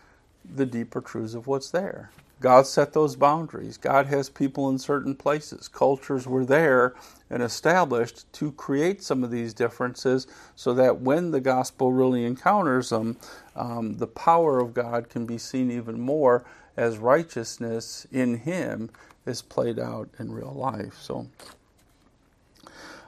the 0.53 0.65
deeper 0.65 1.01
truths 1.01 1.33
of 1.33 1.47
what's 1.47 1.71
there. 1.71 2.11
God 2.41 2.67
set 2.67 2.93
those 2.93 3.15
boundaries. 3.15 3.77
God 3.77 4.07
has 4.07 4.29
people 4.29 4.69
in 4.69 4.77
certain 4.77 5.15
places. 5.15 5.67
Cultures 5.67 6.27
were 6.27 6.45
there 6.45 6.93
and 7.29 7.41
established 7.41 8.31
to 8.33 8.51
create 8.51 9.01
some 9.01 9.23
of 9.23 9.31
these 9.31 9.53
differences 9.53 10.27
so 10.55 10.73
that 10.73 10.99
when 10.99 11.31
the 11.31 11.39
gospel 11.39 11.91
really 11.93 12.25
encounters 12.25 12.89
them, 12.89 13.17
um, 13.55 13.97
the 13.97 14.07
power 14.07 14.59
of 14.59 14.73
God 14.73 15.09
can 15.09 15.25
be 15.25 15.37
seen 15.37 15.71
even 15.71 15.99
more 15.99 16.45
as 16.77 16.97
righteousness 16.97 18.05
in 18.11 18.39
Him 18.39 18.89
is 19.25 19.41
played 19.41 19.79
out 19.79 20.09
in 20.19 20.31
real 20.31 20.53
life. 20.53 20.97
So, 20.99 21.27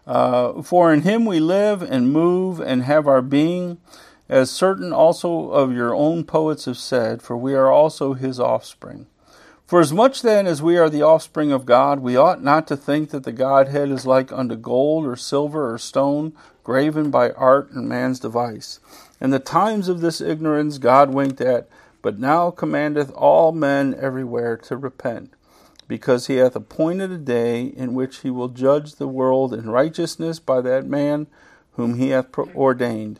uh, 0.08 0.62
for 0.62 0.94
in 0.94 1.02
Him 1.02 1.26
we 1.26 1.40
live 1.42 1.82
and 1.82 2.12
move 2.12 2.62
and 2.62 2.84
have 2.84 3.08
our 3.08 3.22
being, 3.22 3.78
as 4.30 4.52
certain 4.52 4.92
also 4.92 5.50
of 5.52 5.72
your 5.72 5.96
own 5.96 6.24
poets 6.24 6.66
have 6.66 6.78
said, 6.78 7.22
for 7.22 7.38
we 7.38 7.54
are 7.54 7.72
also 7.72 8.14
His 8.14 8.40
offspring. 8.40 9.08
For 9.66 9.82
as 9.82 9.92
much 9.92 10.22
then 10.22 10.48
as 10.48 10.62
we 10.62 10.78
are 10.78 10.90
the 10.90 11.02
offspring 11.02 11.52
of 11.52 11.66
God, 11.66 12.00
we 12.00 12.16
ought 12.16 12.42
not 12.42 12.68
to 12.68 12.78
think 12.78 13.10
that 13.10 13.24
the 13.24 13.34
Godhead 13.34 13.90
is 13.90 14.06
like 14.06 14.32
unto 14.32 14.56
gold 14.56 15.06
or 15.06 15.18
silver 15.18 15.74
or 15.74 15.78
stone, 15.78 16.34
graven 16.64 17.12
by 17.12 17.32
art 17.32 17.72
and 17.72 17.88
man's 17.88 18.20
device. 18.20 18.80
In 19.20 19.32
the 19.32 19.40
times 19.40 19.90
of 19.90 20.00
this 20.00 20.22
ignorance 20.22 20.78
God 20.78 21.14
winked 21.14 21.42
at, 21.42 21.68
but 22.02 22.20
now 22.20 22.50
commandeth 22.52 23.12
all 23.12 23.52
men 23.52 23.94
everywhere 24.00 24.56
to 24.56 24.78
repent, 24.78 25.34
because 25.88 26.28
he 26.28 26.38
hath 26.38 26.56
appointed 26.56 27.12
a 27.12 27.18
day 27.18 27.64
in 27.66 27.94
which 27.94 28.20
he 28.20 28.30
will 28.30 28.48
judge 28.48 28.96
the 28.96 29.08
world 29.08 29.54
in 29.54 29.70
righteousness 29.70 30.40
by 30.40 30.62
that 30.62 30.86
man 30.86 31.28
whom 31.74 31.96
he 31.96 32.10
hath 32.10 32.38
ordained, 32.38 33.20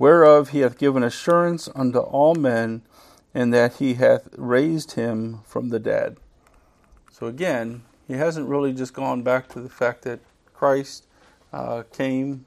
whereof 0.00 0.48
he 0.48 0.60
hath 0.60 0.78
given 0.78 1.02
assurance 1.02 1.68
unto 1.74 1.98
all 1.98 2.34
men 2.34 2.80
and 3.34 3.52
that 3.52 3.74
he 3.74 3.94
hath 3.94 4.30
raised 4.34 4.92
him 4.92 5.40
from 5.44 5.68
the 5.68 5.78
dead. 5.78 6.16
So 7.12 7.26
again, 7.26 7.82
he 8.08 8.14
hasn't 8.14 8.48
really 8.48 8.72
just 8.72 8.94
gone 8.94 9.20
back 9.20 9.48
to 9.50 9.60
the 9.60 9.68
fact 9.68 10.02
that 10.02 10.20
Christ 10.54 11.04
uh, 11.52 11.82
came, 11.92 12.46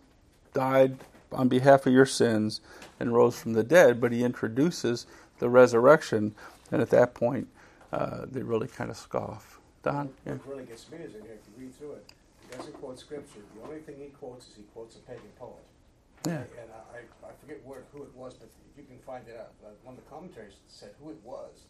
died 0.55 0.97
on 1.31 1.47
behalf 1.47 1.85
of 1.85 1.93
your 1.93 2.07
sins, 2.07 2.59
and 2.99 3.13
rose 3.13 3.39
from 3.39 3.53
the 3.53 3.63
dead, 3.63 4.01
but 4.01 4.11
he 4.11 4.23
introduces 4.23 5.05
the 5.37 5.47
resurrection, 5.47 6.33
and 6.71 6.81
at 6.81 6.89
that 6.89 7.13
point, 7.13 7.47
uh, 7.91 8.25
they 8.31 8.41
really 8.41 8.67
kind 8.67 8.89
of 8.89 8.97
scoff. 8.97 9.59
Don? 9.83 10.09
Yeah. 10.25 10.33
What 10.33 10.55
really 10.55 10.65
gets 10.65 10.89
me 10.91 10.97
is 10.97 11.13
if 11.13 11.21
you 11.21 11.65
read 11.65 11.77
through 11.77 11.91
it, 11.93 12.11
he 12.41 12.57
doesn't 12.57 12.73
quote 12.73 12.99
scripture. 12.99 13.41
The 13.55 13.63
only 13.67 13.81
thing 13.81 13.95
he 13.99 14.07
quotes 14.07 14.47
is 14.47 14.55
he 14.55 14.63
quotes 14.73 14.95
a 14.95 14.99
pagan 14.99 15.21
poet. 15.37 15.61
Yeah. 16.25 16.43
And 16.61 16.69
I, 16.93 17.27
I 17.27 17.31
forget 17.41 17.59
where, 17.65 17.83
who 17.93 18.03
it 18.03 18.13
was, 18.15 18.33
but 18.35 18.49
you 18.77 18.83
can 18.83 18.99
find 18.99 19.27
it 19.27 19.37
out. 19.39 19.51
But 19.61 19.77
one 19.83 19.95
of 19.95 20.03
the 20.03 20.09
commentaries 20.09 20.53
said 20.67 20.91
who 21.01 21.11
it 21.11 21.19
was. 21.23 21.65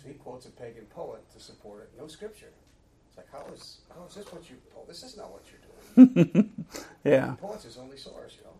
So 0.00 0.08
he 0.08 0.14
quotes 0.14 0.46
a 0.46 0.50
pagan 0.50 0.86
poet 0.86 1.22
to 1.32 1.40
support 1.40 1.82
it. 1.82 2.00
No 2.00 2.06
scripture. 2.06 2.52
It's 3.08 3.16
like, 3.16 3.28
how 3.32 3.52
is, 3.52 3.78
how 3.94 4.06
is 4.06 4.14
this 4.14 4.32
what 4.32 4.48
you, 4.48 4.56
oh, 4.76 4.84
this 4.86 5.02
is 5.02 5.16
not 5.16 5.30
what 5.32 5.42
you're 5.50 6.06
doing. 6.06 6.66
yeah. 7.04 7.34
Poet's 7.40 7.64
his 7.64 7.78
only 7.78 7.96
source, 7.96 8.36
you 8.38 8.44
know. 8.44 8.52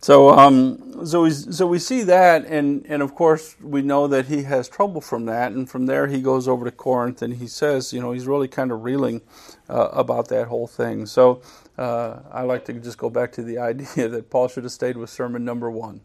So, 0.00 0.30
um, 0.30 1.04
so 1.04 1.22
we 1.22 1.30
so 1.30 1.66
we 1.66 1.80
see 1.80 2.04
that, 2.04 2.46
and 2.46 2.86
and 2.88 3.02
of 3.02 3.14
course 3.16 3.56
we 3.60 3.82
know 3.82 4.06
that 4.06 4.26
he 4.26 4.44
has 4.44 4.68
trouble 4.68 5.00
from 5.00 5.24
that, 5.26 5.52
and 5.52 5.68
from 5.68 5.86
there 5.86 6.06
he 6.06 6.20
goes 6.22 6.46
over 6.46 6.64
to 6.64 6.70
Corinth, 6.70 7.22
and 7.22 7.34
he 7.34 7.48
says, 7.48 7.92
you 7.92 8.00
know, 8.00 8.12
he's 8.12 8.26
really 8.26 8.46
kind 8.46 8.70
of 8.70 8.84
reeling 8.84 9.22
uh, 9.68 9.88
about 9.92 10.28
that 10.28 10.46
whole 10.46 10.68
thing. 10.68 11.06
So, 11.06 11.42
uh, 11.78 12.20
I 12.32 12.42
like 12.42 12.64
to 12.66 12.72
just 12.74 12.98
go 12.98 13.10
back 13.10 13.32
to 13.32 13.42
the 13.42 13.58
idea 13.70 14.08
that 14.08 14.30
Paul 14.30 14.48
should 14.48 14.64
have 14.64 14.72
stayed 14.72 14.96
with 14.96 15.10
sermon 15.10 15.44
number 15.44 15.70
one. 15.70 16.00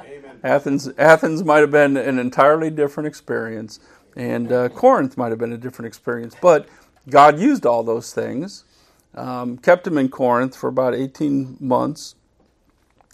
Amen. 0.00 0.40
Athens, 0.42 0.88
Athens 0.96 1.44
might 1.44 1.58
have 1.58 1.70
been 1.70 1.96
an 1.96 2.18
entirely 2.18 2.70
different 2.70 3.06
experience, 3.06 3.80
and 4.16 4.50
uh, 4.52 4.68
Corinth 4.70 5.16
might 5.16 5.30
have 5.30 5.38
been 5.38 5.52
a 5.52 5.58
different 5.58 5.86
experience. 5.86 6.34
But 6.40 6.68
God 7.08 7.38
used 7.38 7.66
all 7.66 7.82
those 7.82 8.12
things, 8.14 8.64
um, 9.14 9.58
kept 9.58 9.86
him 9.86 9.98
in 9.98 10.08
Corinth 10.08 10.56
for 10.56 10.68
about 10.68 10.94
18 10.94 11.56
months, 11.60 12.14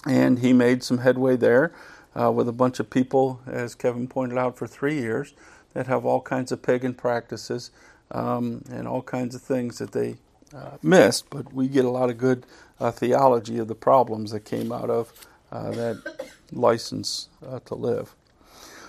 and 0.06 0.40
he 0.40 0.52
made 0.52 0.82
some 0.82 0.98
headway 0.98 1.36
there 1.36 1.72
uh, 2.20 2.30
with 2.30 2.48
a 2.48 2.52
bunch 2.52 2.78
of 2.78 2.90
people, 2.90 3.40
as 3.46 3.74
Kevin 3.74 4.06
pointed 4.06 4.38
out, 4.38 4.56
for 4.56 4.66
three 4.66 4.94
years 4.94 5.34
that 5.72 5.86
have 5.86 6.04
all 6.04 6.20
kinds 6.20 6.52
of 6.52 6.62
pagan 6.62 6.94
practices 6.94 7.70
um, 8.10 8.62
and 8.70 8.86
all 8.86 9.02
kinds 9.02 9.34
of 9.34 9.42
things 9.42 9.78
that 9.78 9.92
they 9.92 10.16
uh, 10.54 10.76
missed, 10.82 11.28
but 11.30 11.52
we 11.52 11.68
get 11.68 11.84
a 11.84 11.90
lot 11.90 12.10
of 12.10 12.18
good 12.18 12.46
uh, 12.80 12.90
theology 12.90 13.58
of 13.58 13.68
the 13.68 13.74
problems 13.74 14.30
that 14.30 14.44
came 14.44 14.72
out 14.72 14.90
of 14.90 15.12
uh, 15.52 15.70
that 15.70 16.28
license 16.52 17.28
uh, 17.46 17.60
to 17.60 17.74
live. 17.74 18.14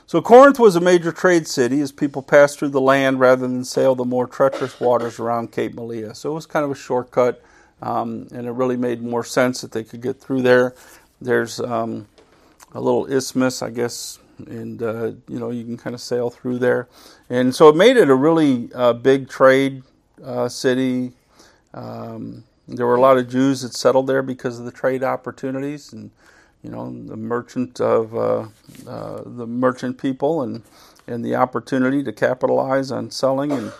So 0.07 0.21
Corinth 0.21 0.59
was 0.59 0.75
a 0.75 0.81
major 0.81 1.11
trade 1.11 1.47
city 1.47 1.81
as 1.81 1.91
people 1.91 2.21
passed 2.21 2.59
through 2.59 2.69
the 2.69 2.81
land 2.81 3.19
rather 3.19 3.47
than 3.47 3.65
sail 3.65 3.95
the 3.95 4.05
more 4.05 4.27
treacherous 4.27 4.79
waters 4.79 5.19
around 5.19 5.51
Cape 5.51 5.73
Malea. 5.73 6.15
So 6.15 6.31
it 6.31 6.35
was 6.35 6.45
kind 6.45 6.63
of 6.63 6.69
a 6.69 6.75
shortcut, 6.75 7.43
um, 7.81 8.27
and 8.31 8.45
it 8.45 8.51
really 8.51 8.77
made 8.77 9.01
more 9.01 9.23
sense 9.23 9.61
that 9.61 9.71
they 9.71 9.83
could 9.83 10.01
get 10.01 10.19
through 10.19 10.43
there. 10.43 10.75
There's 11.19 11.59
um, 11.59 12.07
a 12.73 12.79
little 12.79 13.11
isthmus, 13.11 13.63
I 13.63 13.71
guess, 13.71 14.19
and 14.45 14.83
uh, 14.83 15.11
you 15.27 15.39
know 15.39 15.49
you 15.49 15.63
can 15.63 15.77
kind 15.77 15.95
of 15.95 16.01
sail 16.01 16.29
through 16.29 16.59
there, 16.59 16.87
and 17.29 17.55
so 17.55 17.69
it 17.69 17.75
made 17.75 17.97
it 17.97 18.09
a 18.09 18.15
really 18.15 18.69
uh, 18.75 18.93
big 18.93 19.27
trade 19.27 19.81
uh, 20.23 20.47
city. 20.49 21.13
Um, 21.75 22.45
there 22.67 22.87
were 22.87 22.95
a 22.95 23.01
lot 23.01 23.17
of 23.19 23.29
Jews 23.29 23.63
that 23.63 23.75
settled 23.75 24.07
there 24.07 24.23
because 24.23 24.59
of 24.59 24.65
the 24.65 24.71
trade 24.73 25.03
opportunities, 25.03 25.93
and 25.93 26.11
you 26.63 26.71
know 26.71 26.91
the 26.91 27.17
merchant 27.17 27.81
of 27.81 28.15
uh, 28.15 28.47
uh, 28.87 29.23
the 29.25 29.47
merchant 29.47 29.99
people, 29.99 30.43
and 30.43 30.63
and 31.07 31.25
the 31.25 31.35
opportunity 31.35 32.03
to 32.03 32.13
capitalize 32.13 32.91
on 32.91 33.11
selling 33.11 33.53
and. 33.53 33.73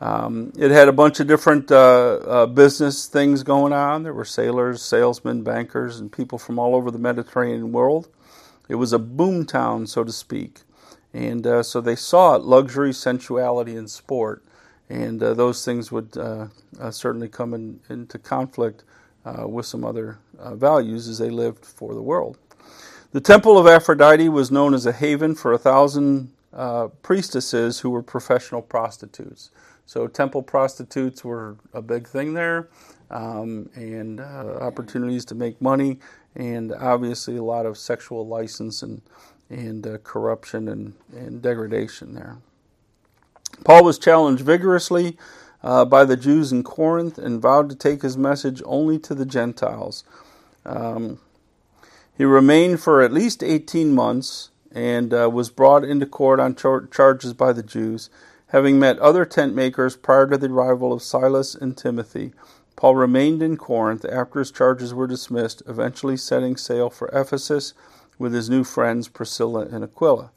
Um, 0.00 0.52
it 0.58 0.72
had 0.72 0.88
a 0.88 0.92
bunch 0.92 1.20
of 1.20 1.28
different 1.28 1.70
uh, 1.72 1.76
uh, 2.26 2.46
business 2.46 3.06
things 3.06 3.44
going 3.44 3.72
on. 3.72 4.02
There 4.02 4.14
were 4.14 4.24
sailors, 4.24 4.82
salesmen, 4.82 5.44
bankers, 5.44 6.00
and 6.00 6.12
people 6.12 6.38
from 6.38 6.58
all 6.58 6.74
over 6.74 6.90
the 6.90 6.98
Mediterranean 6.98 7.72
world. 7.72 8.08
It 8.68 8.76
was 8.76 8.92
a 8.92 8.98
boom 8.98 9.46
town, 9.46 9.86
so 9.86 10.04
to 10.04 10.12
speak. 10.12 10.62
And 11.14 11.46
uh, 11.46 11.62
so 11.62 11.80
they 11.80 11.96
saw 11.96 12.36
it 12.36 12.42
luxury, 12.42 12.92
sensuality, 12.92 13.76
and 13.76 13.90
sport 13.90 14.44
and 14.92 15.22
uh, 15.22 15.32
those 15.32 15.64
things 15.64 15.90
would 15.90 16.16
uh, 16.18 16.46
uh, 16.78 16.90
certainly 16.90 17.28
come 17.28 17.54
in, 17.54 17.80
into 17.88 18.18
conflict 18.18 18.84
uh, 19.24 19.48
with 19.48 19.64
some 19.64 19.84
other 19.84 20.18
uh, 20.38 20.54
values 20.54 21.08
as 21.08 21.18
they 21.18 21.30
lived 21.30 21.64
for 21.64 21.94
the 21.94 22.02
world. 22.02 22.36
The 23.12 23.20
temple 23.20 23.56
of 23.56 23.66
Aphrodite 23.66 24.28
was 24.28 24.50
known 24.50 24.74
as 24.74 24.84
a 24.84 24.92
haven 24.92 25.34
for 25.34 25.52
a 25.52 25.58
thousand 25.58 26.30
priestesses 27.02 27.80
who 27.80 27.88
were 27.88 28.02
professional 28.02 28.60
prostitutes. 28.60 29.50
So, 29.86 30.06
temple 30.06 30.42
prostitutes 30.42 31.24
were 31.24 31.56
a 31.72 31.82
big 31.82 32.06
thing 32.06 32.34
there, 32.34 32.68
um, 33.10 33.68
and 33.74 34.20
opportunities 34.20 35.24
to 35.26 35.34
make 35.34 35.60
money, 35.60 35.98
and 36.36 36.72
obviously 36.72 37.36
a 37.36 37.42
lot 37.42 37.66
of 37.66 37.76
sexual 37.78 38.26
license 38.26 38.82
and, 38.82 39.02
and 39.50 39.86
corruption 40.04 40.68
and, 40.68 40.94
and 41.14 41.42
degradation 41.42 42.14
there. 42.14 42.38
Paul 43.64 43.84
was 43.84 43.98
challenged 43.98 44.44
vigorously 44.44 45.16
uh, 45.62 45.84
by 45.84 46.04
the 46.04 46.16
Jews 46.16 46.52
in 46.52 46.62
Corinth 46.62 47.18
and 47.18 47.40
vowed 47.40 47.68
to 47.70 47.76
take 47.76 48.02
his 48.02 48.16
message 48.16 48.62
only 48.64 48.98
to 49.00 49.14
the 49.14 49.26
Gentiles. 49.26 50.04
Um, 50.64 51.20
he 52.16 52.24
remained 52.24 52.80
for 52.80 53.02
at 53.02 53.12
least 53.12 53.42
18 53.42 53.94
months 53.94 54.50
and 54.74 55.12
uh, 55.12 55.30
was 55.30 55.50
brought 55.50 55.84
into 55.84 56.06
court 56.06 56.40
on 56.40 56.54
char- 56.54 56.86
charges 56.86 57.34
by 57.34 57.52
the 57.52 57.62
Jews. 57.62 58.10
Having 58.48 58.78
met 58.78 58.98
other 58.98 59.24
tent 59.24 59.54
makers 59.54 59.96
prior 59.96 60.26
to 60.26 60.36
the 60.36 60.48
arrival 60.48 60.92
of 60.92 61.02
Silas 61.02 61.54
and 61.54 61.76
Timothy, 61.76 62.32
Paul 62.76 62.96
remained 62.96 63.42
in 63.42 63.56
Corinth 63.56 64.04
after 64.04 64.40
his 64.40 64.50
charges 64.50 64.92
were 64.92 65.06
dismissed, 65.06 65.62
eventually 65.66 66.16
setting 66.16 66.56
sail 66.56 66.90
for 66.90 67.08
Ephesus 67.12 67.74
with 68.18 68.34
his 68.34 68.50
new 68.50 68.64
friends 68.64 69.08
Priscilla 69.08 69.66
and 69.66 69.84
Aquila. 69.84 70.30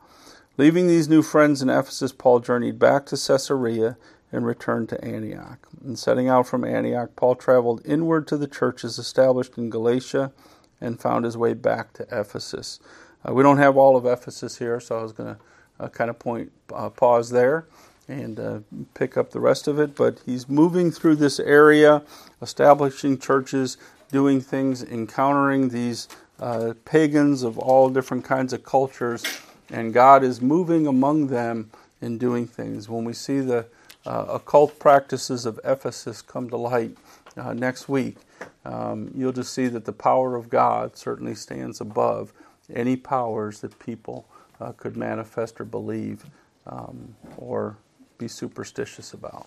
Leaving 0.57 0.87
these 0.87 1.09
new 1.09 1.21
friends 1.21 1.61
in 1.61 1.69
Ephesus, 1.69 2.13
Paul 2.13 2.39
journeyed 2.39 2.79
back 2.79 3.05
to 3.07 3.17
Caesarea 3.17 3.97
and 4.31 4.45
returned 4.45 4.87
to 4.89 5.03
Antioch. 5.03 5.67
And 5.83 5.99
setting 5.99 6.29
out 6.29 6.47
from 6.47 6.63
Antioch, 6.63 7.09
Paul 7.17 7.35
traveled 7.35 7.81
inward 7.83 8.25
to 8.29 8.37
the 8.37 8.47
churches 8.47 8.97
established 8.97 9.57
in 9.57 9.69
Galatia 9.69 10.31
and 10.79 10.99
found 10.99 11.25
his 11.25 11.35
way 11.35 11.53
back 11.53 11.91
to 11.93 12.07
Ephesus. 12.09 12.79
Uh, 13.27 13.33
we 13.33 13.43
don't 13.43 13.57
have 13.57 13.75
all 13.75 13.97
of 13.97 14.05
Ephesus 14.05 14.57
here, 14.57 14.79
so 14.79 14.99
I 14.99 15.03
was 15.03 15.11
going 15.11 15.35
to 15.35 15.41
uh, 15.77 15.89
kind 15.89 16.09
of 16.09 16.19
point 16.19 16.53
uh, 16.73 16.89
pause 16.89 17.31
there 17.31 17.67
and 18.07 18.39
uh, 18.39 18.59
pick 18.93 19.17
up 19.17 19.31
the 19.31 19.41
rest 19.41 19.67
of 19.67 19.77
it. 19.77 19.93
But 19.93 20.21
he's 20.25 20.47
moving 20.47 20.89
through 20.89 21.17
this 21.17 21.37
area, 21.37 22.01
establishing 22.41 23.17
churches, 23.17 23.75
doing 24.09 24.39
things, 24.39 24.83
encountering 24.83 25.69
these 25.69 26.07
uh, 26.39 26.75
pagans 26.85 27.43
of 27.43 27.57
all 27.57 27.89
different 27.89 28.23
kinds 28.23 28.53
of 28.53 28.63
cultures 28.63 29.23
and 29.69 29.93
God 29.93 30.23
is 30.23 30.41
moving 30.41 30.87
among 30.87 31.27
them 31.27 31.71
and 32.01 32.19
doing 32.19 32.47
things. 32.47 32.89
When 32.89 33.05
we 33.05 33.13
see 33.13 33.39
the 33.39 33.67
uh, 34.05 34.25
occult 34.29 34.79
practices 34.79 35.45
of 35.45 35.59
Ephesus 35.63 36.21
come 36.21 36.49
to 36.49 36.57
light 36.57 36.97
uh, 37.37 37.53
next 37.53 37.89
week, 37.89 38.17
um, 38.65 39.11
you'll 39.15 39.31
just 39.33 39.53
see 39.53 39.67
that 39.67 39.85
the 39.85 39.93
power 39.93 40.35
of 40.35 40.49
God 40.49 40.97
certainly 40.97 41.35
stands 41.35 41.81
above 41.81 42.33
any 42.73 42.95
powers 42.95 43.61
that 43.61 43.77
people 43.79 44.27
uh, 44.61 44.71
could 44.73 44.97
manifest 44.97 45.59
or 45.59 45.65
believe 45.65 46.25
um, 46.67 47.15
or 47.37 47.77
be 48.17 48.27
superstitious 48.27 49.13
about. 49.13 49.43